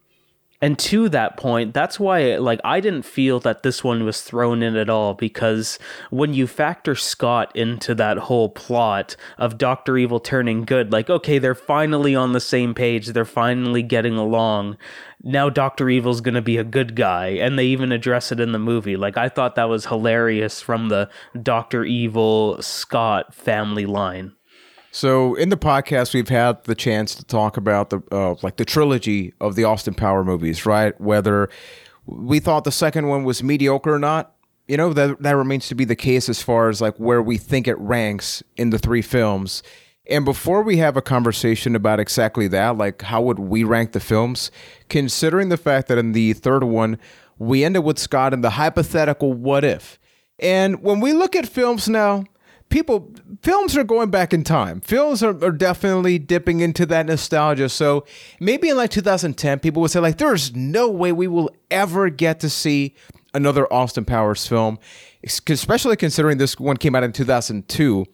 and 0.64 0.78
to 0.78 1.10
that 1.10 1.36
point 1.36 1.74
that's 1.74 2.00
why 2.00 2.36
like 2.36 2.58
i 2.64 2.80
didn't 2.80 3.02
feel 3.02 3.38
that 3.38 3.62
this 3.62 3.84
one 3.84 4.02
was 4.02 4.22
thrown 4.22 4.62
in 4.62 4.76
at 4.76 4.88
all 4.88 5.12
because 5.12 5.78
when 6.10 6.32
you 6.32 6.46
factor 6.46 6.94
scott 6.94 7.54
into 7.54 7.94
that 7.94 8.16
whole 8.16 8.48
plot 8.48 9.14
of 9.36 9.58
dr 9.58 9.94
evil 9.98 10.18
turning 10.18 10.64
good 10.64 10.90
like 10.90 11.10
okay 11.10 11.38
they're 11.38 11.54
finally 11.54 12.14
on 12.14 12.32
the 12.32 12.40
same 12.40 12.72
page 12.72 13.08
they're 13.08 13.26
finally 13.26 13.82
getting 13.82 14.16
along 14.16 14.74
now 15.22 15.50
dr 15.50 15.86
evil's 15.86 16.22
going 16.22 16.34
to 16.34 16.40
be 16.40 16.56
a 16.56 16.64
good 16.64 16.96
guy 16.96 17.26
and 17.26 17.58
they 17.58 17.66
even 17.66 17.92
address 17.92 18.32
it 18.32 18.40
in 18.40 18.52
the 18.52 18.58
movie. 18.58 18.96
Like 18.96 19.18
i 19.18 19.28
thought 19.28 19.56
that 19.56 19.68
was 19.68 19.84
hilarious 19.86 20.62
from 20.62 20.88
the 20.88 21.10
dr 21.42 21.84
evil 21.84 22.60
scott 22.62 23.34
family 23.34 23.84
line 23.84 24.32
so 24.94 25.34
in 25.34 25.48
the 25.48 25.56
podcast, 25.56 26.14
we've 26.14 26.28
had 26.28 26.62
the 26.66 26.76
chance 26.76 27.16
to 27.16 27.24
talk 27.24 27.56
about 27.56 27.90
the 27.90 28.00
uh, 28.12 28.36
like 28.42 28.58
the 28.58 28.64
trilogy 28.64 29.34
of 29.40 29.56
the 29.56 29.64
Austin 29.64 29.92
Power 29.92 30.22
movies, 30.22 30.64
right? 30.64 30.98
Whether 31.00 31.48
we 32.06 32.38
thought 32.38 32.62
the 32.62 32.70
second 32.70 33.08
one 33.08 33.24
was 33.24 33.42
mediocre 33.42 33.92
or 33.92 33.98
not, 33.98 34.36
you 34.68 34.76
know, 34.76 34.92
that 34.92 35.20
that 35.20 35.36
remains 35.36 35.66
to 35.66 35.74
be 35.74 35.84
the 35.84 35.96
case 35.96 36.28
as 36.28 36.40
far 36.40 36.68
as 36.68 36.80
like 36.80 36.96
where 36.96 37.20
we 37.20 37.38
think 37.38 37.66
it 37.66 37.76
ranks 37.80 38.44
in 38.56 38.70
the 38.70 38.78
three 38.78 39.02
films. 39.02 39.64
And 40.08 40.24
before 40.24 40.62
we 40.62 40.76
have 40.76 40.96
a 40.96 41.02
conversation 41.02 41.74
about 41.74 41.98
exactly 41.98 42.46
that, 42.46 42.78
like 42.78 43.02
how 43.02 43.20
would 43.20 43.40
we 43.40 43.64
rank 43.64 43.94
the 43.94 44.00
films, 44.00 44.52
considering 44.88 45.48
the 45.48 45.56
fact 45.56 45.88
that 45.88 45.98
in 45.98 46.12
the 46.12 46.34
third 46.34 46.62
one 46.62 47.00
we 47.36 47.64
ended 47.64 47.82
with 47.82 47.98
Scott 47.98 48.32
in 48.32 48.42
the 48.42 48.50
hypothetical 48.50 49.32
what 49.32 49.64
if. 49.64 49.98
And 50.38 50.82
when 50.82 51.00
we 51.00 51.12
look 51.12 51.34
at 51.34 51.48
films 51.48 51.88
now, 51.88 52.26
people 52.74 53.08
films 53.42 53.76
are 53.76 53.84
going 53.84 54.10
back 54.10 54.34
in 54.34 54.42
time. 54.42 54.80
Films 54.80 55.22
are, 55.22 55.44
are, 55.44 55.52
definitely 55.52 56.18
dipping 56.18 56.58
into 56.58 56.84
that 56.84 57.06
nostalgia. 57.06 57.68
So 57.68 58.04
maybe 58.40 58.68
in 58.68 58.76
like 58.76 58.90
2010 58.90 59.60
people 59.60 59.80
would 59.80 59.92
say 59.92 60.00
like 60.00 60.18
there's 60.18 60.56
no 60.56 60.90
way 60.90 61.12
we 61.12 61.28
will 61.28 61.50
ever 61.70 62.10
get 62.10 62.40
to 62.40 62.50
see 62.50 62.96
another 63.32 63.72
austin 63.72 64.04
powers 64.04 64.46
film 64.46 64.78
especially 65.48 65.96
considering 65.96 66.38
this 66.38 66.58
one 66.58 66.76
came 66.76 66.94
out 66.94 67.02
in 67.02 67.12
2002 67.12 68.06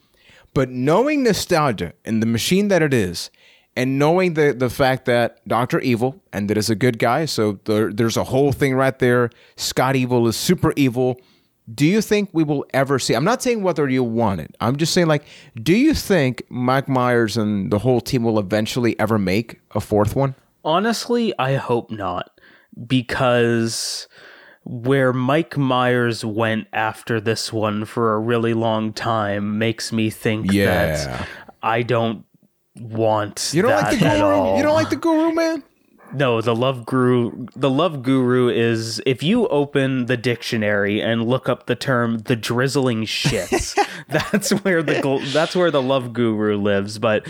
but 0.55 0.71
knowing 0.71 1.23
nostalgia 1.23 1.93
and 2.07 2.23
the 2.23 2.27
machine 2.27 2.69
that 2.69 2.81
it 2.81 2.95
is 2.95 3.31
and 3.77 3.99
knowing 3.99 4.35
the 4.35 4.53
the 4.53 4.71
fact 4.71 5.05
that 5.05 5.47
Doctor 5.47 5.79
Evil 5.81 6.21
and 6.33 6.51
that 6.51 6.57
is 6.59 6.69
a 6.69 6.75
good 6.75 6.99
guy, 6.99 7.25
so 7.25 7.61
there, 7.65 7.93
there's 7.93 8.17
a 8.17 8.25
whole 8.25 8.51
thing 8.51 8.75
right 8.75 8.99
there. 8.99 9.31
Scott 9.57 9.95
Evil 9.95 10.27
is 10.27 10.37
super 10.37 10.73
evil 10.77 11.21
do 11.75 11.87
you 11.87 12.01
think 12.03 12.31
we 12.33 12.43
will 12.43 12.65
ever 12.75 12.99
see? 12.99 13.15
I'm 13.15 13.25
not 13.25 13.43
saying 13.43 13.63
whether 13.63 13.89
you 13.89 14.03
want 14.03 14.41
it. 14.41 14.57
I'm 14.61 14.77
just 14.77 14.93
saying, 14.95 15.07
like, 15.09 15.25
do 15.63 15.75
you 15.77 15.95
think 15.95 16.43
Mike 16.49 16.89
Myers 16.89 17.37
and 17.37 17.71
the 17.71 17.79
whole 17.79 18.01
team 18.01 18.25
will 18.25 18.39
eventually 18.39 18.99
ever 18.99 19.19
make 19.19 19.61
a 19.73 19.81
fourth 19.81 20.17
one? 20.17 20.35
Honestly, 20.65 21.33
I 21.39 21.55
hope 21.57 21.91
not, 21.91 22.31
because 22.87 24.09
where 24.65 25.13
Mike 25.13 25.57
Myers 25.57 26.25
went 26.25 26.67
after 26.73 27.21
this 27.21 27.53
one 27.53 27.85
for 27.85 28.15
a 28.15 28.19
really 28.21 28.53
long 28.55 28.93
time 28.93 29.59
makes 29.59 29.93
me 29.93 30.11
think 30.11 30.53
Yeah. 30.53 30.67
that 30.97 31.29
I 31.63 31.83
don't 31.83 32.25
want 32.79 33.51
You 33.55 33.63
don't 33.63 33.71
that 33.71 33.85
like 33.93 33.99
the 33.99 34.05
guru? 34.05 34.57
You 34.57 34.63
don't 34.63 34.75
like 34.75 34.91
the 34.91 34.97
guru, 34.97 35.33
man? 35.35 35.63
No, 36.13 36.41
the 36.41 36.55
love 36.55 36.87
guru 36.87 37.47
the 37.55 37.71
love 37.71 38.03
guru 38.03 38.49
is 38.49 39.01
if 39.07 39.23
you 39.23 39.47
open 39.49 40.07
the 40.07 40.17
dictionary 40.17 41.01
and 41.01 41.27
look 41.27 41.49
up 41.49 41.67
the 41.67 41.77
term 41.77 42.19
the 42.19 42.37
drizzling 42.37 43.05
shits, 43.05 43.79
that's 44.09 44.51
where 44.51 44.83
the 44.83 45.31
that's 45.33 45.55
where 45.55 45.71
the 45.71 45.83
love 45.83 46.13
guru 46.13 46.57
lives, 46.57 46.99
but 46.99 47.27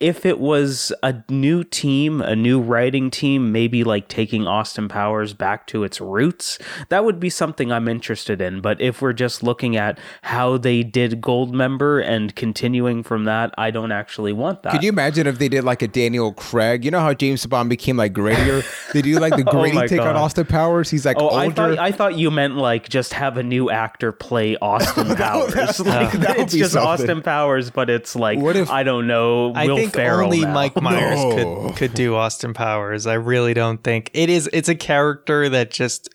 if 0.00 0.26
it 0.26 0.38
was 0.40 0.92
a 1.04 1.14
new 1.30 1.62
team, 1.62 2.20
a 2.20 2.34
new 2.34 2.60
writing 2.60 3.10
team, 3.10 3.52
maybe 3.52 3.84
like 3.84 4.08
taking 4.08 4.46
Austin 4.46 4.88
Powers 4.88 5.32
back 5.34 5.66
to 5.68 5.84
its 5.84 6.00
roots, 6.00 6.58
that 6.88 7.04
would 7.04 7.20
be 7.20 7.30
something 7.30 7.70
I'm 7.70 7.86
interested 7.88 8.40
in. 8.42 8.60
But 8.60 8.80
if 8.80 9.00
we're 9.00 9.12
just 9.12 9.42
looking 9.44 9.76
at 9.76 9.98
how 10.22 10.58
they 10.58 10.82
did 10.82 11.20
Goldmember 11.22 12.04
and 12.04 12.34
continuing 12.34 13.02
from 13.04 13.24
that, 13.24 13.54
I 13.56 13.70
don't 13.70 13.92
actually 13.92 14.32
want 14.32 14.64
that. 14.64 14.72
Could 14.72 14.82
you 14.82 14.88
imagine 14.88 15.26
if 15.28 15.38
they 15.38 15.48
did 15.48 15.62
like 15.64 15.80
a 15.80 15.88
Daniel 15.88 16.32
Craig? 16.32 16.84
You 16.84 16.90
know 16.90 17.00
how 17.00 17.14
James 17.14 17.46
Bond 17.46 17.70
became 17.70 17.96
like 17.96 18.12
grittier? 18.12 18.64
they 18.92 19.00
do 19.00 19.18
like 19.20 19.36
the 19.36 19.44
Oh 19.48 19.52
gritty 19.60 19.76
my 19.76 19.86
take 19.86 20.00
on 20.00 20.16
Austin 20.16 20.46
Powers. 20.46 20.90
He's 20.90 21.06
like 21.06 21.16
Oh, 21.18 21.28
older. 21.30 21.38
I 21.38 21.50
thought 21.50 21.78
I 21.78 21.92
thought 21.92 22.16
you 22.18 22.30
meant 22.32 22.56
like 22.56 22.88
just 22.88 23.12
have 23.14 23.36
a 23.36 23.42
new 23.44 23.70
actor 23.70 24.10
play 24.10 24.56
Austin 24.60 25.14
Powers. 25.14 25.78
like, 25.80 26.12
that 26.18 26.38
it's 26.38 26.52
just 26.52 26.72
something. 26.72 26.88
Austin 26.88 27.22
Powers, 27.22 27.70
but 27.70 27.88
it's 27.88 28.16
like 28.16 28.38
What 28.40 28.56
if- 28.56 28.70
I 28.70 28.82
don't 28.82 29.06
know. 29.06 29.52
I 29.54 29.66
Will 29.66 29.83
think 29.92 29.94
Ferrell 29.94 30.26
only 30.26 30.40
now. 30.40 30.52
Mike 30.54 30.80
Myers 30.80 31.22
No. 31.22 31.34
could 31.70 31.76
could 31.76 31.94
do 31.94 32.14
Austin 32.14 32.54
Powers. 32.54 33.06
I 33.06 33.14
really 33.14 33.54
don't 33.54 33.82
think 33.82 34.10
it 34.14 34.28
is. 34.30 34.48
It's 34.52 34.68
a 34.68 34.74
character 34.74 35.48
that 35.48 35.70
just 35.70 36.08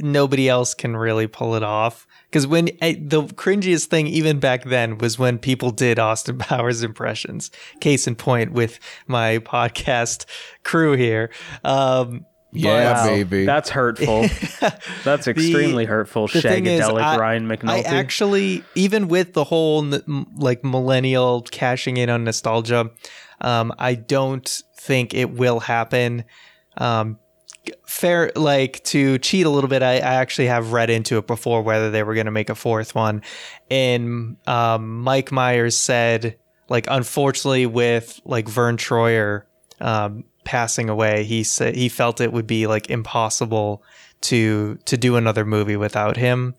nobody 0.00 0.48
else 0.48 0.74
can 0.74 0.96
really 0.96 1.26
pull 1.26 1.54
it 1.54 1.62
off. 1.62 2.06
Because 2.30 2.46
when 2.46 2.70
I, 2.80 2.98
the 2.98 3.24
cringiest 3.24 3.86
thing, 3.86 4.06
even 4.06 4.40
back 4.40 4.64
then, 4.64 4.96
was 4.96 5.18
when 5.18 5.38
people 5.38 5.70
did 5.70 5.98
Austin 5.98 6.38
Powers 6.38 6.82
impressions. 6.82 7.50
Case 7.80 8.06
in 8.06 8.14
point 8.16 8.52
with 8.52 8.78
my 9.06 9.38
podcast 9.44 10.24
crew 10.64 10.92
here. 10.96 11.30
Um, 11.62 12.24
yeah, 12.52 12.92
Wow, 12.92 13.06
baby. 13.06 13.46
That's 13.46 13.70
hurtful. 13.70 14.26
That's 15.04 15.26
extremely 15.26 15.86
hurtful. 15.86 16.28
the 16.28 16.42
thing 16.42 16.66
is, 16.66 16.80
Shagadelic 16.82 17.02
I- 17.02 17.18
Ryan 17.18 17.68
I 17.68 17.80
actually, 17.80 18.62
even 18.74 19.08
with 19.08 19.32
the 19.32 19.44
whole 19.44 19.82
like 20.36 20.62
millennial 20.62 21.42
cashing 21.42 21.96
in 21.96 22.10
on 22.10 22.24
nostalgia, 22.24 22.90
um, 23.40 23.72
I 23.78 23.94
don't 23.94 24.62
think 24.76 25.14
it 25.14 25.30
will 25.30 25.60
happen. 25.60 26.24
Um, 26.76 27.18
fair, 27.86 28.32
like 28.36 28.84
to 28.84 29.18
cheat 29.18 29.46
a 29.46 29.50
little 29.50 29.68
bit, 29.68 29.82
I, 29.82 29.94
I 29.94 30.14
actually 30.14 30.48
have 30.48 30.72
read 30.72 30.90
into 30.90 31.16
it 31.18 31.26
before 31.26 31.62
whether 31.62 31.90
they 31.90 32.02
were 32.02 32.14
going 32.14 32.26
to 32.26 32.32
make 32.32 32.50
a 32.50 32.54
fourth 32.54 32.94
one, 32.94 33.22
and 33.70 34.36
um, 34.46 35.00
Mike 35.00 35.32
Myers 35.32 35.76
said, 35.76 36.36
like, 36.68 36.86
unfortunately, 36.88 37.66
with 37.66 38.20
like 38.24 38.48
Verne 38.48 38.76
Troyer 38.76 39.44
um, 39.80 40.24
passing 40.44 40.88
away, 40.88 41.24
he 41.24 41.42
said 41.42 41.74
he 41.74 41.88
felt 41.88 42.20
it 42.20 42.32
would 42.32 42.46
be 42.46 42.66
like 42.66 42.90
impossible 42.90 43.82
to 44.22 44.78
to 44.84 44.96
do 44.96 45.16
another 45.16 45.44
movie 45.44 45.76
without 45.76 46.16
him. 46.16 46.54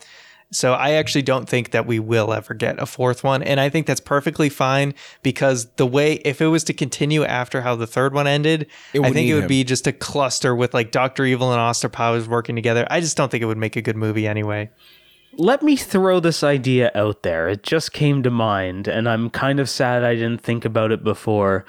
So 0.53 0.73
I 0.73 0.91
actually 0.91 1.23
don't 1.23 1.49
think 1.49 1.71
that 1.71 1.88
we 1.88 1.99
will 1.99 2.31
ever 2.31 2.53
get 2.53 2.79
a 2.79 2.86
fourth 2.86 3.23
one. 3.23 3.41
And 3.41 3.59
I 3.59 3.69
think 3.69 3.88
that's 3.88 3.99
perfectly 3.99 4.49
fine 4.49 4.93
because 5.23 5.65
the 5.77 5.88
way 5.88 6.13
if 6.25 6.41
it 6.41 6.47
was 6.47 6.63
to 6.65 6.73
continue 6.73 7.23
after 7.23 7.61
how 7.61 7.75
the 7.75 7.88
third 7.88 8.13
one 8.13 8.27
ended, 8.27 8.67
I 8.93 9.09
think 9.09 9.29
it 9.29 9.34
would 9.34 9.43
him. 9.43 9.47
be 9.47 9.63
just 9.63 9.88
a 9.88 9.91
cluster 9.91 10.55
with 10.55 10.73
like 10.73 10.91
Doctor 10.91 11.25
Evil 11.25 11.51
and 11.51 11.59
Austin 11.59 11.89
Powers 11.89 12.27
working 12.27 12.55
together. 12.55 12.86
I 12.91 12.99
just 12.99 13.17
don't 13.17 13.31
think 13.31 13.41
it 13.41 13.47
would 13.47 13.57
make 13.57 13.75
a 13.75 13.81
good 13.81 13.97
movie 13.97 14.27
anyway. 14.27 14.69
Let 15.36 15.63
me 15.63 15.75
throw 15.75 16.19
this 16.19 16.43
idea 16.43 16.91
out 16.93 17.23
there. 17.23 17.49
It 17.49 17.63
just 17.63 17.91
came 17.91 18.21
to 18.21 18.29
mind, 18.29 18.88
and 18.88 19.09
I'm 19.09 19.31
kind 19.31 19.59
of 19.59 19.67
sad 19.67 20.03
I 20.03 20.13
didn't 20.13 20.41
think 20.41 20.63
about 20.63 20.91
it 20.91 21.03
before. 21.03 21.65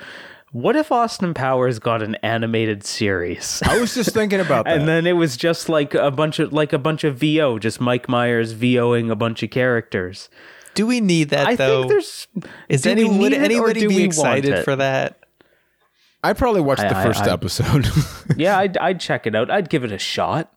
What 0.54 0.76
if 0.76 0.92
Austin 0.92 1.34
Powers 1.34 1.80
got 1.80 2.00
an 2.00 2.14
animated 2.22 2.84
series? 2.84 3.60
I 3.66 3.80
was 3.80 3.92
just 3.92 4.14
thinking 4.14 4.38
about 4.38 4.64
that. 4.66 4.78
and 4.78 4.86
then 4.86 5.04
it 5.04 5.14
was 5.14 5.36
just 5.36 5.68
like 5.68 5.94
a 5.94 6.12
bunch 6.12 6.38
of 6.38 6.52
like 6.52 6.72
a 6.72 6.78
bunch 6.78 7.02
of 7.02 7.16
VO, 7.16 7.58
just 7.58 7.80
Mike 7.80 8.08
Myers 8.08 8.54
VOing 8.54 9.10
a 9.10 9.16
bunch 9.16 9.42
of 9.42 9.50
characters. 9.50 10.28
Do 10.74 10.86
we 10.86 11.00
need 11.00 11.30
that 11.30 11.48
I 11.48 11.56
though? 11.56 11.80
think 11.80 11.90
there's 11.90 12.28
Is 12.68 12.82
do 12.82 12.90
any 12.90 13.02
we 13.02 13.10
would 13.18 13.32
need 13.32 13.32
it 13.32 13.40
or 13.40 13.44
anybody 13.44 13.80
do 13.80 13.88
be 13.88 13.96
we 13.96 14.04
excited 14.04 14.62
for 14.64 14.76
that? 14.76 15.18
I 16.22 16.34
probably 16.34 16.60
watched 16.60 16.82
the 16.82 16.96
I- 16.96 17.02
first 17.04 17.24
I- 17.24 17.32
episode. 17.32 17.88
yeah, 18.36 18.56
I'd, 18.56 18.78
I'd 18.78 19.00
check 19.00 19.26
it 19.26 19.34
out. 19.34 19.50
I'd 19.50 19.68
give 19.68 19.82
it 19.82 19.90
a 19.90 19.98
shot. 19.98 20.52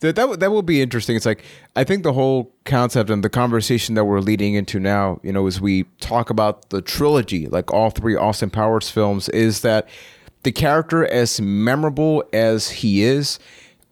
That 0.00 0.16
that 0.16 0.40
that 0.40 0.50
will 0.50 0.62
be 0.62 0.82
interesting. 0.82 1.16
It's 1.16 1.26
like 1.26 1.44
I 1.76 1.84
think 1.84 2.02
the 2.02 2.12
whole 2.12 2.52
concept 2.64 3.10
and 3.10 3.22
the 3.22 3.30
conversation 3.30 3.94
that 3.94 4.04
we're 4.04 4.20
leading 4.20 4.54
into 4.54 4.80
now, 4.80 5.20
you 5.22 5.32
know, 5.32 5.46
as 5.46 5.60
we 5.60 5.84
talk 6.00 6.30
about 6.30 6.70
the 6.70 6.82
trilogy, 6.82 7.46
like 7.46 7.72
all 7.72 7.90
three 7.90 8.16
Austin 8.16 8.50
Powers 8.50 8.90
films, 8.90 9.28
is 9.30 9.60
that 9.60 9.88
the 10.42 10.52
character, 10.52 11.06
as 11.06 11.40
memorable 11.40 12.24
as 12.32 12.70
he 12.70 13.02
is, 13.02 13.38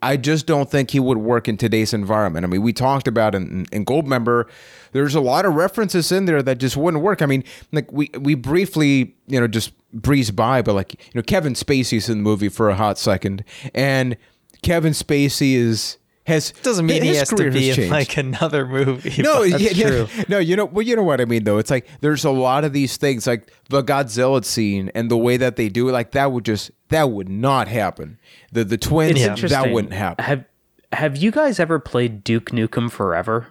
I 0.00 0.16
just 0.16 0.46
don't 0.46 0.70
think 0.70 0.90
he 0.90 1.00
would 1.00 1.18
work 1.18 1.48
in 1.48 1.56
today's 1.56 1.92
environment. 1.92 2.44
I 2.44 2.48
mean, 2.48 2.62
we 2.62 2.72
talked 2.72 3.08
about 3.08 3.34
in, 3.34 3.66
in 3.72 3.84
Goldmember, 3.84 4.48
there's 4.92 5.14
a 5.14 5.20
lot 5.20 5.44
of 5.44 5.54
references 5.54 6.12
in 6.12 6.24
there 6.24 6.42
that 6.42 6.58
just 6.58 6.76
wouldn't 6.76 7.02
work. 7.02 7.20
I 7.20 7.26
mean, 7.26 7.44
like 7.72 7.90
we 7.92 8.10
we 8.18 8.34
briefly, 8.34 9.14
you 9.26 9.40
know, 9.40 9.46
just 9.46 9.72
breeze 9.92 10.30
by, 10.30 10.62
but 10.62 10.74
like 10.74 10.94
you 10.94 11.12
know, 11.16 11.22
Kevin 11.22 11.54
Spacey's 11.54 12.08
in 12.08 12.18
the 12.18 12.22
movie 12.22 12.48
for 12.48 12.70
a 12.70 12.74
hot 12.74 12.98
second, 12.98 13.44
and 13.74 14.16
Kevin 14.62 14.92
Spacey 14.92 15.54
is 15.54 15.98
has 16.26 16.52
Doesn't 16.62 16.84
mean 16.84 17.02
he 17.02 17.08
his 17.08 17.20
has 17.20 17.28
to 17.30 17.36
career 17.36 17.50
be 17.50 17.70
in 17.70 17.76
changed. 17.76 17.90
like 17.90 18.16
another 18.18 18.66
movie. 18.66 19.22
No, 19.22 19.38
but- 19.50 19.60
yeah, 19.60 19.70
yeah. 19.70 20.24
no, 20.28 20.38
you 20.38 20.56
know, 20.56 20.66
well, 20.66 20.82
you 20.86 20.94
know 20.94 21.02
what 21.02 21.20
I 21.22 21.24
mean, 21.24 21.44
though. 21.44 21.56
It's 21.58 21.70
like 21.70 21.88
there's 22.00 22.24
a 22.24 22.30
lot 22.30 22.64
of 22.64 22.72
these 22.74 22.96
things, 22.98 23.26
like 23.26 23.50
the 23.70 23.82
Godzilla 23.82 24.44
scene 24.44 24.90
and 24.94 25.10
the 25.10 25.16
way 25.16 25.38
that 25.38 25.56
they 25.56 25.68
do 25.70 25.88
it, 25.88 25.92
like 25.92 26.10
that 26.12 26.30
would 26.32 26.44
just 26.44 26.70
that 26.88 27.10
would 27.10 27.28
not 27.30 27.68
happen. 27.68 28.18
The 28.52 28.64
the 28.64 28.76
twins, 28.78 29.20
It's 29.20 29.40
that 29.50 29.70
wouldn't 29.72 29.94
happen. 29.94 30.24
Have 30.24 30.44
Have 30.92 31.16
you 31.16 31.30
guys 31.30 31.58
ever 31.58 31.78
played 31.78 32.24
Duke 32.24 32.50
Nukem 32.50 32.90
Forever? 32.90 33.46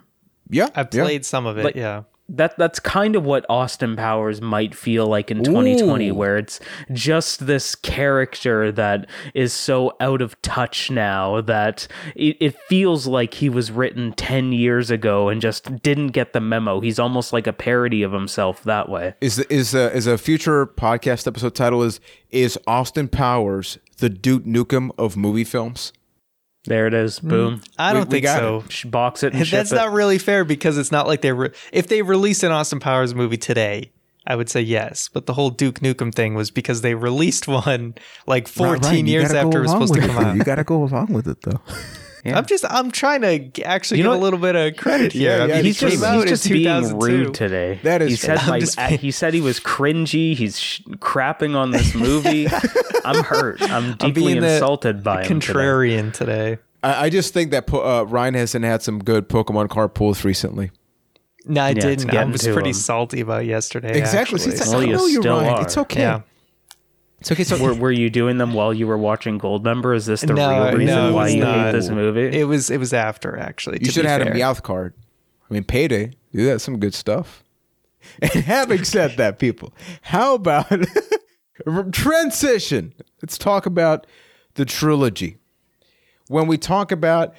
Yeah, 0.48 0.68
I've 0.74 0.88
yeah. 0.94 1.02
played 1.02 1.26
some 1.26 1.46
of 1.46 1.58
it. 1.58 1.64
Like- 1.64 1.74
yeah. 1.74 2.02
That 2.28 2.56
that's 2.58 2.78
kind 2.78 3.16
of 3.16 3.24
what 3.24 3.46
Austin 3.48 3.96
Powers 3.96 4.40
might 4.40 4.74
feel 4.74 5.06
like 5.06 5.30
in 5.30 5.42
2020 5.42 6.08
Ooh. 6.08 6.14
where 6.14 6.36
it's 6.36 6.60
just 6.92 7.46
this 7.46 7.74
character 7.74 8.70
that 8.72 9.08
is 9.34 9.52
so 9.52 9.96
out 10.00 10.20
of 10.20 10.40
touch 10.42 10.90
now 10.90 11.40
that 11.40 11.88
it, 12.14 12.36
it 12.40 12.60
feels 12.68 13.06
like 13.06 13.34
he 13.34 13.48
was 13.48 13.70
written 13.70 14.12
10 14.12 14.52
years 14.52 14.90
ago 14.90 15.28
and 15.28 15.40
just 15.40 15.82
didn't 15.82 16.08
get 16.08 16.32
the 16.32 16.40
memo. 16.40 16.80
He's 16.80 16.98
almost 16.98 17.32
like 17.32 17.46
a 17.46 17.52
parody 17.52 18.02
of 18.02 18.12
himself 18.12 18.62
that 18.64 18.88
way. 18.88 19.14
Is 19.20 19.38
is 19.38 19.74
a 19.74 19.92
is 19.94 20.06
a 20.06 20.18
future 20.18 20.66
podcast 20.66 21.26
episode 21.26 21.54
title 21.54 21.82
is 21.82 22.00
is 22.30 22.58
Austin 22.66 23.08
Powers 23.08 23.78
the 23.98 24.08
Duke 24.08 24.44
Nukem 24.44 24.90
of 24.98 25.16
movie 25.16 25.44
films? 25.44 25.92
There 26.64 26.86
it 26.86 26.94
is. 26.94 27.20
Mm. 27.20 27.28
Boom. 27.28 27.62
I 27.78 27.92
don't 27.92 28.08
we 28.08 28.12
think 28.12 28.24
got 28.24 28.38
so. 28.40 28.64
Sh- 28.68 28.84
Box 28.84 29.22
it 29.22 29.32
and 29.32 29.46
ship 29.46 29.56
That's 29.58 29.72
it. 29.72 29.76
not 29.76 29.92
really 29.92 30.18
fair 30.18 30.44
because 30.44 30.76
it's 30.76 30.92
not 30.92 31.06
like 31.06 31.22
they 31.22 31.32
re- 31.32 31.52
if 31.72 31.88
they 31.88 32.02
released 32.02 32.42
an 32.42 32.52
Austin 32.52 32.80
Powers 32.80 33.14
movie 33.14 33.36
today, 33.38 33.92
I 34.26 34.36
would 34.36 34.50
say 34.50 34.60
yes. 34.60 35.08
But 35.08 35.26
the 35.26 35.32
whole 35.34 35.50
Duke 35.50 35.80
Nukem 35.80 36.14
thing 36.14 36.34
was 36.34 36.50
because 36.50 36.82
they 36.82 36.94
released 36.94 37.48
one 37.48 37.94
like 38.26 38.48
14 38.48 39.06
years 39.06 39.32
after 39.32 39.58
it 39.58 39.62
was 39.62 39.70
supposed 39.70 39.94
to 39.94 40.00
come 40.00 40.18
out. 40.18 40.36
You 40.36 40.44
got 40.44 40.56
to 40.56 40.64
go 40.64 40.84
along 40.84 41.12
with 41.12 41.26
it, 41.28 41.42
though. 41.42 41.60
I'm 42.26 42.46
just 42.46 42.64
I'm 42.68 42.90
trying 42.90 43.22
to 43.22 43.62
actually 43.62 43.98
You 43.98 44.04
give 44.04 44.12
know 44.12 44.18
a 44.18 44.22
little 44.22 44.38
bit 44.38 44.54
of 44.56 44.76
credit 44.76 45.12
here. 45.12 45.36
Yeah, 45.38 45.44
I 45.44 45.46
yeah, 45.46 45.54
mean, 45.56 45.64
he's 45.64 45.82
it 45.82 45.90
just, 45.90 46.04
he's 46.04 46.24
just 46.30 46.48
being 46.50 46.98
rude 46.98 47.34
today. 47.34 47.80
That 47.82 48.02
is 48.02 48.10
he 48.10 48.16
said 48.16 48.40
fair. 48.40 48.48
my, 48.50 48.60
just 48.60 48.76
being- 48.76 48.98
he 48.98 49.10
said 49.10 49.34
he 49.34 49.40
was 49.40 49.60
cringy. 49.60 50.34
He's 50.34 50.58
sh- 50.58 50.80
crapping 50.96 51.54
on 51.56 51.70
this 51.70 51.94
movie. 51.94 52.46
I'm 53.04 53.24
hurt. 53.24 53.62
I'm 53.62 53.70
I'm 53.70 53.92
deeply 53.96 54.12
being 54.32 54.40
the 54.40 54.52
insulted 54.54 55.02
by 55.04 55.24
him. 55.24 55.40
today. 55.40 55.52
contrarian 55.54 56.12
today. 56.12 56.58
I, 56.82 57.06
I 57.06 57.10
just 57.10 57.32
think 57.34 57.50
that 57.52 57.66
po- 57.66 57.80
uh, 58.00 58.02
Ryan 58.04 58.34
hasn't 58.34 58.64
had 58.64 58.82
some 58.82 58.98
good 59.02 59.28
Pokemon 59.28 59.68
card 59.70 59.94
pulls 59.94 60.24
recently. 60.24 60.70
No, 61.46 61.62
I 61.62 61.70
it's 61.70 61.84
didn't. 61.84 62.14
I 62.14 62.24
was 62.24 62.42
pretty 62.46 62.70
him. 62.70 62.74
salty 62.74 63.20
about 63.20 63.46
yesterday. 63.46 63.96
Exactly. 63.98 64.36
actually. 64.36 64.38
See, 64.40 64.50
it's 64.50 64.68
Well, 64.68 64.80
I 64.80 64.84
know 64.84 65.06
you're 65.06 65.22
still 65.22 65.38
Ryan. 65.40 65.54
are. 65.54 65.62
It's 65.62 65.78
okay. 65.78 66.00
yeah. 66.00 66.20
It's 67.20 67.32
okay. 67.32 67.42
So 67.44 67.60
Were, 67.60 67.74
were 67.74 67.90
you 67.92 68.10
doing 68.10 68.38
them 68.38 68.52
while 68.54 68.72
you 68.72 68.86
were 68.86 68.96
watching 68.98 69.38
Goldmember? 69.40 69.94
Is 69.96 70.06
this 70.06 70.20
the 70.20 70.34
No, 70.34 70.66
real 70.68 70.78
reason 70.78 70.94
no, 70.94 71.12
why 71.14 71.28
you 71.28 71.40
not. 71.42 71.66
hate 71.66 71.72
this 71.72 71.88
movie? 71.88 72.38
It 72.38 72.44
was 72.44 72.70
it 72.70 72.78
was 72.78 72.92
after 72.92 73.36
actually. 73.36 73.78
You 73.80 73.90
should 73.90 74.04
have 74.04 74.20
had 74.20 74.28
a 74.28 74.30
fair. 74.32 74.34
Meowth 74.34 74.62
card. 74.62 74.94
I 75.50 75.54
mean, 75.54 75.64
payday. 75.64 76.12
Do 76.32 76.44
that 76.46 76.60
some 76.60 76.78
good 76.78 76.94
stuff. 76.94 77.42
And 78.22 78.30
having 78.44 78.84
said 78.84 79.16
that, 79.16 79.38
people, 79.40 79.74
how 80.02 80.34
about 80.34 80.70
transition? 81.92 82.94
Let's 83.22 83.36
talk 83.38 83.66
about 83.66 84.06
the 84.54 84.64
trilogy. 84.64 85.36
When 86.28 86.46
we 86.46 86.58
talk 86.58 86.92
about, 86.92 87.34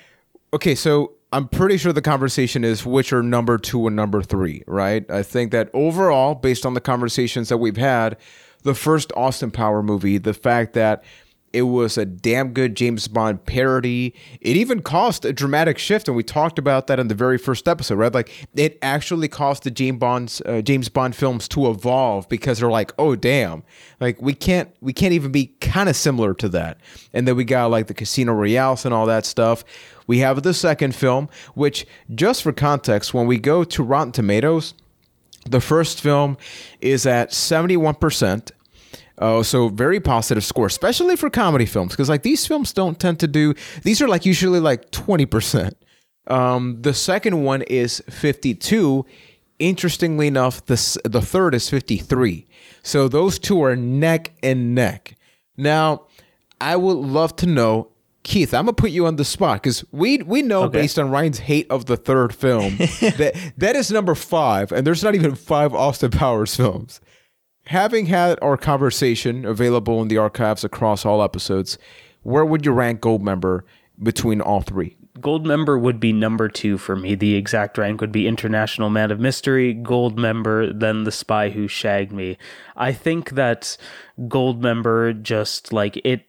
okay, 0.54 0.76
so 0.76 1.14
I'm 1.32 1.48
pretty 1.48 1.78
sure 1.78 1.94
the 1.94 2.02
conversation 2.02 2.64
is 2.64 2.86
which 2.86 3.14
are 3.14 3.24
number 3.24 3.58
two 3.58 3.88
and 3.88 3.96
number 3.96 4.22
three, 4.22 4.64
right? 4.68 5.10
I 5.10 5.24
think 5.24 5.52
that 5.52 5.70
overall, 5.74 6.36
based 6.36 6.66
on 6.66 6.74
the 6.74 6.82
conversations 6.82 7.50
that 7.50 7.58
we've 7.58 7.78
had, 7.78 8.18
the 8.64 8.74
first 8.76 9.12
Austin 9.16 9.52
Power 9.52 9.82
movie, 9.84 10.18
the 10.18 10.34
fact 10.34 10.74
that 10.74 11.04
It 11.52 11.64
was 11.64 11.98
a 11.98 12.06
damn 12.06 12.54
good 12.54 12.76
James 12.76 13.08
Bond 13.08 13.44
parody. 13.46 14.14
It 14.40 14.56
even 14.56 14.82
caused 14.82 15.26
a 15.26 15.34
dramatic 15.34 15.80
shift, 15.80 16.08
and 16.08 16.16
we 16.16 16.22
talked 16.24 16.60
about 16.60 16.86
that 16.88 17.00
in 17.00 17.08
the 17.08 17.16
very 17.16 17.38
first 17.40 17.68
episode, 17.68 17.96
right? 17.96 18.14
Like 18.14 18.48
it 18.56 18.78
actually 18.82 19.28
caused 19.28 19.64
the 19.64 19.72
James 19.72 19.98
Bond's 20.00 20.42
uh, 20.46 20.62
James 20.62 20.90
Bond 20.90 21.16
films 21.16 21.48
to 21.50 21.68
evolve 21.70 22.30
because 22.30 22.60
they're 22.60 22.70
like, 22.70 22.94
oh 23.00 23.16
damn, 23.16 23.64
like 24.00 24.22
we 24.22 24.34
can't 24.34 24.70
we 24.80 24.94
can't 24.94 25.14
even 25.14 25.32
be 25.32 25.48
kind 25.60 25.90
of 25.90 25.96
similar 25.96 26.36
to 26.36 26.50
that. 26.50 26.78
And 27.14 27.28
then 27.28 27.36
we 27.36 27.46
got 27.46 27.72
like 27.72 27.88
the 27.88 27.96
Casino 27.96 28.34
Royales 28.34 28.86
and 28.86 28.94
all 28.94 29.08
that 29.08 29.26
stuff. 29.26 29.64
We 30.06 30.20
have 30.20 30.44
the 30.44 30.54
second 30.54 30.94
film, 30.96 31.30
which 31.56 31.88
just 32.14 32.44
for 32.44 32.52
context, 32.52 33.14
when 33.14 33.26
we 33.26 33.40
go 33.40 33.64
to 33.64 33.84
Rotten 33.84 34.12
Tomatoes, 34.12 34.76
the 35.46 35.62
first 35.62 36.02
film 36.02 36.38
is 36.82 37.06
at 37.06 37.34
seventy 37.34 37.78
one 37.78 37.96
percent 37.96 38.52
Oh, 39.22 39.42
so 39.42 39.68
very 39.68 40.00
positive 40.00 40.46
score, 40.46 40.68
especially 40.68 41.18
for 41.18 41.30
comedy 41.30 41.66
films, 41.66 41.92
because 41.92 42.08
like 42.08 42.24
these 42.24 42.48
films 42.48 42.72
don't 42.72 42.98
tend 42.98 43.20
to 43.20 43.28
do. 43.28 43.54
These 43.84 44.02
are 44.02 44.08
like 44.08 44.26
usually 44.26 44.62
like 44.62 44.92
twenty 44.92 45.26
percent. 45.26 45.76
Um, 46.28 46.82
the 46.82 46.94
second 46.94 47.44
one 47.44 47.62
is 47.64 48.02
fifty-two. 48.10 49.06
Interestingly 49.60 50.28
enough, 50.28 50.66
the 50.68 51.02
the 51.04 51.22
third 51.22 51.54
is 51.54 51.70
fifty-three. 51.70 52.48
So 52.82 53.10
those 53.10 53.40
two 53.40 53.62
are 53.62 53.76
neck 53.76 54.32
and 54.42 54.74
neck. 54.74 55.18
Now, 55.58 56.08
I 56.62 56.78
would 56.78 56.98
love 56.98 57.36
to 57.38 57.46
know, 57.46 57.90
Keith. 58.30 58.54
I'm 58.54 58.66
gonna 58.66 58.74
put 58.74 58.92
you 58.92 59.06
on 59.08 59.16
the 59.18 59.26
spot 59.26 59.62
because 59.62 59.84
we 59.92 60.20
we 60.20 60.42
know 60.42 60.64
Okay. 60.64 60.80
based 60.82 60.98
on 61.00 61.10
Ryan's 61.10 61.40
hate 61.40 61.68
of 61.70 61.86
the 61.86 61.98
third 61.98 62.34
film 62.34 62.78
that 62.78 63.54
that 63.58 63.76
is 63.76 63.92
number 63.92 64.16
five, 64.16 64.72
and 64.72 64.86
there's 64.88 65.04
not 65.04 65.16
even 65.16 65.36
five 65.36 65.74
Austin 65.74 66.12
Powers 66.12 66.56
films 66.56 67.02
having 67.66 68.08
had 68.08 68.40
our 68.42 68.58
conversation 68.58 69.46
available 69.46 70.02
in 70.02 70.08
the 70.08 70.18
archives 70.18 70.64
across 70.64 71.06
all 71.06 71.22
episodes, 71.22 71.78
where 72.24 72.44
would 72.44 72.66
you 72.66 72.72
rank 72.72 73.00
Goldmember 73.00 73.62
between 74.02 74.42
all 74.42 74.62
three? 74.62 74.96
Gold 75.22 75.46
member 75.46 75.78
would 75.78 76.00
be 76.00 76.12
number 76.12 76.48
two 76.50 76.78
for 76.80 76.96
me. 76.96 77.14
The 77.14 77.36
exact 77.36 77.78
rank 77.78 78.02
would 78.02 78.12
be 78.12 78.26
International 78.28 78.90
Man 78.90 79.12
of 79.12 79.20
Mystery, 79.20 79.74
Gold 79.74 80.18
member, 80.18 80.72
then 80.74 81.04
The 81.04 81.12
Spy 81.12 81.50
Who 81.52 81.68
Shagged 81.68 82.12
Me. 82.12 82.38
I 82.76 82.92
think 82.94 83.32
that 83.32 83.78
Gold 84.28 84.64
member 84.64 85.14
just 85.14 85.72
like 85.74 85.98
it 86.04 86.26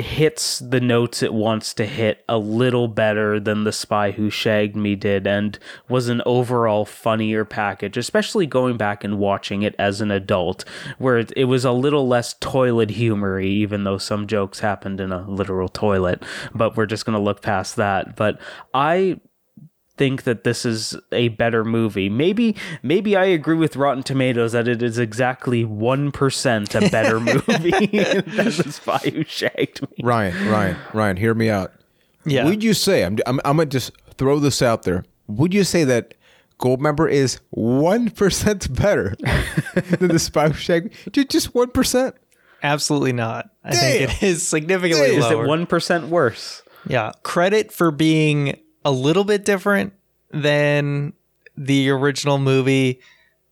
hits 0.00 0.58
the 0.58 0.80
notes 0.80 1.22
it 1.22 1.32
wants 1.32 1.72
to 1.74 1.86
hit 1.86 2.24
a 2.28 2.38
little 2.38 2.88
better 2.88 3.40
than 3.40 3.64
The 3.64 3.72
Spy 3.72 4.10
Who 4.12 4.30
Shagged 4.30 4.76
Me 4.76 4.94
did 4.94 5.26
and 5.26 5.58
was 5.88 6.08
an 6.08 6.22
overall 6.26 6.84
funnier 6.84 7.44
package, 7.44 7.96
especially 7.96 8.46
going 8.46 8.76
back 8.76 9.04
and 9.04 9.18
watching 9.18 9.62
it 9.62 9.74
as 9.78 10.00
an 10.00 10.10
adult, 10.10 10.64
where 10.98 11.18
it, 11.18 11.44
was 11.44 11.64
a 11.64 11.72
little 11.72 12.06
less 12.06 12.34
toilet 12.34 12.90
humory, 12.90 13.48
even 13.48 13.84
though 13.84 13.98
some 13.98 14.26
jokes 14.26 14.60
happened 14.60 15.00
in 15.00 15.12
a 15.12 15.28
literal 15.28 15.68
toilet. 15.68 16.22
But 16.54 16.76
we're 16.76 16.86
just 16.86 17.04
going 17.04 17.18
to 17.18 17.22
look 17.22 17.42
past 17.42 17.76
that. 17.76 18.16
But 18.16 18.40
I 18.74 19.20
think 19.96 20.24
that 20.24 20.44
this 20.44 20.64
is 20.64 20.96
a 21.12 21.28
better 21.28 21.64
movie. 21.64 22.08
Maybe 22.08 22.54
maybe 22.82 23.16
I 23.16 23.24
agree 23.24 23.56
with 23.56 23.76
Rotten 23.76 24.02
Tomatoes 24.02 24.52
that 24.52 24.68
it 24.68 24.82
is 24.82 24.98
exactly 24.98 25.64
1% 25.64 26.86
a 26.86 26.90
better 26.90 27.20
movie 27.20 27.70
than 27.70 28.44
The 28.46 28.72
Spy 28.72 28.98
Who 29.12 29.24
Shagged 29.24 29.82
Me. 29.82 29.88
Ryan, 30.02 30.48
Ryan, 30.50 30.76
Ryan, 30.92 31.16
hear 31.16 31.34
me 31.34 31.50
out. 31.50 31.72
Yeah. 32.24 32.44
Would 32.44 32.62
you 32.62 32.74
say 32.74 33.04
I'm 33.04 33.18
I'm, 33.26 33.40
I'm 33.44 33.56
gonna 33.56 33.66
just 33.66 33.92
throw 34.18 34.38
this 34.38 34.62
out 34.62 34.82
there? 34.82 35.04
Would 35.28 35.54
you 35.54 35.64
say 35.64 35.84
that 35.84 36.14
Goldmember 36.58 37.10
is 37.10 37.38
one 37.50 38.10
percent 38.10 38.74
better 38.74 39.14
than 39.98 40.08
the 40.08 40.18
Spy 40.18 40.48
Who 40.48 40.54
Shagged 40.54 40.86
Me? 40.86 41.12
Ju- 41.12 41.24
Just 41.24 41.54
one 41.54 41.70
percent? 41.70 42.14
Absolutely 42.62 43.12
not. 43.12 43.50
I 43.62 43.74
think 43.76 44.10
it 44.10 44.22
is 44.22 44.46
significantly 44.46 45.08
Damn. 45.10 45.18
Is 45.18 45.26
it 45.26 45.36
1% 45.36 46.08
worse? 46.08 46.62
Yeah. 46.88 47.12
Credit 47.22 47.70
for 47.70 47.90
being 47.90 48.58
a 48.86 48.92
little 48.92 49.24
bit 49.24 49.44
different 49.44 49.92
than 50.30 51.12
the 51.56 51.90
original 51.90 52.38
movie. 52.38 53.00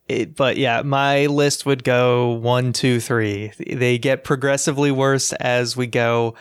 It, 0.07 0.37
but 0.37 0.57
yeah, 0.57 0.83
my 0.83 1.27
list 1.27 1.67
would 1.67 1.83
go 1.83 2.35
one, 2.35 2.73
two, 2.73 3.01
three. 3.01 3.51
They 3.59 3.99
get 3.99 4.23
progressively 4.23 4.93
worse 4.93 5.33
as 5.33 5.77
we 5.77 5.89
go. 5.89 6.37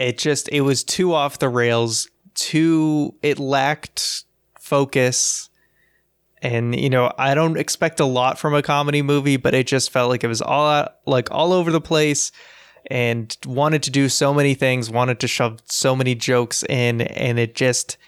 It 0.00 0.16
just, 0.16 0.48
it 0.48 0.62
was 0.62 0.82
too 0.82 1.12
off 1.12 1.38
the 1.38 1.50
rails, 1.50 2.08
too, 2.34 3.14
it 3.20 3.38
lacked 3.38 4.24
focus. 4.58 5.50
And, 6.40 6.74
you 6.74 6.88
know, 6.88 7.12
I 7.18 7.34
don't 7.34 7.58
expect 7.58 8.00
a 8.00 8.06
lot 8.06 8.38
from 8.38 8.54
a 8.54 8.62
comedy 8.62 9.02
movie, 9.02 9.36
but 9.36 9.52
it 9.52 9.66
just 9.66 9.90
felt 9.90 10.08
like 10.08 10.24
it 10.24 10.28
was 10.28 10.40
all 10.40 10.70
out, 10.70 10.94
like 11.04 11.30
all 11.30 11.52
over 11.52 11.70
the 11.70 11.82
place 11.82 12.32
and 12.90 13.36
wanted 13.44 13.82
to 13.82 13.90
do 13.90 14.08
so 14.08 14.32
many 14.32 14.54
things, 14.54 14.88
wanted 14.88 15.20
to 15.20 15.28
shove 15.28 15.58
so 15.66 15.94
many 15.94 16.14
jokes 16.14 16.62
in, 16.62 17.02
and 17.02 17.38
it 17.38 17.54
just 17.54 17.98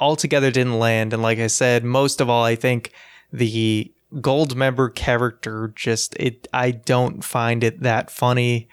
altogether 0.00 0.50
didn't 0.50 0.78
land. 0.78 1.12
And 1.12 1.22
like 1.22 1.38
I 1.38 1.46
said, 1.46 1.84
most 1.84 2.20
of 2.20 2.28
all, 2.28 2.44
I 2.44 2.54
think 2.54 2.92
the 3.32 3.92
gold 4.20 4.56
member 4.56 4.88
character 4.88 5.72
just 5.74 6.16
it 6.16 6.48
I 6.52 6.70
don't 6.70 7.22
find 7.22 7.62
it 7.62 7.82
that 7.82 8.10
funny. 8.10 8.68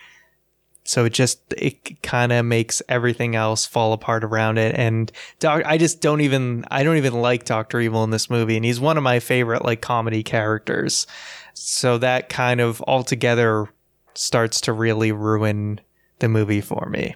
So 0.87 1.05
it 1.05 1.13
just 1.13 1.53
it 1.57 2.01
kind 2.03 2.31
of 2.31 2.45
makes 2.45 2.81
everything 2.87 3.35
else 3.35 3.65
fall 3.65 3.91
apart 3.91 4.23
around 4.23 4.59
it. 4.59 4.75
And 4.77 5.11
doc, 5.39 5.63
I 5.65 5.77
just 5.77 5.99
don't 5.99 6.21
even 6.21 6.65
I 6.69 6.83
don't 6.83 6.97
even 6.97 7.13
like 7.13 7.45
Doctor 7.45 7.79
Evil 7.79 8.03
in 8.03 8.11
this 8.11 8.29
movie, 8.29 8.55
and 8.55 8.63
he's 8.63 8.79
one 8.79 8.97
of 8.97 9.03
my 9.03 9.19
favorite 9.19 9.65
like 9.65 9.81
comedy 9.81 10.23
characters. 10.23 11.07
So 11.53 11.97
that 11.97 12.29
kind 12.29 12.61
of 12.61 12.81
altogether 12.83 13.67
starts 14.13 14.61
to 14.61 14.73
really 14.73 15.11
ruin 15.11 15.81
the 16.19 16.29
movie 16.29 16.61
for 16.61 16.87
me. 16.89 17.15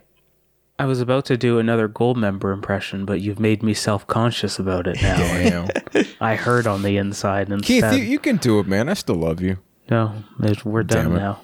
I 0.80 0.86
was 0.86 1.02
about 1.02 1.26
to 1.26 1.38
do 1.38 1.60
another 1.60 1.88
gold 1.88 2.18
member 2.18 2.52
impression, 2.52 3.06
but 3.06 3.20
you've 3.22 3.40
made 3.40 3.62
me 3.62 3.74
self 3.74 4.08
conscious 4.08 4.58
about 4.58 4.88
it 4.88 5.02
now. 5.02 5.18
Damn. 5.18 6.06
I 6.22 6.36
heard 6.36 6.66
on 6.68 6.82
the 6.84 6.96
inside 6.98 7.50
and 7.50 7.62
Keith, 7.62 7.84
you, 7.94 8.00
you 8.00 8.18
can 8.18 8.38
do 8.38 8.60
it, 8.60 8.66
man. 8.68 8.88
I 8.90 8.94
still 8.94 9.16
love 9.16 9.42
you. 9.42 9.58
no, 9.92 10.14
it- 10.42 10.64
we're 10.66 10.84
done 10.84 11.06
Damn 11.10 11.16
it. 11.16 11.20
now. 11.20 11.42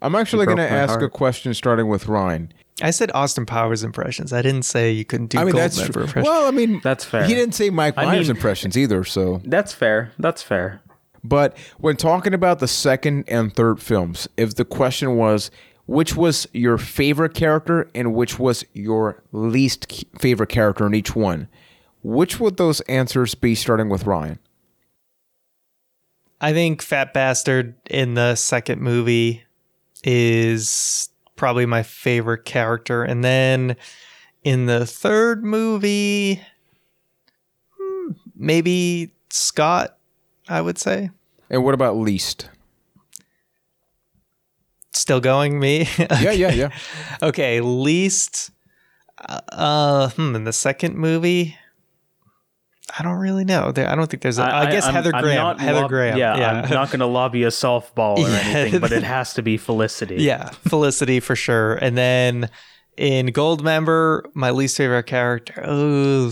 I'm 0.00 0.14
actually 0.14 0.46
going 0.46 0.58
to 0.58 0.68
ask 0.70 0.90
heart. 0.90 1.02
a 1.04 1.08
question 1.08 1.54
starting 1.54 1.86
with 1.88 2.08
Ryan. 2.08 2.52
I 2.80 2.90
said 2.90 3.10
Austin 3.14 3.46
Powers 3.46 3.84
impressions. 3.84 4.32
I 4.32 4.42
didn't 4.42 4.62
say 4.64 4.90
you 4.90 5.04
couldn't 5.04 5.26
do 5.28 5.38
I 5.38 5.44
mean, 5.44 5.52
gold 5.52 5.62
that's 5.62 5.78
member 5.78 5.92
true. 5.92 6.02
impressions. 6.04 6.28
Well, 6.28 6.48
I 6.48 6.50
mean, 6.50 6.80
That's 6.82 7.04
fair. 7.04 7.24
He 7.24 7.34
didn't 7.34 7.54
say 7.54 7.70
Mike 7.70 7.94
I 7.96 8.06
Myers 8.06 8.28
mean- 8.28 8.36
impressions 8.36 8.76
either, 8.76 9.04
so. 9.04 9.40
That's 9.44 9.72
fair. 9.72 10.10
That's 10.18 10.42
fair. 10.42 10.80
But 11.22 11.56
when 11.78 11.96
talking 11.96 12.34
about 12.34 12.58
the 12.58 12.66
second 12.66 13.24
and 13.28 13.54
third 13.54 13.80
films, 13.80 14.26
if 14.36 14.56
the 14.56 14.64
question 14.64 15.16
was 15.16 15.52
which 15.92 16.16
was 16.16 16.48
your 16.54 16.78
favorite 16.78 17.34
character 17.34 17.86
and 17.94 18.14
which 18.14 18.38
was 18.38 18.64
your 18.72 19.22
least 19.30 20.06
favorite 20.18 20.48
character 20.48 20.86
in 20.86 20.94
each 20.94 21.14
one, 21.14 21.48
which 22.02 22.40
would 22.40 22.56
those 22.56 22.80
answers 22.82 23.34
be 23.34 23.54
starting 23.54 23.90
with 23.90 24.06
Ryan? 24.06 24.38
I 26.40 26.54
think 26.54 26.80
Fat 26.80 27.12
Bastard 27.12 27.74
in 27.90 28.14
the 28.14 28.36
second 28.36 28.80
movie 28.80 29.44
is 30.02 31.10
probably 31.36 31.66
my 31.66 31.82
favorite 31.82 32.46
character. 32.46 33.04
And 33.04 33.22
then 33.22 33.76
in 34.42 34.64
the 34.64 34.86
third 34.86 35.44
movie, 35.44 36.40
hmm, 37.78 38.12
maybe 38.34 39.12
Scott, 39.28 39.98
I 40.48 40.62
would 40.62 40.78
say. 40.78 41.10
And 41.50 41.62
what 41.62 41.74
about 41.74 41.98
least? 41.98 42.48
Still 44.94 45.20
going, 45.20 45.58
me? 45.58 45.88
Yeah, 45.98 46.32
yeah, 46.32 46.52
yeah. 46.52 46.68
okay, 47.22 47.60
least. 47.60 48.50
Uh, 49.18 49.40
uh, 49.52 50.08
hmm, 50.10 50.34
in 50.36 50.44
the 50.44 50.52
second 50.52 50.96
movie, 50.96 51.56
I 52.98 53.02
don't 53.02 53.18
really 53.18 53.44
know. 53.44 53.72
There, 53.72 53.88
I 53.88 53.94
don't 53.94 54.10
think 54.10 54.22
there's. 54.22 54.38
A, 54.38 54.42
I, 54.44 54.70
guess 54.70 54.84
I'm- 54.84 54.94
Heather 54.94 55.14
I'm 55.14 55.22
Graham. 55.22 55.36
not 55.36 55.60
Heather 55.60 55.80
lob- 55.82 55.88
Graham. 55.90 56.18
Yeah, 56.18 56.36
Yeah, 56.36 56.62
I'm 56.64 56.70
not 56.70 56.88
going 56.88 57.00
to 57.00 57.06
lobby 57.06 57.44
a 57.44 57.48
softball 57.48 58.18
or 58.18 58.28
Yeah. 58.28 58.36
anything, 58.38 58.80
but 58.80 58.92
it 58.92 59.02
has 59.04 59.32
to 59.34 59.42
be 59.42 59.56
Felicity. 59.56 60.16
Yeah, 60.22 60.50
Felicity 60.50 61.20
for 61.20 61.36
sure. 61.36 61.74
And 61.76 61.96
then 61.96 62.50
in 62.96 63.28
Goldmember, 63.28 64.22
my 64.34 64.50
least 64.50 64.76
favorite 64.76 65.04
character 65.06 65.62
oh, 65.66 66.30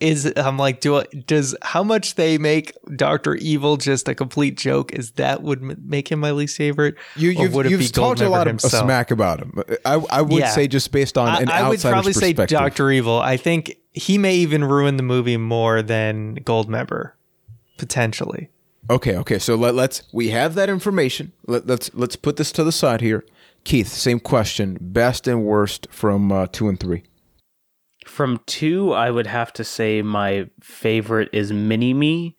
is 0.00 0.32
I'm 0.36 0.58
like, 0.58 0.80
do 0.80 0.96
I, 0.98 1.04
does 1.26 1.54
how 1.62 1.82
much 1.82 2.14
they 2.16 2.38
make 2.38 2.76
Doctor 2.96 3.34
Evil 3.36 3.76
just 3.76 4.08
a 4.08 4.14
complete 4.14 4.56
joke? 4.56 4.92
Is 4.92 5.12
that 5.12 5.42
would 5.42 5.62
m- 5.62 5.76
make 5.84 6.10
him 6.10 6.20
my 6.20 6.30
least 6.30 6.56
favorite? 6.56 6.96
You, 7.16 7.30
you've, 7.30 7.54
would 7.54 7.70
you've 7.70 7.92
talked 7.92 8.20
a 8.20 8.24
Goldmember 8.24 8.30
lot 8.30 8.46
of 8.46 8.50
himself? 8.52 8.84
smack 8.84 9.10
about 9.10 9.40
him. 9.40 9.62
I, 9.84 9.94
I 10.10 10.22
would 10.22 10.40
Yeah. 10.40 10.50
say 10.50 10.68
just 10.68 10.92
based 10.92 11.16
on 11.18 11.42
an 11.42 11.48
I, 11.48 11.60
I 11.60 11.68
would 11.68 11.80
probably 11.80 12.12
say. 12.12 12.32
Doctor 12.32 12.90
Evil. 12.90 13.18
I 13.20 13.36
think 13.36 13.76
he 13.92 14.18
may 14.18 14.36
even 14.36 14.64
ruin 14.64 14.96
the 14.96 15.02
movie 15.02 15.36
more 15.36 15.82
than 15.82 16.36
Goldmember, 16.36 17.12
potentially. 17.78 18.48
Okay, 18.90 19.16
okay. 19.16 19.38
So 19.38 19.54
let, 19.54 19.74
let's 19.74 20.02
we 20.12 20.30
have 20.30 20.54
that 20.54 20.68
information. 20.68 21.32
Let, 21.46 21.66
let's 21.66 21.90
let's 21.94 22.16
put 22.16 22.36
this 22.36 22.52
to 22.52 22.64
the 22.64 22.72
side 22.72 23.00
here. 23.00 23.24
Keith, 23.64 23.88
same 23.88 24.18
question. 24.18 24.76
Best 24.80 25.28
and 25.28 25.44
worst 25.44 25.86
from 25.90 26.32
uh, 26.32 26.46
two 26.50 26.68
and 26.68 26.80
three. 26.80 27.04
From 28.12 28.40
two, 28.44 28.92
I 28.92 29.10
would 29.10 29.26
have 29.26 29.54
to 29.54 29.64
say 29.64 30.02
my 30.02 30.50
favorite 30.60 31.30
is 31.32 31.50
Mini 31.50 31.94
Me, 31.94 32.36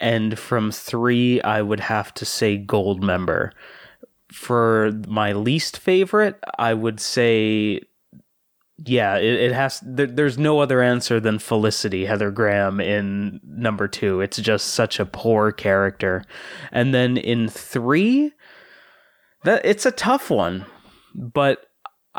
and 0.00 0.38
from 0.38 0.72
three, 0.72 1.42
I 1.42 1.60
would 1.60 1.80
have 1.80 2.14
to 2.14 2.24
say 2.24 2.56
Gold 2.56 3.02
Member. 3.02 3.52
for 4.32 4.92
my 5.06 5.32
least 5.32 5.78
favorite, 5.78 6.38
I 6.58 6.74
would 6.74 7.00
say, 7.00 7.80
yeah, 8.78 9.16
it, 9.16 9.34
it 9.34 9.52
has. 9.52 9.82
There, 9.84 10.06
there's 10.06 10.38
no 10.38 10.60
other 10.60 10.80
answer 10.82 11.20
than 11.20 11.38
Felicity 11.38 12.06
Heather 12.06 12.30
Graham 12.30 12.80
in 12.80 13.40
number 13.44 13.88
two. 13.88 14.20
It's 14.20 14.38
just 14.38 14.68
such 14.68 15.00
a 15.00 15.06
poor 15.06 15.52
character, 15.52 16.24
and 16.72 16.94
then 16.94 17.16
in 17.16 17.48
three, 17.48 18.32
that 19.44 19.64
it's 19.64 19.86
a 19.86 19.90
tough 19.92 20.30
one, 20.30 20.64
but 21.14 21.66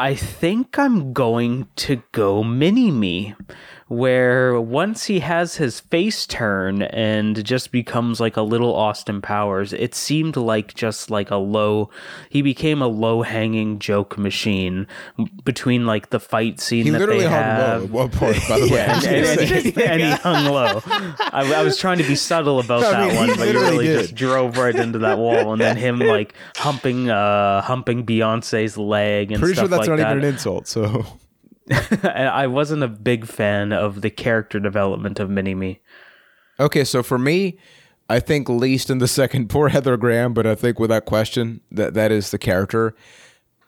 I 0.02 0.16
think 0.16 0.80
I'm 0.80 1.14
going 1.14 1.68
to 1.76 2.02
go 2.12 2.44
Mini 2.44 2.90
Me 2.90 3.36
where 3.92 4.58
once 4.62 5.04
he 5.04 5.20
has 5.20 5.56
his 5.58 5.82
face 5.82 6.26
turn 6.26 6.82
and 6.84 7.44
just 7.44 7.74
becomes 7.74 8.22
like 8.22 8.38
a 8.38 8.42
little 8.42 8.74
Austin 8.74 9.22
Powers, 9.22 9.74
it 9.74 9.94
seemed 9.94 10.38
like 10.38 10.74
just 10.74 11.12
like 11.12 11.30
a 11.30 11.36
low, 11.36 11.90
he 12.30 12.42
became 12.42 12.82
a 12.82 12.88
low 12.88 13.22
hanging 13.22 13.80
joke 13.80 14.18
machine 14.18 14.88
between 15.44 15.86
like 15.86 16.10
the 16.10 16.22
fight 16.22 16.62
scene 16.62 16.86
He 16.86 16.92
that 16.92 17.00
literally 17.00 17.24
they 17.24 17.30
hung 17.30 17.34
have. 17.44 17.82
low 17.82 17.84
at 17.84 17.92
one 17.92 18.10
point, 18.12 18.38
by 18.48 18.60
the 18.60 18.66
way. 18.72 18.78
Yeah, 18.78 18.96
and, 18.96 19.40
and- 19.42 19.66
he, 19.76 19.84
and 19.84 20.02
he 20.02 20.12
hung 20.12 20.46
low. 20.46 20.82
I, 20.86 21.54
I 21.58 21.62
was 21.64 21.76
trying 21.78 21.98
to 21.98 22.08
be 22.08 22.16
subtle 22.16 22.62
about 22.62 22.84
I 22.86 22.92
that 22.92 23.08
mean, 23.10 23.18
one, 23.28 23.38
but 23.38 23.48
you 23.54 23.60
really 23.60 23.88
did. 23.88 24.00
just 24.04 24.16
drove 24.16 24.58
right 24.58 24.74
into 24.74 25.00
that 25.00 25.18
wall, 25.18 25.52
and 25.52 25.60
then 25.62 25.76
him 25.76 26.00
like 26.00 26.34
humping, 26.56 27.10
uh, 27.10 27.62
humping 27.62 28.06
Beyonce's 28.06 28.78
leg 28.78 29.32
and 29.34 29.42
Pretty 29.42 29.56
sure 29.56 29.68
that's 29.68 29.82
like 29.82 29.90
not 29.90 29.98
that. 29.98 30.12
even 30.16 30.24
an 30.24 30.34
insult. 30.34 30.68
So 30.68 31.06
I 32.04 32.48
wasn't 32.48 32.84
a 32.84 32.88
big 32.88 33.26
fan 33.26 33.72
of 33.72 34.02
the 34.02 34.10
character 34.10 34.60
development 34.60 35.20
of 35.20 35.30
Mini 35.30 35.56
Me. 35.56 35.80
Okay, 36.60 36.84
so 36.84 37.02
for 37.02 37.18
me, 37.18 37.58
I 38.10 38.20
think 38.20 38.50
least 38.50 38.90
in 38.90 38.98
the 38.98 39.08
second, 39.08 39.50
poor 39.50 39.70
Heather 39.70 39.98
Graham, 39.98 40.34
but 40.34 40.46
I 40.46 40.56
think 40.56 40.80
without 40.80 41.06
question 41.06 41.62
that 41.72 41.94
that 41.94 42.12
is 42.12 42.32
the 42.32 42.38
character. 42.38 42.94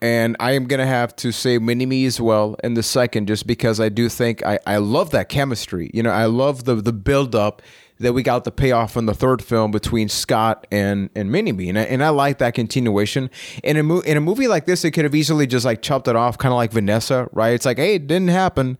And 0.04 0.36
I 0.42 0.52
am 0.52 0.66
gonna 0.66 0.86
have 0.86 1.16
to 1.16 1.32
say 1.32 1.60
Mini 1.60 1.86
Me 1.86 2.06
as 2.06 2.20
well 2.20 2.58
in 2.62 2.74
the 2.74 2.84
second, 2.84 3.26
just 3.26 3.48
because 3.48 3.80
I 3.80 3.88
do 3.88 4.10
think 4.10 4.46
I, 4.46 4.60
I 4.68 4.76
love 4.76 5.12
that 5.12 5.30
chemistry. 5.30 5.90
You 5.94 6.04
know, 6.04 6.10
I 6.10 6.26
love 6.26 6.66
the 6.66 6.76
the 6.76 6.92
build 6.92 7.36
up 7.36 7.62
that 8.00 8.12
we 8.12 8.22
got 8.22 8.44
the 8.44 8.52
payoff 8.52 8.98
in 8.98 9.06
the 9.06 9.14
third 9.14 9.42
film 9.42 9.72
between 9.72 10.10
Scott 10.10 10.68
and 10.74 11.10
and 11.16 11.32
Mini 11.32 11.54
Me, 11.54 11.70
and 11.70 11.80
I, 11.80 11.84
and 11.84 12.04
I 12.04 12.10
like 12.10 12.40
that 12.40 12.54
continuation. 12.54 13.30
In 13.64 13.78
a 13.78 13.84
mo- 13.84 14.02
in 14.02 14.18
a 14.18 14.20
movie 14.20 14.50
like 14.50 14.66
this, 14.66 14.84
it 14.84 14.92
could 14.92 15.06
have 15.06 15.16
easily 15.16 15.48
just 15.48 15.64
like 15.64 15.82
chopped 15.82 16.10
it 16.10 16.18
off, 16.18 16.38
kind 16.38 16.52
of 16.52 16.58
like 16.58 16.74
Vanessa, 16.74 17.30
right? 17.32 17.54
It's 17.54 17.66
like, 17.66 17.78
hey, 17.78 17.96
it 17.96 18.06
didn't 18.06 18.28
happen. 18.28 18.78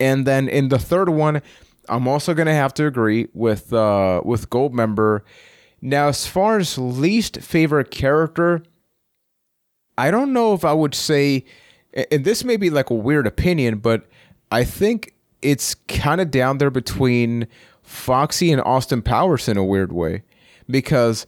And 0.00 0.26
then 0.26 0.48
in 0.48 0.70
the 0.70 0.78
third 0.78 1.10
one, 1.10 1.42
I'm 1.86 2.08
also 2.08 2.32
gonna 2.32 2.54
have 2.54 2.72
to 2.74 2.86
agree 2.86 3.28
with 3.34 3.74
uh 3.74 4.22
with 4.24 4.48
Goldmember. 4.48 5.20
Now, 5.82 6.08
as 6.08 6.26
far 6.26 6.56
as 6.56 6.78
least 6.78 7.42
favorite 7.42 7.90
character, 7.90 8.62
I 9.98 10.10
don't 10.10 10.32
know 10.32 10.54
if 10.54 10.64
I 10.64 10.72
would 10.72 10.94
say, 10.94 11.44
and 12.10 12.24
this 12.24 12.44
may 12.44 12.56
be 12.56 12.70
like 12.70 12.90
a 12.90 12.94
weird 12.94 13.26
opinion, 13.26 13.78
but 13.78 14.06
I 14.50 14.64
think 14.64 15.14
it's 15.42 15.74
kind 15.74 16.20
of 16.20 16.30
down 16.30 16.58
there 16.58 16.70
between 16.70 17.46
Foxy 17.82 18.52
and 18.52 18.60
Austin 18.62 19.02
Powers 19.02 19.48
in 19.48 19.56
a 19.56 19.64
weird 19.64 19.92
way, 19.92 20.22
because 20.68 21.24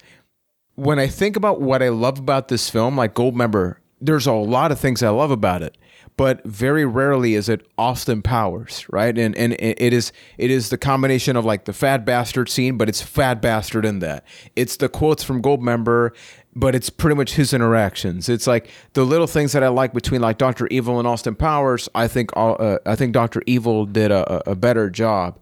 when 0.75 0.99
I 0.99 1.07
think 1.07 1.35
about 1.35 1.61
what 1.61 1.81
I 1.81 1.89
love 1.89 2.19
about 2.19 2.47
this 2.47 2.69
film, 2.69 2.97
like 2.97 3.13
Goldmember, 3.13 3.77
there's 4.01 4.27
a 4.27 4.33
lot 4.33 4.71
of 4.71 4.79
things 4.79 5.03
I 5.03 5.09
love 5.09 5.31
about 5.31 5.61
it, 5.61 5.77
but 6.15 6.43
very 6.45 6.85
rarely 6.85 7.35
is 7.35 7.49
it 7.49 7.67
Austin 7.77 8.21
Powers, 8.21 8.85
right? 8.89 9.17
And 9.17 9.35
and 9.35 9.53
it 9.59 9.93
is 9.93 10.13
it 10.37 10.51
is 10.51 10.69
the 10.69 10.77
combination 10.77 11.35
of 11.35 11.43
like 11.43 11.65
the 11.65 11.73
fat 11.73 12.05
bastard 12.05 12.49
scene, 12.49 12.77
but 12.77 12.87
it's 12.87 13.01
fat 13.01 13.41
bastard 13.41 13.85
in 13.85 13.99
that. 13.99 14.25
It's 14.55 14.77
the 14.77 14.89
quotes 14.89 15.23
from 15.23 15.41
Goldmember, 15.41 16.11
but 16.55 16.75
it's 16.75 16.89
pretty 16.89 17.15
much 17.15 17.33
his 17.33 17.53
interactions. 17.53 18.27
It's 18.29 18.47
like 18.47 18.69
the 18.93 19.03
little 19.03 19.27
things 19.27 19.51
that 19.53 19.63
I 19.63 19.67
like 19.69 19.93
between 19.93 20.21
like 20.21 20.37
Doctor 20.37 20.67
Evil 20.67 20.99
and 20.99 21.07
Austin 21.07 21.35
Powers. 21.35 21.87
I 21.95 22.07
think 22.07 22.31
uh, 22.35 22.79
I 22.85 22.95
think 22.95 23.13
Doctor 23.13 23.41
Evil 23.45 23.85
did 23.85 24.11
a, 24.11 24.49
a 24.49 24.55
better 24.55 24.89
job. 24.89 25.39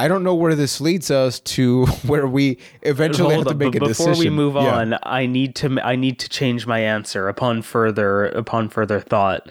I 0.00 0.06
don't 0.06 0.22
know 0.22 0.34
where 0.34 0.54
this 0.54 0.80
leads 0.80 1.10
us 1.10 1.40
to 1.40 1.86
where 2.06 2.26
we 2.26 2.58
eventually 2.82 3.34
have 3.34 3.46
to 3.46 3.54
make 3.54 3.74
a 3.74 3.80
before 3.80 3.88
decision. 3.88 4.12
Before 4.12 4.24
we 4.24 4.30
move 4.30 4.54
Yeah. 4.54 4.76
on, 4.76 4.94
I 5.02 5.26
need 5.26 5.54
to 5.56 5.78
I 5.84 5.96
need 5.96 6.18
to 6.20 6.28
change 6.28 6.66
my 6.66 6.78
answer 6.80 7.28
upon 7.28 7.62
further 7.62 8.26
upon 8.26 8.68
further 8.68 9.00
thought. 9.00 9.48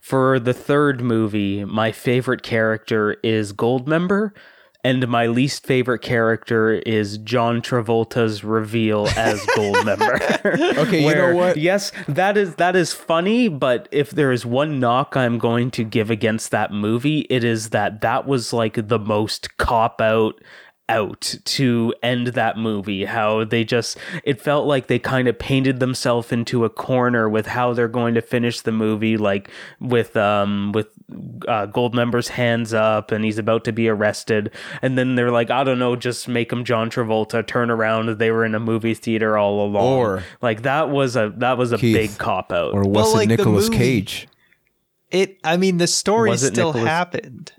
For 0.00 0.38
the 0.38 0.52
third 0.52 1.00
movie, 1.00 1.64
my 1.64 1.90
favorite 1.90 2.42
character 2.42 3.16
is 3.22 3.54
Goldmember, 3.54 4.32
and 4.84 5.08
my 5.08 5.26
least 5.26 5.66
favorite 5.66 6.00
character 6.00 6.74
is 6.74 7.16
John 7.18 7.62
Travolta's 7.62 8.44
reveal 8.44 9.08
as 9.16 9.40
Goldmember. 9.56 10.20
Okay, 10.84 11.02
you 11.02 11.14
know 11.14 11.34
what? 11.34 11.56
Yes, 11.56 11.90
that 12.06 12.36
is 12.36 12.56
that 12.56 12.76
is 12.76 12.92
funny, 12.92 13.48
but 13.48 13.88
if 13.90 14.10
there 14.10 14.30
is 14.30 14.44
one 14.44 14.78
knock 14.78 15.16
I'm 15.16 15.38
going 15.38 15.70
to 15.72 15.84
give 15.84 16.10
against 16.10 16.50
that 16.50 16.70
movie, 16.72 17.20
it 17.30 17.44
is 17.44 17.70
that 17.70 18.02
that 18.02 18.26
was 18.26 18.52
like 18.52 18.88
the 18.88 18.98
most 18.98 19.56
cop 19.56 20.00
out 20.00 20.40
out 20.90 21.34
to 21.44 21.94
end 22.02 22.26
that 22.28 22.58
movie 22.58 23.06
how 23.06 23.42
they 23.42 23.64
just 23.64 23.96
it 24.22 24.38
felt 24.38 24.66
like 24.66 24.86
they 24.86 24.98
kind 24.98 25.28
of 25.28 25.38
painted 25.38 25.80
themselves 25.80 26.30
into 26.30 26.62
a 26.62 26.68
corner 26.68 27.26
with 27.26 27.46
how 27.46 27.72
they're 27.72 27.88
going 27.88 28.12
to 28.12 28.20
finish 28.20 28.60
the 28.60 28.72
movie 28.72 29.16
like 29.16 29.50
with 29.80 30.14
um 30.14 30.72
with 30.72 30.88
uh 31.48 31.66
Goldmember's 31.66 32.28
hands 32.28 32.72
up 32.74 33.10
and 33.12 33.24
he's 33.24 33.38
about 33.38 33.64
to 33.64 33.72
be 33.72 33.88
arrested 33.88 34.50
and 34.82 34.96
then 34.98 35.14
they're 35.14 35.30
like 35.30 35.50
I 35.50 35.64
don't 35.64 35.78
know 35.78 35.96
just 35.96 36.28
make 36.28 36.52
him 36.52 36.64
John 36.64 36.90
Travolta 36.90 37.46
turn 37.46 37.70
around 37.70 38.08
they 38.18 38.30
were 38.30 38.44
in 38.44 38.54
a 38.54 38.60
movie 38.60 38.94
theater 38.94 39.36
all 39.38 39.64
along 39.64 39.84
Or- 39.98 40.22
like 40.42 40.62
that 40.62 40.90
was 40.90 41.16
a 41.16 41.32
that 41.38 41.58
was 41.58 41.72
a 41.72 41.78
Keith, 41.78 41.96
big 41.96 42.18
cop 42.18 42.52
out 42.52 42.72
Or 42.74 42.80
was 42.82 42.88
Well, 42.88 43.10
it 43.10 43.14
like 43.14 43.28
the 43.28 43.36
Nicolas 43.36 43.68
Cage? 43.68 44.28
It. 45.10 45.38
I 45.44 45.56
mean, 45.56 45.76
the 45.76 45.86
story 45.86 46.30
Was 46.30 46.44
still 46.44 46.68
Nicolas- 46.72 46.88
happened. 46.88 47.52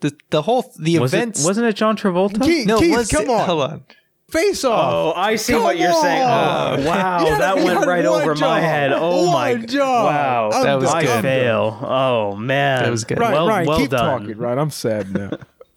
The 0.00 0.16
the 0.30 0.42
whole 0.42 0.72
the 0.78 0.98
was 0.98 1.12
events. 1.14 1.44
it 1.44 1.46
wasn't 1.46 1.66
it 1.66 1.76
John 1.76 1.96
Travolta 1.96 2.42
Keith, 2.42 2.66
no, 2.66 2.78
Keith, 2.80 2.96
was 2.96 3.08
come 3.10 3.24
it- 3.24 3.30
on. 3.30 3.46
Hold 3.46 3.62
on. 3.62 3.84
Face 4.32 4.64
off. 4.64 4.92
Oh, 4.94 5.12
I 5.14 5.36
see 5.36 5.52
Come 5.52 5.62
what 5.62 5.78
you're 5.78 5.92
saying. 5.92 6.22
Oh, 6.22 6.84
wow, 6.88 7.20
You 7.28 7.36
that 7.38 7.56
went 7.56 7.86
right 7.86 8.04
one 8.08 8.22
over 8.22 8.34
my 8.34 8.60
head. 8.60 8.90
Oh 8.94 9.30
my 9.30 9.52
One 9.52 9.66
job. 9.66 10.06
Wow, 10.06 10.50
I'm 10.52 10.62
That 10.64 10.74
was 10.80 10.88
done. 10.88 10.96
I 10.96 11.02
good. 11.02 11.22
fail. 11.22 11.78
Oh 11.82 12.34
man, 12.36 12.82
That 12.82 12.90
was 12.90 13.04
good. 13.04 13.18
Ryan, 13.18 13.32
Well, 13.34 13.48
Ryan, 13.48 13.66
well 13.68 13.78
keep 13.78 13.90
done. 13.90 14.20
talking. 14.22 14.38
Ryan, 14.38 14.58
I'm 14.58 14.70
sad 14.70 15.12
now. 15.12 15.30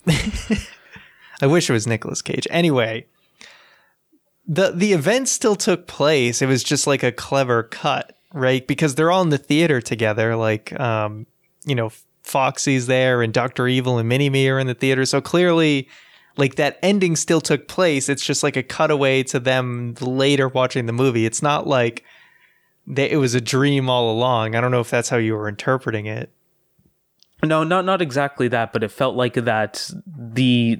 I 1.41 1.47
wish 1.47 1.69
it 1.69 1.73
was 1.73 1.85
Nicolas 1.85 2.21
Cage. 2.21 2.47
Anyway, 2.49 3.05
the 4.47 4.71
the 4.71 4.93
event 4.93 5.27
still 5.27 5.55
took 5.55 5.85
place. 5.87 6.41
It 6.41 6.47
was 6.47 6.63
just 6.63 6.87
like 6.87 7.03
a 7.03 7.11
clever 7.11 7.63
cut, 7.63 8.17
right? 8.33 8.65
Because 8.65 8.95
they're 8.95 9.11
all 9.11 9.21
in 9.21 9.29
the 9.29 9.37
theater 9.37 9.81
together. 9.81 10.35
Like, 10.37 10.77
um, 10.79 11.25
you 11.65 11.75
know, 11.75 11.91
Foxy's 12.23 12.87
there, 12.87 13.21
and 13.21 13.33
Doctor 13.33 13.67
Evil 13.67 13.97
and 13.97 14.07
Mini 14.07 14.29
Me 14.29 14.47
are 14.47 14.59
in 14.59 14.67
the 14.67 14.73
theater. 14.73 15.05
So 15.05 15.19
clearly, 15.19 15.89
like 16.37 16.55
that 16.55 16.77
ending 16.81 17.15
still 17.15 17.41
took 17.41 17.67
place. 17.67 18.09
It's 18.09 18.25
just 18.25 18.43
like 18.43 18.55
a 18.57 18.63
cutaway 18.63 19.23
to 19.23 19.39
them 19.39 19.95
later 20.01 20.47
watching 20.47 20.85
the 20.85 20.93
movie. 20.93 21.25
It's 21.25 21.41
not 21.41 21.67
like 21.67 22.03
they, 22.87 23.09
it 23.09 23.17
was 23.17 23.33
a 23.35 23.41
dream 23.41 23.89
all 23.89 24.11
along. 24.11 24.55
I 24.55 24.61
don't 24.61 24.71
know 24.71 24.79
if 24.81 24.89
that's 24.89 25.09
how 25.09 25.17
you 25.17 25.33
were 25.35 25.47
interpreting 25.47 26.05
it. 26.05 26.31
No, 27.43 27.63
not 27.63 27.85
not 27.85 28.01
exactly 28.01 28.47
that, 28.49 28.73
but 28.73 28.83
it 28.83 28.89
felt 28.91 29.15
like 29.15 29.33
that 29.35 29.89
the 30.07 30.79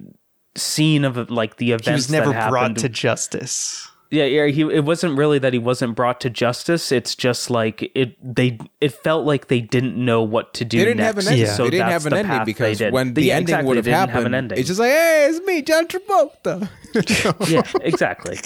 scene 0.56 1.03
of 1.03 1.30
like 1.30 1.58
the 1.58 1.72
events 1.72 1.88
He 1.88 1.93
was 1.93 2.10
never 2.10 2.32
brought 2.32 2.53
happened. 2.53 2.78
to 2.80 2.89
justice. 2.89 3.89
Yeah, 4.12 4.26
yeah. 4.26 4.45
He 4.47 4.62
it 4.62 4.84
wasn't 4.86 5.18
really 5.18 5.39
that 5.39 5.53
he 5.53 5.60
wasn't 5.60 5.95
brought 5.95 6.22
to 6.22 6.30
justice. 6.30 6.91
It's 6.91 7.16
just 7.16 7.49
like 7.49 7.91
it. 7.95 8.16
They 8.24 8.58
it 8.82 8.89
felt 8.93 9.26
like 9.26 9.47
they 9.47 9.62
didn't 9.62 9.97
know 9.97 10.22
what 10.24 10.53
to 10.56 10.66
do. 10.66 10.78
They 10.78 10.86
didn't 10.86 11.01
have 11.01 11.18
an 11.18 11.28
ending. 11.28 11.45
Yeah. 11.45 11.53
So 11.53 11.64
they 11.66 11.72
didn't 11.72 11.88
have 11.89 12.06
an 12.06 12.12
the 12.14 12.20
ending 12.20 12.32
path 12.32 12.45
they 12.45 12.51
because 12.51 12.82
when 12.91 13.14
the 13.14 13.24
Yeah, 13.24 13.34
ending 13.36 13.43
exactly, 13.43 13.68
would 13.68 13.78
have 13.78 13.86
happened, 13.86 14.12
have 14.16 14.26
an 14.26 14.34
ending. 14.34 14.58
it's 14.60 14.68
just 14.68 14.80
like, 14.80 14.91
hey, 14.91 15.28
it's 15.30 15.45
me, 15.45 15.62
John 15.62 15.88
Travolta. 15.88 16.70
yeah, 17.49 17.64
exactly. 17.82 18.38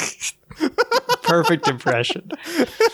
Perfect 1.24 1.68
impression. 1.68 2.30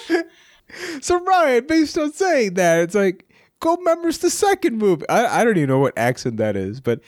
so 1.02 1.24
Ryan, 1.24 1.66
based 1.68 1.98
on 1.98 2.12
saying 2.14 2.56
that, 2.56 2.80
it's 2.82 2.96
like 2.96 3.30
Gold 3.62 3.80
members 3.84 4.18
the 4.20 4.30
second 4.30 4.78
movie. 4.78 5.08
I, 5.10 5.42
I 5.42 5.44
don't 5.44 5.58
even 5.58 5.70
know 5.70 5.80
what 5.80 5.98
accent 5.98 6.38
that 6.38 6.56
is, 6.58 6.82
but 6.82 7.00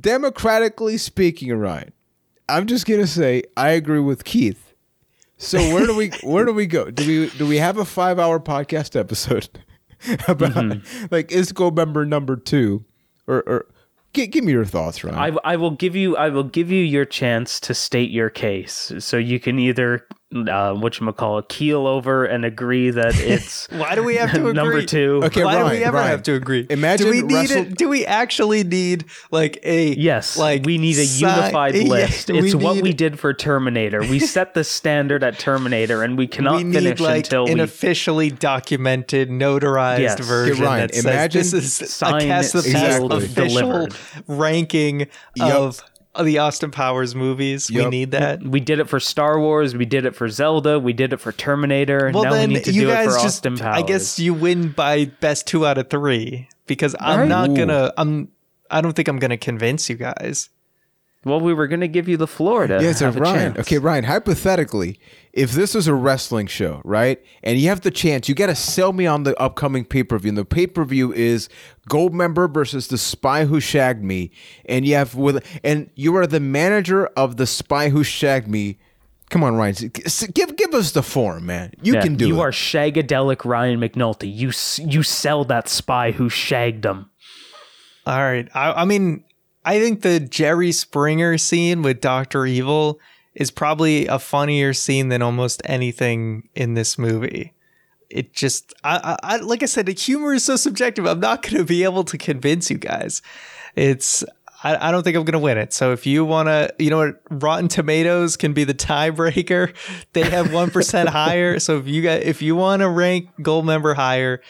democratically 0.00 0.98
speaking, 0.98 1.52
Ryan, 1.52 1.92
I'm 2.50 2.66
just 2.66 2.86
gonna 2.86 3.06
say 3.06 3.42
I 3.56 3.70
agree 3.70 4.00
with 4.00 4.24
Keith. 4.24 4.74
So 5.38 5.58
where 5.72 5.86
do 5.86 5.94
we 5.96 6.10
where 6.22 6.44
do 6.44 6.52
we 6.52 6.66
go? 6.66 6.90
Do 6.90 7.06
we 7.06 7.30
do 7.38 7.46
we 7.46 7.56
have 7.58 7.78
a 7.78 7.84
five 7.84 8.18
hour 8.18 8.38
podcast 8.40 8.98
episode 8.98 9.48
about 10.28 10.52
Mm-hmm. 10.52 11.06
like 11.10 11.32
is 11.32 11.52
Gold 11.52 11.76
member 11.76 12.04
number 12.04 12.36
two 12.36 12.84
or 13.26 13.42
or 13.46 13.66
gi- 14.14 14.26
give 14.26 14.44
me 14.44 14.52
your 14.52 14.64
thoughts, 14.64 15.02
Ryan. 15.04 15.36
I, 15.44 15.52
I 15.52 15.56
will 15.56 15.70
give 15.72 15.94
you 15.96 16.16
I 16.16 16.28
will 16.28 16.44
give 16.44 16.70
you 16.70 16.82
your 16.82 17.04
chance 17.04 17.58
to 17.60 17.74
state 17.74 18.10
your 18.10 18.28
case. 18.30 18.92
So 18.98 19.16
you 19.16 19.40
can 19.40 19.58
either 19.58 20.06
uh, 20.32 20.74
whatchamacallit, 20.74 21.48
keel 21.48 21.86
over 21.88 22.24
and 22.24 22.44
agree 22.44 22.90
that 22.90 23.14
it's 23.18 23.66
Why 23.70 23.94
do 23.96 24.04
we 24.04 24.14
have 24.16 24.30
to 24.32 24.40
agree? 24.40 24.52
number 24.52 24.82
two. 24.82 25.20
Okay, 25.24 25.44
Why 25.44 25.58
do 25.58 25.64
we 25.76 25.82
ever 25.82 25.96
Ryan, 25.96 26.10
have 26.10 26.22
to 26.24 26.34
agree? 26.34 26.66
imagine 26.70 27.06
do 27.06 27.10
we 27.10 27.22
need 27.22 27.34
Russell- 27.34 27.62
it? 27.62 27.76
Do 27.76 27.88
we 27.88 28.06
actually 28.06 28.62
need 28.62 29.06
like 29.32 29.58
a 29.64 29.88
Yes, 29.94 30.36
Like 30.36 30.64
we 30.64 30.78
need 30.78 30.98
a 30.98 31.04
si- 31.04 31.24
unified 31.24 31.74
yeah, 31.76 31.82
list. 31.84 32.30
It's 32.30 32.54
what 32.54 32.74
need- 32.76 32.82
we 32.84 32.92
did 32.92 33.18
for 33.18 33.34
Terminator. 33.34 34.00
We 34.02 34.20
set 34.20 34.54
the 34.54 34.62
standard 34.62 35.24
at 35.24 35.38
Terminator, 35.38 36.02
and 36.04 36.16
we 36.16 36.26
cannot 36.28 36.58
we 36.58 36.64
need 36.64 36.74
finish 36.74 37.00
like 37.00 37.24
until 37.24 37.46
an 37.46 37.54
we 37.54 37.60
officially 37.60 38.30
documented, 38.30 39.30
notarized 39.30 39.98
Yes. 39.98 40.20
version 40.20 40.64
Ryan, 40.64 40.86
that 40.88 40.94
says 40.94 41.04
imagine- 41.04 41.40
this 41.40 41.52
is 41.54 42.02
a 42.02 42.20
cast 42.20 42.54
of 42.54 42.62
sealed, 42.62 43.12
official 43.12 43.60
delivered. 43.70 43.94
ranking 44.28 45.00
Yup. 45.36 45.50
of 45.54 45.82
the 46.22 46.38
Austin 46.38 46.70
Powers 46.70 47.14
movies. 47.14 47.70
We 47.70 47.84
need 47.86 48.10
that. 48.12 48.42
we 48.42 48.60
did 48.60 48.78
it 48.80 48.88
for 48.88 48.98
Star 49.00 49.38
Wars. 49.38 49.76
We 49.76 49.84
did 49.84 50.04
it 50.04 50.14
for 50.16 50.28
Zelda. 50.28 50.78
We 50.80 50.92
did 50.92 51.12
it 51.12 51.18
for 51.18 51.32
Terminator. 51.32 52.06
And 52.06 52.14
Well, 52.14 52.24
now 52.24 52.32
then 52.32 52.48
we 52.48 52.54
need 52.56 52.64
to 52.64 52.72
you 52.72 52.82
do 52.82 52.90
it 52.90 52.94
guys 52.94 53.06
for 53.06 53.12
just. 53.22 53.26
Austin 53.46 53.56
Powers. 53.56 53.76
I 53.78 53.82
guess 53.86 54.18
you 54.18 54.34
win 54.34 54.70
by 54.72 55.04
best 55.20 55.46
two 55.46 55.66
out 55.66 55.78
of 55.78 55.88
three 55.90 56.48
because 56.66 56.96
I'm 56.98 57.20
Right. 57.20 57.28
not 57.28 57.54
gonna. 57.54 57.92
I'm. 57.96 58.28
I 58.70 58.80
don't 58.80 58.92
think 58.94 59.08
I'm 59.08 59.18
gonna 59.18 59.36
convince 59.36 59.88
you 59.88 59.96
guys. 59.96 60.48
Well, 61.22 61.38
we 61.40 61.52
were 61.52 61.66
going 61.68 61.80
to 61.80 61.88
give 61.88 62.08
you 62.08 62.16
the 62.16 62.26
floor 62.26 62.66
to 62.66 62.82
Yeah, 62.82 62.92
so 62.92 63.04
have 63.04 63.16
a 63.16 63.20
Ryan. 63.20 63.52
chance. 63.54 63.66
Okay, 63.66 63.76
Ryan. 63.76 64.04
Hypothetically, 64.04 64.98
if 65.34 65.52
this 65.52 65.74
was 65.74 65.86
a 65.86 65.92
wrestling 65.94 66.46
show, 66.46 66.80
right, 66.82 67.22
and 67.42 67.58
you 67.58 67.68
have 67.68 67.82
the 67.82 67.90
chance, 67.90 68.26
you 68.26 68.34
got 68.34 68.46
to 68.46 68.54
sell 68.54 68.94
me 68.94 69.06
on 69.06 69.24
the 69.24 69.38
upcoming 69.38 69.84
pay 69.84 70.02
per 70.02 70.18
view. 70.18 70.30
And 70.30 70.38
the 70.38 70.46
pay 70.46 70.66
per 70.66 70.82
view 70.84 71.12
is 71.12 71.50
Goldmember 71.90 72.52
versus 72.52 72.88
the 72.88 72.96
Spy 72.96 73.44
Who 73.44 73.60
Shagged 73.60 74.02
Me, 74.02 74.30
and 74.64 74.86
you 74.86 74.94
have 74.94 75.14
with, 75.14 75.44
and 75.62 75.90
you 75.94 76.16
are 76.16 76.26
the 76.26 76.40
manager 76.40 77.06
of 77.08 77.36
the 77.36 77.46
Spy 77.46 77.90
Who 77.90 78.02
Shagged 78.02 78.48
Me. 78.48 78.78
Come 79.28 79.44
on, 79.44 79.56
Ryan. 79.56 79.74
Give 80.32 80.56
give 80.56 80.72
us 80.74 80.92
the 80.92 81.02
form, 81.02 81.44
man. 81.46 81.72
You 81.82 81.94
Yeah, 81.94 82.02
can 82.02 82.16
do 82.16 82.26
you 82.28 82.32
it. 82.32 82.36
You 82.36 82.40
are 82.42 82.50
shagadelic 82.50 83.44
Ryan 83.44 83.78
McNulty. 83.78 84.34
You 84.34 84.52
you 84.90 85.02
sell 85.02 85.44
that 85.44 85.68
spy 85.68 86.12
who 86.12 86.28
shagged 86.30 86.84
him. 86.84 87.10
All 88.06 88.18
right. 88.18 88.48
I, 88.54 88.72
I 88.72 88.84
mean, 88.86 89.22
I 89.64 89.78
think 89.78 90.02
the 90.02 90.20
Jerry 90.20 90.72
Springer 90.72 91.38
scene 91.38 91.82
with 91.82 92.00
Doctor 92.00 92.46
Evil 92.46 92.98
is 93.34 93.50
probably 93.50 94.06
a 94.06 94.18
funnier 94.18 94.72
scene 94.72 95.08
than 95.08 95.22
almost 95.22 95.62
anything 95.64 96.48
in 96.54 96.74
this 96.74 96.98
movie. 96.98 97.54
It 98.08 98.32
just, 98.32 98.74
I, 98.82 99.16
I, 99.22 99.36
like 99.36 99.62
I 99.62 99.66
said, 99.66 99.86
the 99.86 99.92
humor 99.92 100.34
is 100.34 100.44
so 100.44 100.56
subjective. 100.56 101.06
I'm 101.06 101.20
not 101.20 101.42
going 101.42 101.56
to 101.56 101.64
be 101.64 101.84
able 101.84 102.04
to 102.04 102.18
convince 102.18 102.70
you 102.70 102.78
guys. 102.78 103.22
It's, 103.76 104.24
I, 104.64 104.88
I 104.88 104.90
don't 104.90 105.04
think 105.04 105.16
I'm 105.16 105.24
going 105.24 105.34
to 105.34 105.38
win 105.38 105.58
it. 105.58 105.72
So 105.72 105.92
if 105.92 106.06
you 106.06 106.24
want 106.24 106.48
to, 106.48 106.74
you 106.78 106.90
know 106.90 106.98
what, 106.98 107.20
Rotten 107.30 107.68
Tomatoes 107.68 108.36
can 108.36 108.52
be 108.52 108.64
the 108.64 108.74
tiebreaker. 108.74 109.74
They 110.12 110.28
have 110.28 110.52
one 110.52 110.70
percent 110.70 111.08
higher. 111.08 111.60
So 111.60 111.78
if 111.78 111.86
you 111.86 112.02
got, 112.02 112.22
if 112.22 112.42
you 112.42 112.56
want 112.56 112.80
to 112.80 112.88
rank 112.88 113.28
Goldmember 113.40 113.94
higher, 113.94 114.42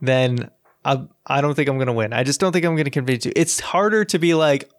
then 0.00 0.50
I 0.84 1.04
I 1.26 1.40
don't 1.40 1.54
think 1.54 1.68
I'm 1.68 1.78
gonna 1.78 1.92
win. 1.92 2.12
I 2.12 2.24
just 2.24 2.40
don't 2.40 2.52
think 2.52 2.64
I'm 2.64 2.76
gonna 2.76 2.90
convince 2.90 3.24
you. 3.24 3.32
It's 3.36 3.60
harder 3.60 4.04
to 4.06 4.18
be 4.18 4.34
like, 4.34 4.70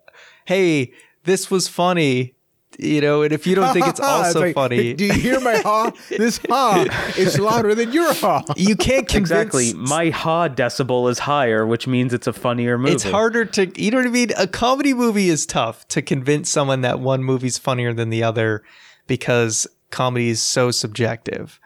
hey, 0.46 0.94
this 1.24 1.50
was 1.50 1.68
funny, 1.68 2.36
you 2.78 3.02
know, 3.02 3.22
and 3.22 3.32
if 3.32 3.48
you 3.48 3.56
don't 3.56 3.74
think 3.74 3.88
it's 3.88 4.00
also 4.00 4.42
like, 4.42 4.56
funny, 4.56 4.94
Do 4.94 5.06
you 5.06 5.14
hear 5.14 5.40
my 5.40 5.58
ha? 5.58 5.92
This 6.10 6.40
ha 6.50 6.86
is 7.18 7.40
louder 7.40 7.76
than 7.76 7.92
your 7.92 8.14
ha. 8.14 8.44
you 8.56 8.76
can't 8.76 9.08
convince. 9.08 9.32
Exactly. 9.32 9.74
My 9.74 10.10
ha 10.10 10.50
decibel 10.50 11.10
is 11.10 11.20
higher, 11.20 11.66
which 11.66 11.88
means 11.88 12.14
it's 12.14 12.28
a 12.28 12.34
funnier 12.34 12.78
movie. 12.78 12.94
It's 12.94 13.04
harder 13.04 13.46
to, 13.46 13.82
you 13.82 13.92
know 13.92 13.98
what 13.98 14.08
I 14.08 14.10
mean? 14.10 14.32
A 14.38 14.48
comedy 14.48 14.94
movie 14.94 15.30
is 15.30 15.46
tough 15.46 15.88
to 15.90 16.02
convince 16.02 16.50
someone 16.50 16.82
that 16.82 17.00
one 17.00 17.24
movie's 17.24 17.58
funnier 17.58 17.94
than 17.94 18.10
the 18.10 18.24
other 18.24 18.64
because 19.08 19.68
comedy 19.92 20.30
is 20.30 20.42
so 20.42 20.72
subjective. 20.72 21.60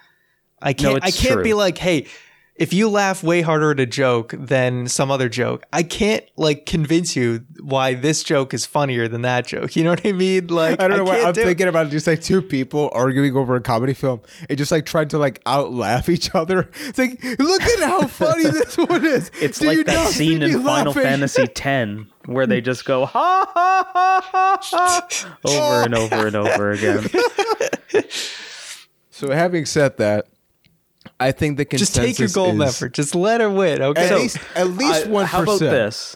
I 0.61 0.73
can't, 0.73 1.03
I 1.03 1.11
can't 1.11 1.35
true. 1.35 1.43
be 1.43 1.53
like, 1.53 1.77
hey, 1.77 2.07
if 2.57 2.73
you 2.73 2.89
laugh 2.89 3.23
way 3.23 3.41
harder 3.41 3.71
at 3.71 3.79
a 3.79 3.85
joke 3.85 4.33
than 4.37 4.87
some 4.87 5.11
other 5.11 5.29
joke, 5.29 5.63
I 5.71 5.83
can't 5.83 6.23
like 6.37 6.65
convince 6.65 7.15
you 7.15 7.45
why 7.61 7.93
this 7.93 8.23
joke 8.23 8.53
is 8.53 8.65
funnier 8.65 9.07
than 9.07 9.21
that 9.21 9.45
joke. 9.47 9.75
You 9.77 9.83
know 9.83 9.91
what 9.91 10.05
I 10.07 10.11
mean? 10.11 10.47
Like, 10.47 10.81
I 10.81 10.87
don't 10.87 10.97
know 10.97 11.03
why 11.03 11.17
can't 11.17 11.27
I'm 11.27 11.33
do 11.33 11.41
it. 11.41 11.45
thinking 11.45 11.67
about 11.67 11.91
just 11.91 12.07
like 12.07 12.19
two 12.21 12.41
people 12.41 12.89
arguing 12.93 13.35
over 13.35 13.55
a 13.55 13.61
comedy 13.61 13.93
film 13.93 14.21
and 14.49 14.57
just 14.57 14.71
like 14.71 14.87
trying 14.87 15.07
to 15.09 15.19
like 15.19 15.39
out 15.45 15.71
laugh 15.71 16.09
each 16.09 16.33
other. 16.33 16.69
It's 16.87 16.97
like, 16.97 17.21
look 17.39 17.61
at 17.61 17.79
how 17.79 18.07
funny 18.07 18.43
this 18.43 18.75
one 18.77 19.05
is. 19.05 19.29
It's 19.39 19.59
Do 19.59 19.69
you 19.69 19.77
like 19.77 19.85
that 19.87 19.93
not 19.93 20.07
scene 20.11 20.41
in 20.41 20.63
Final 20.63 20.93
laughing? 20.93 21.03
Fantasy 21.03 21.43
X 21.43 22.07
where 22.25 22.47
they 22.47 22.59
just 22.59 22.85
go 22.85 23.05
ha 23.05 23.45
ha 23.53 23.91
ha 23.93 24.59
ha 24.63 25.07
ha 25.09 25.37
over 25.45 25.85
and 25.85 25.93
over 25.95 26.27
and 26.27 26.35
over 26.35 26.71
again. 26.71 27.07
So 29.11 29.31
having 29.31 29.65
said 29.65 29.97
that, 29.97 30.27
I 31.20 31.32
think 31.32 31.57
the 31.57 31.65
consensus 31.65 31.95
Just 31.95 32.05
take 32.05 32.20
your 32.20 32.30
gold 32.30 32.61
is, 32.61 32.76
effort. 32.76 32.93
Just 32.93 33.15
let 33.15 33.41
her 33.41 33.49
win. 33.49 33.82
Okay. 33.82 34.03
At 34.03 34.09
So, 34.09 34.18
least, 34.18 34.38
at 34.55 34.68
least 34.70 35.07
I- 35.07 35.09
one 35.09 35.26
How 35.26 35.43
about 35.43 35.59
this? 35.59 36.15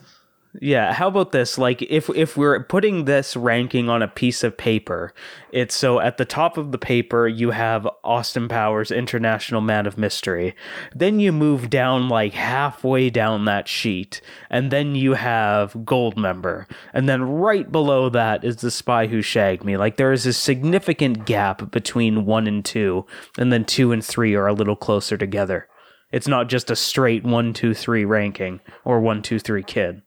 Yeah, 0.60 0.92
how 0.92 1.08
about 1.08 1.32
this? 1.32 1.58
Like 1.58 1.82
if 1.84 2.10
if 2.10 2.36
we're 2.36 2.62
putting 2.62 3.06
this 3.06 3.38
ranking 3.38 3.88
on 3.88 4.02
a 4.02 4.08
piece 4.10 4.44
of 4.44 4.58
paper, 4.58 5.14
it's 5.54 5.74
so 5.74 6.02
at 6.02 6.18
the 6.18 6.26
top 6.26 6.58
of 6.58 6.74
the 6.74 6.78
paper 6.78 7.26
you 7.26 7.52
have 7.52 7.88
Austin 8.04 8.50
Powers 8.50 8.92
International 8.92 9.62
Man 9.62 9.86
of 9.86 9.98
Mystery. 9.98 10.54
Then 10.94 11.22
you 11.22 11.32
move 11.32 11.70
down 11.70 12.10
like 12.10 12.34
halfway 12.34 13.10
down 13.10 13.46
that 13.46 13.70
sheet, 13.70 14.20
and 14.50 14.72
then 14.72 14.94
you 14.94 15.14
have 15.14 15.72
Goldmember. 15.74 16.66
And 16.94 17.08
then 17.08 17.22
right 17.22 17.72
below 17.72 18.10
that 18.10 18.44
is 18.44 18.58
The 18.58 18.72
Spy 18.72 19.08
Who 19.08 19.22
Shagged 19.22 19.64
Me. 19.64 19.78
Like 19.78 19.96
there 19.96 20.12
is 20.12 20.26
a 20.26 20.34
significant 20.34 21.26
gap 21.26 21.72
between 21.72 22.26
1 22.26 22.48
and 22.48 22.66
2, 22.66 23.06
and 23.38 23.54
then 23.54 23.64
2 23.64 23.94
and 23.94 24.04
3 24.04 24.36
are 24.36 24.48
a 24.48 24.54
little 24.54 24.76
closer 24.76 25.16
together. 25.16 25.70
It's 26.12 26.28
not 26.28 26.50
just 26.50 26.70
a 26.70 26.76
straight 26.76 27.24
one, 27.24 27.54
two, 27.54 27.74
three 27.74 28.04
ranking 28.04 28.60
or 28.84 29.00
one, 29.00 29.22
two, 29.22 29.40
three 29.40 29.64
kid. 29.64 30.02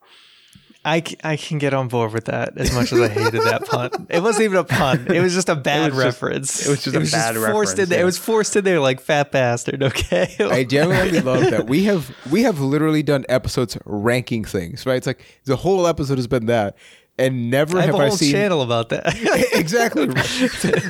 I, 0.86 1.00
c- 1.06 1.16
I 1.24 1.36
can 1.36 1.58
get 1.58 1.72
on 1.72 1.88
board 1.88 2.12
with 2.12 2.26
that 2.26 2.58
as 2.58 2.74
much 2.74 2.92
as 2.92 3.00
I 3.00 3.08
hated 3.08 3.40
that 3.42 3.64
pun. 3.70 4.06
It 4.10 4.22
wasn't 4.22 4.44
even 4.44 4.58
a 4.58 4.64
pun. 4.64 5.06
It 5.10 5.20
was 5.20 5.32
just 5.32 5.48
a 5.48 5.54
bad 5.56 5.92
was 5.94 6.02
just- 6.04 6.20
reference. 6.22 6.66
it 6.66 6.70
was 6.70 6.84
just 6.84 6.94
a 6.96 7.00
bad 7.00 7.34
forced 7.36 7.38
in 7.38 7.52
reference, 7.54 7.88
there. 7.88 8.02
It 8.02 8.04
was 8.04 8.18
forced 8.18 8.56
in 8.56 8.64
there 8.64 8.80
like 8.80 9.00
fat 9.00 9.32
bastard. 9.32 9.82
Okay. 9.82 10.34
I 10.40 10.64
genuinely 10.64 11.20
love 11.20 11.50
that 11.50 11.66
we 11.66 11.84
have 11.84 12.14
we 12.30 12.42
have 12.42 12.60
literally 12.60 13.02
done 13.02 13.24
episodes 13.28 13.78
ranking 13.86 14.44
things. 14.44 14.84
Right? 14.84 14.96
It's 14.96 15.06
like 15.06 15.24
the 15.44 15.56
whole 15.56 15.86
episode 15.86 16.18
has 16.18 16.26
been 16.26 16.46
that, 16.46 16.76
and 17.18 17.50
never 17.50 17.78
I 17.78 17.82
have 17.82 17.90
have, 17.94 18.00
a 18.00 18.04
I 18.04 18.08
whole 18.08 18.16
seen 18.18 18.32
channel 18.32 18.60
about 18.60 18.90
that. 18.90 19.04
exactly. 19.54 20.06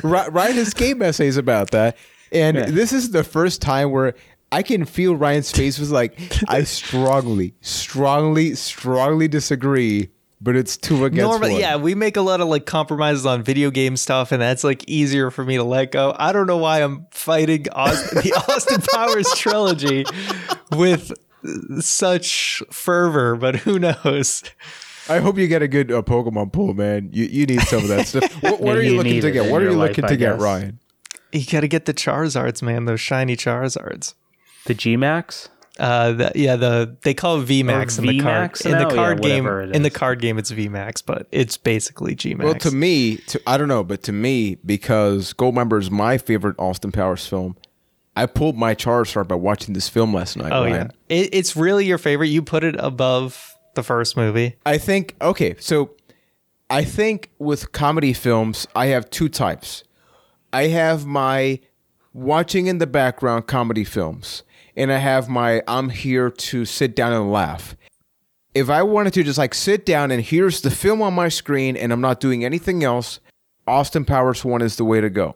Ri- 0.03 0.29
Ryan 0.29 0.55
has 0.55 0.73
game 0.73 1.01
essays 1.01 1.37
about 1.37 1.71
that, 1.71 1.97
and 2.31 2.57
this 2.57 2.91
is 2.91 3.11
the 3.11 3.23
first 3.23 3.61
time 3.61 3.91
where 3.91 4.13
I 4.55 4.63
can 4.63 4.85
feel 4.85 5.15
Ryan's 5.17 5.51
face 5.51 5.77
was 5.79 5.91
like, 5.91 6.17
I 6.47 6.63
strongly, 6.79 7.55
strongly, 7.59 8.55
strongly 8.55 9.27
disagree, 9.27 10.11
but 10.39 10.55
it's 10.55 10.77
two 10.77 11.03
against 11.03 11.29
Normally, 11.29 11.51
one. 11.53 11.59
yeah, 11.59 11.75
we 11.75 11.93
make 11.93 12.15
a 12.15 12.21
lot 12.21 12.39
of 12.39 12.47
like 12.47 12.65
compromises 12.65 13.25
on 13.25 13.43
video 13.43 13.69
game 13.69 13.97
stuff, 13.97 14.31
and 14.31 14.41
that's 14.41 14.63
like 14.63 14.87
easier 14.87 15.29
for 15.29 15.43
me 15.43 15.57
to 15.57 15.63
let 15.63 15.91
go. 15.91 16.15
I 16.17 16.31
don't 16.31 16.47
know 16.47 16.55
why 16.55 16.79
I'm 16.83 17.05
fighting 17.11 17.65
Austin, 17.73 18.19
the 18.23 18.31
Austin 18.47 18.81
Powers 18.93 19.29
trilogy 19.35 20.05
with 20.71 21.11
such 21.81 22.63
fervor, 22.71 23.35
but 23.35 23.57
who 23.57 23.77
knows? 23.77 24.41
I 25.09 25.19
hope 25.19 25.37
you 25.37 25.47
get 25.47 25.61
a 25.63 25.67
good 25.67 25.91
uh, 25.91 26.01
Pokemon 26.01 26.53
pull, 26.53 26.73
man. 26.73 27.09
You 27.11 27.25
you 27.25 27.45
need 27.45 27.61
some 27.61 27.83
of 27.83 27.89
that 27.89 28.07
stuff. 28.07 28.23
What, 28.41 28.61
what 28.61 28.73
Yeah, 28.75 28.79
are 28.79 28.81
you, 28.81 28.91
you 28.91 28.97
looking 28.97 29.21
to 29.21 29.31
get? 29.31 29.51
What 29.51 29.61
are 29.61 29.65
you 29.65 29.71
life, 29.77 29.89
looking 29.89 30.05
I 30.05 30.07
to 30.07 30.17
get, 30.17 30.33
guess. 30.33 30.41
Ryan? 30.41 30.79
You 31.33 31.45
got 31.45 31.61
to 31.61 31.67
get 31.67 31.85
the 31.85 31.93
Charizards, 31.93 32.61
man. 32.61 32.85
Those 32.85 33.01
shiny 33.01 33.35
Charizards. 33.35 34.13
The 34.65 34.73
G 34.73 34.97
Max? 34.97 35.49
Uh, 35.77 36.13
the, 36.13 36.31
yeah, 36.35 36.55
the 36.55 36.95
they 37.03 37.13
call 37.13 37.41
it 37.41 37.47
VMAX 37.47 37.99
in 37.99 38.05
the 38.05 38.21
card 38.21 38.51
VMAX 38.53 38.65
in 38.65 38.71
the 38.71 38.95
now? 38.95 39.09
Yeah, 39.09 39.13
game. 39.15 39.45
In 39.73 39.81
the 39.81 39.89
card 39.89 40.21
game, 40.21 40.37
it's 40.37 40.49
VMAX, 40.51 41.03
but 41.05 41.27
it's 41.31 41.57
basically 41.57 42.15
GMAX. 42.15 42.43
Well, 42.43 42.53
to 42.55 42.71
me, 42.71 43.17
to 43.17 43.41
I 43.45 43.57
don't 43.57 43.67
know, 43.67 43.83
but 43.83 44.01
to 44.03 44.13
me, 44.13 44.55
because 44.65 45.33
Goldmember 45.33 45.79
is 45.79 45.91
my 45.91 46.17
favorite 46.17 46.55
Austin 46.59 46.93
Powers 46.93 47.27
film, 47.27 47.57
I 48.15 48.25
pulled 48.25 48.55
my 48.55 48.73
Charizard 48.73 49.27
by 49.27 49.35
watching 49.35 49.73
this 49.73 49.89
film 49.89 50.13
last 50.13 50.37
night. 50.37 50.53
oh 50.53 50.63
Ryan. 50.63 50.93
yeah, 51.09 51.17
it, 51.17 51.29
it's 51.33 51.57
really 51.57 51.85
your 51.85 51.97
favorite. 51.97 52.27
You 52.27 52.41
put 52.41 52.63
it 52.63 52.75
above 52.79 53.57
the 53.73 53.83
first 53.83 54.15
movie. 54.15 54.55
I 54.65 54.77
think 54.77 55.15
okay, 55.21 55.55
so 55.59 55.91
I 56.69 56.85
think 56.85 57.31
with 57.37 57.73
comedy 57.73 58.13
films, 58.13 58.65
I 58.75 58.87
have 58.87 59.09
two 59.09 59.27
types. 59.27 59.83
I 60.53 60.67
have 60.67 61.05
my 61.05 61.59
watching 62.13 62.67
in 62.67 62.77
the 62.77 62.87
background 62.87 63.45
comedy 63.47 63.83
films, 63.83 64.43
and 64.75 64.91
I 64.91 64.97
have 64.97 65.29
my 65.29 65.61
I'm 65.67 65.89
here 65.89 66.29
to 66.29 66.65
sit 66.65 66.95
down 66.95 67.13
and 67.13 67.31
laugh. 67.31 67.75
If 68.53 68.69
I 68.69 68.83
wanted 68.83 69.13
to 69.13 69.23
just 69.23 69.37
like 69.37 69.53
sit 69.53 69.85
down 69.85 70.11
and 70.11 70.23
here's 70.23 70.61
the 70.61 70.71
film 70.71 71.01
on 71.01 71.13
my 71.13 71.29
screen 71.29 71.75
and 71.75 71.91
I'm 71.91 72.01
not 72.01 72.19
doing 72.19 72.45
anything 72.45 72.83
else, 72.83 73.19
Austin 73.67 74.05
Powers 74.05 74.45
1 74.45 74.61
is 74.61 74.77
the 74.77 74.85
way 74.85 75.01
to 75.01 75.09
go 75.09 75.35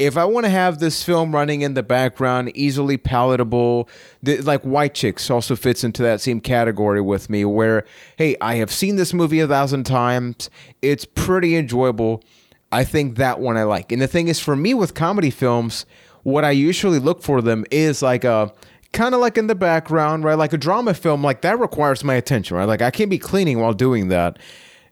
if 0.00 0.16
I 0.16 0.24
want 0.24 0.46
to 0.46 0.50
have 0.50 0.78
this 0.78 1.04
film 1.04 1.34
running 1.34 1.60
in 1.60 1.74
the 1.74 1.82
background, 1.82 2.56
easily 2.56 2.96
palatable, 2.96 3.86
th- 4.24 4.44
like 4.44 4.62
White 4.62 4.94
Chicks 4.94 5.30
also 5.30 5.54
fits 5.54 5.84
into 5.84 6.02
that 6.02 6.22
same 6.22 6.40
category 6.40 7.02
with 7.02 7.28
me, 7.28 7.44
where, 7.44 7.84
hey, 8.16 8.34
I 8.40 8.54
have 8.54 8.72
seen 8.72 8.96
this 8.96 9.12
movie 9.12 9.40
a 9.40 9.46
thousand 9.46 9.84
times. 9.84 10.48
It's 10.80 11.04
pretty 11.04 11.54
enjoyable. 11.54 12.24
I 12.72 12.82
think 12.82 13.16
that 13.16 13.40
one 13.40 13.58
I 13.58 13.64
like. 13.64 13.92
And 13.92 14.00
the 14.00 14.06
thing 14.06 14.28
is, 14.28 14.40
for 14.40 14.56
me 14.56 14.72
with 14.72 14.94
comedy 14.94 15.30
films, 15.30 15.84
what 16.22 16.44
I 16.44 16.50
usually 16.50 16.98
look 16.98 17.22
for 17.22 17.42
them 17.42 17.64
is 17.70 18.02
like 18.02 18.24
a 18.24 18.52
kind 18.92 19.14
of 19.14 19.20
like 19.20 19.38
in 19.38 19.46
the 19.46 19.54
background, 19.54 20.24
right? 20.24 20.34
Like 20.34 20.52
a 20.52 20.58
drama 20.58 20.94
film, 20.94 21.22
like 21.22 21.42
that 21.42 21.58
requires 21.58 22.04
my 22.04 22.14
attention, 22.14 22.56
right? 22.56 22.64
Like 22.64 22.82
I 22.82 22.90
can't 22.90 23.10
be 23.10 23.18
cleaning 23.18 23.60
while 23.60 23.72
doing 23.72 24.08
that. 24.08 24.38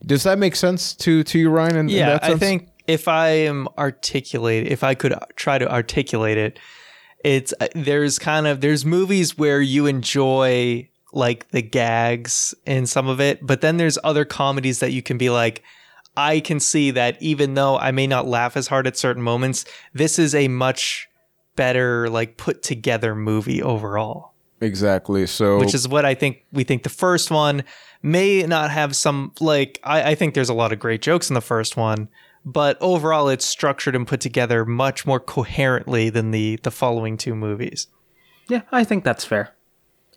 Does 0.05 0.22
that 0.22 0.39
make 0.39 0.57
sense 0.57 0.95
to 0.97 1.24
to 1.24 1.39
you, 1.39 1.51
Ryan? 1.51 1.76
In, 1.76 1.89
in 1.89 1.97
Yeah, 1.97 2.11
that 2.11 2.24
I 2.24 2.37
think 2.37 2.68
if 2.87 3.09
I 3.09 3.29
am 3.29 3.68
articulate, 3.76 4.66
if 4.68 4.85
I 4.85 4.95
could 4.95 5.14
try 5.37 5.59
to 5.59 5.70
articulate 5.70 6.39
it, 6.39 6.59
it's 7.24 7.53
uh, 7.61 7.68
there's 7.74 8.18
kind 8.18 8.47
of 8.47 8.61
there's 8.61 8.85
movies 8.85 9.37
where 9.37 9.61
you 9.61 9.87
enjoy 9.87 10.89
like 11.12 11.51
the 11.51 11.62
gags 11.62 12.55
in 12.66 12.87
some 12.87 13.09
of 13.09 13.20
it, 13.20 13.45
but 13.45 13.61
then 13.61 13.76
there's 13.76 13.99
other 14.05 14.24
comedies 14.24 14.81
that 14.81 14.93
you 14.93 15.03
can 15.03 15.18
be 15.18 15.31
like 15.31 15.62
I 16.16 16.41
can 16.41 16.59
see 16.59 16.91
that 16.93 17.20
even 17.22 17.55
though 17.55 17.79
I 17.79 17.93
may 17.93 18.07
not 18.07 18.26
laugh 18.26 18.57
as 18.57 18.66
hard 18.66 18.87
at 18.87 18.97
certain 18.97 19.22
moments, 19.22 19.64
this 19.95 20.18
is 20.18 20.35
a 20.35 20.49
much 20.49 21.09
better 21.59 22.09
like 22.09 22.37
put 22.37 22.63
together 22.63 23.15
movie 23.15 23.61
overall 23.63 24.33
exactly. 24.61 25.27
So 25.27 25.59
which 25.59 25.75
is 25.75 25.87
what 25.89 26.05
I 26.05 26.15
think 26.15 26.45
we 26.53 26.65
think 26.65 26.83
the 26.85 26.89
first 27.05 27.31
one 27.31 27.65
may 28.03 28.43
not 28.45 28.71
have 28.71 28.95
some 28.97 29.33
like 29.41 29.79
I, 29.85 30.11
I 30.11 30.15
think 30.15 30.35
there's 30.35 30.49
a 30.49 30.55
lot 30.55 30.73
of 30.73 30.79
great 30.79 31.03
jokes 31.03 31.29
in 31.31 31.35
the 31.35 31.41
first 31.41 31.77
one, 31.77 32.09
but 32.45 32.77
overall 32.81 33.29
it's 33.29 33.45
structured 33.45 33.95
and 33.97 34.07
put 34.07 34.21
together 34.21 34.65
much 34.65 35.05
more 35.07 35.21
coherently 35.21 36.11
than 36.11 36.31
the 36.31 36.59
the 36.63 36.71
following 36.71 37.17
two 37.17 37.35
movies. 37.35 37.89
Yeah, 38.49 38.63
I 38.73 38.85
think 38.85 39.05
that's 39.05 39.25
fair. 39.25 39.55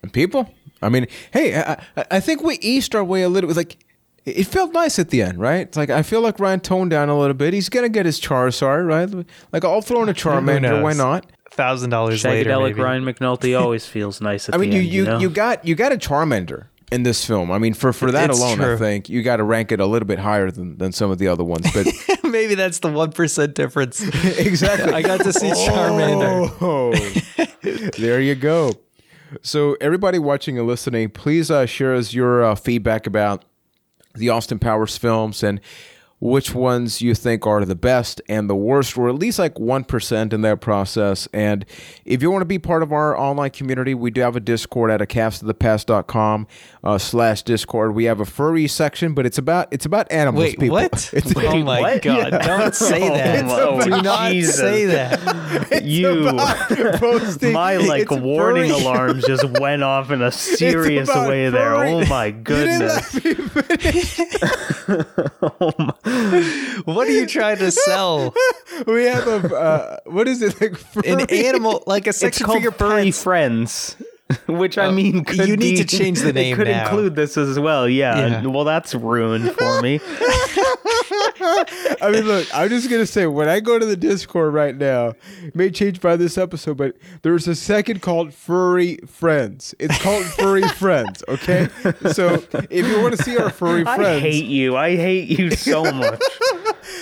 And 0.02 0.12
people. 0.12 0.48
I 0.80 0.88
mean, 0.88 1.06
hey, 1.32 1.54
I, 1.56 1.72
I- 1.96 2.06
I 2.16 2.20
think 2.20 2.42
we 2.42 2.54
eased 2.60 2.94
our 2.96 3.04
way 3.04 3.22
a 3.22 3.28
little. 3.28 3.46
With 3.48 3.56
like, 3.56 3.76
it 4.24 4.46
felt 4.46 4.72
nice 4.72 4.98
at 4.98 5.10
the 5.10 5.22
end, 5.22 5.38
right? 5.38 5.66
It's 5.66 5.76
like 5.76 5.90
I 5.90 6.02
feel 6.02 6.20
like 6.20 6.38
Ryan 6.38 6.60
toned 6.60 6.90
down 6.90 7.08
a 7.08 7.18
little 7.18 7.34
bit. 7.34 7.54
He's 7.54 7.68
gonna 7.68 7.88
get 7.88 8.06
his 8.06 8.20
Charizard, 8.20 8.86
right? 8.86 9.26
Like 9.52 9.64
I'll 9.64 9.82
throw 9.82 10.02
in 10.02 10.08
a 10.08 10.14
Charmander. 10.14 10.82
Why 10.82 10.92
not? 10.92 11.26
Thousand 11.50 11.90
dollars 11.90 12.24
later, 12.24 12.48
Psychedelic 12.48 12.70
maybe. 12.70 12.82
Ryan 12.82 13.04
McNulty 13.04 13.60
always 13.60 13.86
feels 13.86 14.20
nice 14.20 14.48
at 14.48 14.54
I 14.54 14.58
mean, 14.58 14.70
the 14.70 14.76
you 14.76 14.82
end. 14.82 14.92
you, 14.92 15.04
know? 15.04 15.18
you 15.18 15.30
got 15.30 15.64
you 15.66 15.74
got 15.74 15.92
a 15.92 15.96
Charmander 15.96 16.66
in 16.92 17.02
this 17.02 17.24
film. 17.24 17.50
I 17.50 17.58
mean, 17.58 17.74
for 17.74 17.92
for 17.92 18.10
that 18.12 18.30
It's 18.30 18.38
alone, 18.38 18.60
I 18.60 18.76
think 18.76 19.08
you 19.08 19.22
got 19.22 19.36
to 19.38 19.44
rank 19.44 19.72
it 19.72 19.80
a 19.80 19.86
little 19.86 20.06
bit 20.06 20.18
higher 20.18 20.50
than 20.50 20.78
than 20.78 20.92
some 20.92 21.10
of 21.10 21.18
the 21.18 21.26
other 21.26 21.42
ones. 21.42 21.66
But 21.72 21.86
maybe 22.24 22.54
that's 22.54 22.78
the 22.78 22.92
one 22.92 23.12
percent 23.12 23.54
difference. 23.54 24.02
exactly, 24.38 24.92
I 24.92 25.02
got 25.02 25.20
to 25.22 25.32
see 25.32 25.50
Charmander. 25.50 26.52
Oh, 26.60 26.92
there 27.98 28.20
you 28.20 28.34
go. 28.34 28.72
So, 29.40 29.78
everybody 29.80 30.18
watching 30.18 30.58
and 30.58 30.66
listening, 30.66 31.08
please 31.08 31.50
uh, 31.50 31.64
share 31.64 31.94
us 31.94 32.12
your 32.12 32.44
uh, 32.44 32.54
feedback 32.54 33.06
about 33.06 33.46
the 34.14 34.28
Austin 34.28 34.58
Powers 34.58 34.96
films 34.96 35.42
and 35.42 35.60
which 36.22 36.54
ones 36.54 37.02
you 37.02 37.16
think 37.16 37.48
are 37.48 37.64
the 37.64 37.74
best 37.74 38.22
and 38.28 38.48
the 38.48 38.54
worst, 38.54 38.96
or 38.96 39.08
at 39.08 39.16
least 39.16 39.40
like 39.40 39.54
1% 39.56 40.32
in 40.32 40.40
that 40.42 40.60
process. 40.60 41.26
And 41.32 41.64
if 42.04 42.22
you 42.22 42.30
want 42.30 42.42
to 42.42 42.46
be 42.46 42.60
part 42.60 42.84
of 42.84 42.92
our 42.92 43.18
online 43.18 43.50
community, 43.50 43.92
we 43.92 44.12
do 44.12 44.20
have 44.20 44.36
a 44.36 44.40
Discord 44.40 44.92
at 44.92 45.02
a 45.02 45.04
castofthepast.com 45.06 46.46
uh, 46.84 46.98
slash 46.98 47.42
Discord. 47.42 47.96
We 47.96 48.04
have 48.04 48.20
a 48.20 48.24
furry 48.24 48.68
section, 48.68 49.14
but 49.14 49.26
it's 49.26 49.36
about 49.36 49.66
it's 49.72 49.84
about 49.84 50.12
animals, 50.12 50.44
Wait, 50.44 50.60
people. 50.60 50.74
what? 50.76 50.92
It's, 51.12 51.32
oh 51.36 51.58
my 51.64 51.80
what? 51.80 52.02
god! 52.02 52.30
Don't 52.30 52.74
say 52.76 53.00
that. 53.08 53.44
Oh, 53.48 53.80
Do 53.82 53.90
not 53.90 54.30
Jesus. 54.30 54.56
say 54.56 54.84
that. 54.86 55.82
you. 55.84 56.38
posting- 56.98 57.52
My 57.52 57.76
like 57.78 58.10
warning 58.12 58.70
furry. 58.70 58.80
alarms 58.82 59.24
just 59.26 59.44
went 59.58 59.82
off 59.82 60.12
in 60.12 60.22
a 60.22 60.30
serious 60.30 61.08
about 61.08 61.28
way 61.28 61.50
there. 61.50 61.74
Oh 61.74 62.06
my 62.06 62.30
goodness. 62.30 63.12
me 63.24 63.34
finish. 63.34 64.20
What 66.84 67.06
are 67.08 67.12
you 67.12 67.26
trying 67.26 67.58
to 67.58 67.70
sell? 67.70 68.34
we 68.86 69.04
have 69.04 69.26
a 69.28 69.54
uh, 69.54 69.96
what 70.06 70.26
is 70.28 70.42
it 70.42 70.60
like 70.60 70.74
An 71.06 71.20
animal 71.30 71.82
like 71.86 72.06
a 72.06 72.12
for 72.12 72.58
your 72.58 72.72
furry 72.72 73.04
pets. 73.06 73.22
friends. 73.22 73.96
Which 74.48 74.78
I 74.78 74.86
oh, 74.86 74.92
mean, 74.92 75.24
could 75.24 75.48
you 75.48 75.56
need 75.56 75.76
be- 75.76 75.84
to 75.84 75.96
change 75.98 76.20
the 76.20 76.32
name 76.32 76.54
It 76.54 76.56
could 76.56 76.68
now. 76.68 76.84
include 76.84 77.14
this 77.16 77.36
as 77.36 77.58
well. 77.58 77.88
Yeah. 77.88 78.40
Yeah. 78.42 78.46
Well, 78.46 78.64
that's 78.64 78.94
ruined 78.94 79.52
for 79.52 79.82
me. 79.82 80.00
I 82.00 82.10
mean, 82.12 82.24
look, 82.24 82.46
I'm 82.54 82.68
just 82.68 82.88
gonna 82.90 83.06
say 83.06 83.26
when 83.26 83.48
I 83.48 83.60
go 83.60 83.78
to 83.78 83.84
the 83.84 83.96
Discord 83.96 84.54
right 84.54 84.76
now, 84.76 85.14
it 85.42 85.54
may 85.54 85.70
change 85.70 86.00
by 86.00 86.16
this 86.16 86.38
episode, 86.38 86.76
but 86.76 86.96
there's 87.22 87.48
a 87.48 87.54
second 87.54 88.02
called 88.02 88.32
Furry 88.32 88.98
Friends. 89.06 89.74
It's 89.78 89.98
called 90.00 90.24
Furry 90.24 90.62
Friends. 90.68 91.22
Okay, 91.28 91.68
so 92.12 92.42
if 92.70 92.86
you 92.86 93.00
want 93.02 93.16
to 93.16 93.22
see 93.22 93.36
our 93.36 93.50
furry 93.50 93.84
friends, 93.84 94.00
I 94.00 94.20
hate 94.20 94.46
you. 94.46 94.76
I 94.76 94.96
hate 94.96 95.28
you 95.28 95.50
so 95.50 95.84
much. 95.92 96.22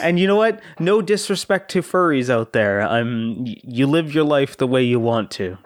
and 0.03 0.19
you 0.19 0.27
know 0.27 0.37
what? 0.37 0.61
No 0.79 1.03
disrespect 1.03 1.71
to 1.73 1.83
furries 1.83 2.31
out 2.31 2.53
there. 2.53 2.83
Um, 2.83 2.91
I'm. 2.91 3.47
You 3.63 3.87
live 3.87 4.15
your 4.15 4.25
life 4.25 4.57
the 4.57 4.67
way 4.67 4.83
you 4.83 5.01
want 5.01 5.31
to. 5.33 5.59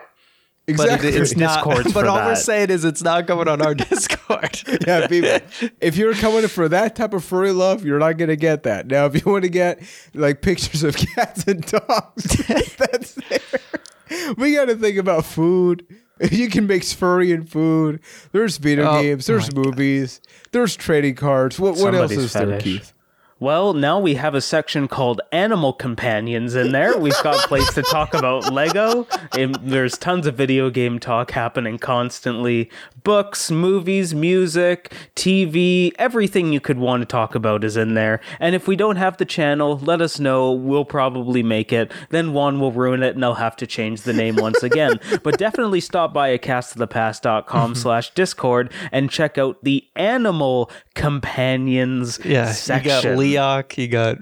But 0.67 0.73
exactly. 0.73 1.09
it, 1.11 1.17
it's 1.17 1.37
not. 1.37 1.57
Discords 1.63 1.93
But 1.93 2.05
for 2.05 2.09
all 2.09 2.25
we're 2.27 2.37
saying 2.37 2.71
is 2.71 2.87
it's 2.87 3.03
not 3.03 3.27
coming 3.27 3.49
on 3.49 3.61
our 3.61 3.75
Discord. 3.75 4.63
yeah, 4.87 5.07
people. 5.07 5.39
If 5.79 5.97
you're 5.97 6.15
coming 6.15 6.49
for 6.49 6.71
that 6.71 6.97
type 6.97 7.13
of 7.13 7.23
furry 7.23 7.53
love, 7.53 7.85
you're 7.85 7.99
not 7.99 8.17
gonna 8.17 8.35
get 8.37 8.63
that. 8.63 8.87
Now, 8.87 9.05
if 9.05 9.15
you 9.15 9.31
want 9.31 9.45
to 9.45 9.51
get 9.51 9.83
like 10.15 10.41
pictures 10.41 10.83
of 10.83 10.97
cats 10.97 11.45
and 11.47 11.67
dogs, 11.67 12.25
that's 12.79 13.13
there. 13.29 14.35
We 14.39 14.55
got 14.55 14.67
to 14.67 14.77
think 14.77 14.97
about 14.97 15.27
food. 15.27 15.87
You 16.31 16.49
can 16.49 16.67
mix 16.67 16.95
furry 16.95 17.31
and 17.33 17.47
food. 17.47 18.01
There's 18.33 18.57
video 18.57 18.89
Oh, 18.89 19.03
games. 19.03 19.27
There's 19.27 19.55
movies. 19.55 20.21
There's 20.53 20.77
trading 20.77 21.17
cards. 21.17 21.61
What 21.61 21.77
what 21.77 21.95
else 21.95 22.11
Somebody's 22.13 22.19
is 22.19 22.33
there. 22.33 22.61
Keith? 22.61 22.93
Well, 23.41 23.75
now 23.75 23.99
we 23.99 24.15
have 24.15 24.37
a 24.37 24.41
section 24.41 24.87
called 24.87 25.21
Animal 25.33 25.73
Companions 25.73 26.55
in 26.55 26.71
there. 26.71 26.97
We've 26.97 27.21
got 27.23 27.45
a 27.45 27.49
place 27.49 27.75
to 27.75 27.83
talk 27.83 28.15
about 28.15 28.53
Lego. 28.53 29.09
And 29.37 29.57
there's 29.57 29.99
tons 29.99 30.29
of 30.29 30.37
video 30.37 30.71
game 30.71 31.01
talk 31.01 31.33
happening 31.33 31.79
constantly. 31.79 32.71
Books, 33.03 33.51
movies, 33.51 34.15
music, 34.15 34.95
TV, 35.17 35.91
everything 35.99 36.53
you 36.53 36.61
could 36.61 36.79
want 36.79 37.03
to 37.03 37.07
talk 37.07 37.35
about 37.35 37.65
is 37.65 37.77
in 37.77 37.95
there. 37.95 38.21
And 38.39 38.55
if 38.55 38.69
we 38.69 38.77
don't 38.77 38.97
have 38.97 39.17
the 39.17 39.25
channel, 39.25 39.79
let 39.79 40.01
us 40.01 40.21
know. 40.21 40.53
We'll 40.53 40.85
probably 40.85 41.43
make 41.43 41.73
it. 41.73 41.91
Then 42.11 42.35
Juan 42.35 42.61
will 42.61 42.73
ruin 42.73 43.03
it 43.03 43.17
and 43.17 43.25
I'll 43.25 43.35
have 43.35 43.57
to 43.57 43.67
change 43.67 44.03
the 44.03 44.13
name 44.13 44.37
once 44.37 44.63
again. 44.63 45.01
but 45.25 45.39
definitely 45.39 45.81
stop 45.81 46.15
by 46.15 46.29
a 46.29 46.39
castofthepast.com 46.39 47.73
mm-hmm. 47.73 47.75
slash 47.75 48.15
discord 48.15 48.73
and 48.93 49.11
check 49.11 49.39
out 49.39 49.63
the 49.65 49.85
Animal 49.97 50.71
Companions 50.95 52.21
Yeah, 52.25 52.53
section. 52.53 53.24
Leok, 53.25 53.79
you 53.79 53.89
got 53.89 54.19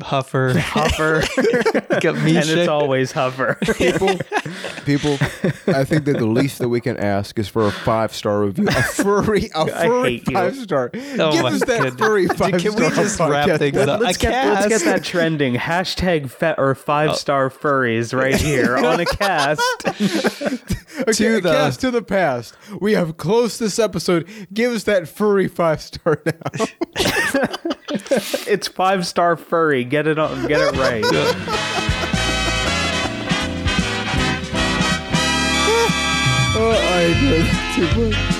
Huffer, 0.00 0.54
Huffer, 0.54 1.20
you 1.36 2.00
got 2.00 2.16
and 2.16 2.26
it's 2.28 2.66
always 2.68 3.12
Huffer. 3.12 3.58
People, 3.76 4.08
people. 4.86 5.12
I 5.74 5.84
think 5.84 6.06
that 6.06 6.16
the 6.18 6.24
least 6.26 6.60
that 6.60 6.70
we 6.70 6.80
can 6.80 6.96
ask 6.96 7.38
is 7.38 7.46
for 7.46 7.66
a 7.66 7.70
five 7.70 8.14
star 8.14 8.40
review. 8.42 8.68
A 8.68 8.72
furry, 8.72 9.50
a 9.54 9.58
I 9.60 9.86
furry 9.86 10.10
hate 10.16 10.28
you. 10.28 10.34
five 10.34 10.56
star. 10.56 10.90
Oh 10.94 11.32
Give 11.32 11.44
us 11.44 11.60
that 11.60 11.66
goodness. 11.82 11.94
furry 11.96 12.26
five 12.26 12.36
star. 12.38 12.58
Can 12.58 12.74
we 12.74 12.88
just 12.96 13.20
wrap 13.20 13.58
things 13.58 13.76
up? 13.76 14.00
let's, 14.00 14.16
A 14.16 14.20
get, 14.20 14.46
let's 14.54 14.68
get 14.68 14.80
that 14.90 15.04
trending. 15.04 15.54
Hashtag 15.56 16.30
fe- 16.30 16.54
or 16.56 16.74
five 16.74 17.14
star 17.16 17.46
oh. 17.46 17.50
furries 17.50 18.18
right 18.18 18.34
here 18.34 18.78
on 18.78 18.98
a 19.00 19.04
cast. 19.06 19.60
Okay, 20.94 21.12
To 21.12 21.40
the- 21.40 21.50
cast 21.50 21.80
to 21.80 21.90
the 21.90 22.02
past. 22.02 22.54
We 22.78 22.92
have 22.92 23.16
closed 23.16 23.58
this 23.58 23.78
episode. 23.78 24.28
Give 24.52 24.72
us 24.72 24.84
that 24.84 25.08
furry 25.08 25.48
five 25.48 25.80
star 25.80 26.22
now. 26.26 26.66
it's 28.46 28.68
five 28.68 29.06
star 29.06 29.36
furry. 29.36 29.81
Get 29.84 30.06
it 30.06 30.18
on. 30.18 30.46
Get 30.46 30.60
it 30.60 30.76
right. 30.76 31.04
oh, 36.54 36.72
I 36.74 37.06
did 37.20 37.46
too 37.74 38.10
much. 38.10 38.31